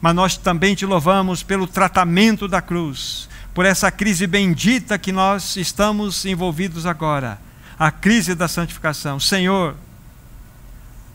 Mas 0.02 0.16
nós 0.16 0.38
também 0.38 0.76
te 0.76 0.86
louvamos 0.86 1.44
pelo 1.44 1.68
tratamento 1.68 2.48
da 2.48 2.62
cruz, 2.62 3.30
por 3.54 3.66
essa 3.66 3.91
crise 3.91 4.28
bendita 4.28 4.98
que 4.98 5.12
nós 5.12 5.56
estamos 5.56 6.26
envolvidos 6.26 6.86
agora 6.86 7.40
a 7.80 7.90
crise 7.90 8.36
da 8.36 8.50
santificação. 8.50 9.18
Senhor, 9.22 9.76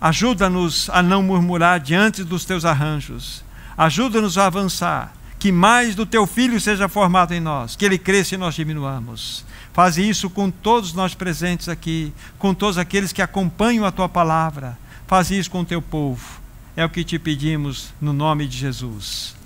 ajuda-nos 0.00 0.88
a 0.88 1.02
não 1.02 1.22
murmurar 1.22 1.78
diante 1.78 2.24
dos 2.24 2.46
teus 2.46 2.64
arranjos, 2.64 3.44
ajuda-nos 3.76 4.38
a 4.38 4.46
avançar 4.46 5.12
que 5.44 5.52
mais 5.52 5.94
do 5.94 6.06
teu 6.06 6.26
filho 6.26 6.58
seja 6.58 6.88
formado 6.88 7.34
em 7.34 7.38
nós, 7.38 7.76
que 7.76 7.84
ele 7.84 7.98
cresça 7.98 8.34
e 8.34 8.38
nós 8.38 8.54
diminuamos. 8.54 9.44
Faze 9.74 10.08
isso 10.08 10.30
com 10.30 10.50
todos 10.50 10.94
nós 10.94 11.14
presentes 11.14 11.68
aqui, 11.68 12.14
com 12.38 12.54
todos 12.54 12.78
aqueles 12.78 13.12
que 13.12 13.20
acompanham 13.20 13.84
a 13.84 13.92
tua 13.92 14.08
palavra. 14.08 14.78
Faze 15.06 15.38
isso 15.38 15.50
com 15.50 15.60
o 15.60 15.64
teu 15.66 15.82
povo. 15.82 16.40
É 16.74 16.82
o 16.82 16.88
que 16.88 17.04
te 17.04 17.18
pedimos 17.18 17.92
no 18.00 18.14
nome 18.14 18.48
de 18.48 18.56
Jesus. 18.56 19.36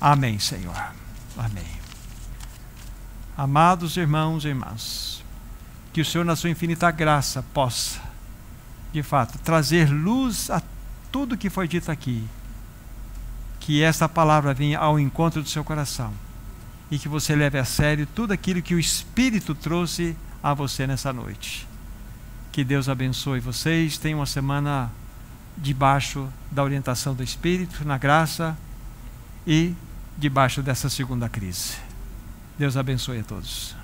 Amém, 0.00 0.40
Senhor. 0.40 0.92
Amém. 1.38 1.62
Amados 3.36 3.96
irmãos 3.96 4.44
e 4.44 4.48
irmãs, 4.48 5.22
que 5.92 6.00
o 6.00 6.04
Senhor, 6.04 6.24
na 6.24 6.34
sua 6.34 6.50
infinita 6.50 6.90
graça, 6.90 7.40
possa, 7.54 8.00
de 8.92 9.04
fato, 9.04 9.38
trazer 9.38 9.88
luz 9.88 10.50
a 10.50 10.60
tudo 11.12 11.38
que 11.38 11.48
foi 11.48 11.68
dito 11.68 11.88
aqui 11.92 12.26
que 13.64 13.82
esta 13.82 14.06
palavra 14.06 14.52
venha 14.52 14.78
ao 14.78 15.00
encontro 15.00 15.42
do 15.42 15.48
seu 15.48 15.64
coração 15.64 16.12
e 16.90 16.98
que 16.98 17.08
você 17.08 17.34
leve 17.34 17.58
a 17.58 17.64
sério 17.64 18.06
tudo 18.06 18.30
aquilo 18.30 18.60
que 18.60 18.74
o 18.74 18.78
Espírito 18.78 19.54
trouxe 19.54 20.14
a 20.42 20.52
você 20.52 20.86
nessa 20.86 21.14
noite. 21.14 21.66
Que 22.52 22.62
Deus 22.62 22.90
abençoe 22.90 23.40
vocês. 23.40 23.96
Tenham 23.96 24.18
uma 24.18 24.26
semana 24.26 24.92
debaixo 25.56 26.28
da 26.50 26.62
orientação 26.62 27.14
do 27.14 27.22
Espírito, 27.22 27.86
na 27.86 27.96
graça 27.96 28.54
e 29.46 29.72
debaixo 30.18 30.62
dessa 30.62 30.90
segunda 30.90 31.26
crise. 31.26 31.76
Deus 32.58 32.76
abençoe 32.76 33.20
a 33.20 33.24
todos. 33.24 33.74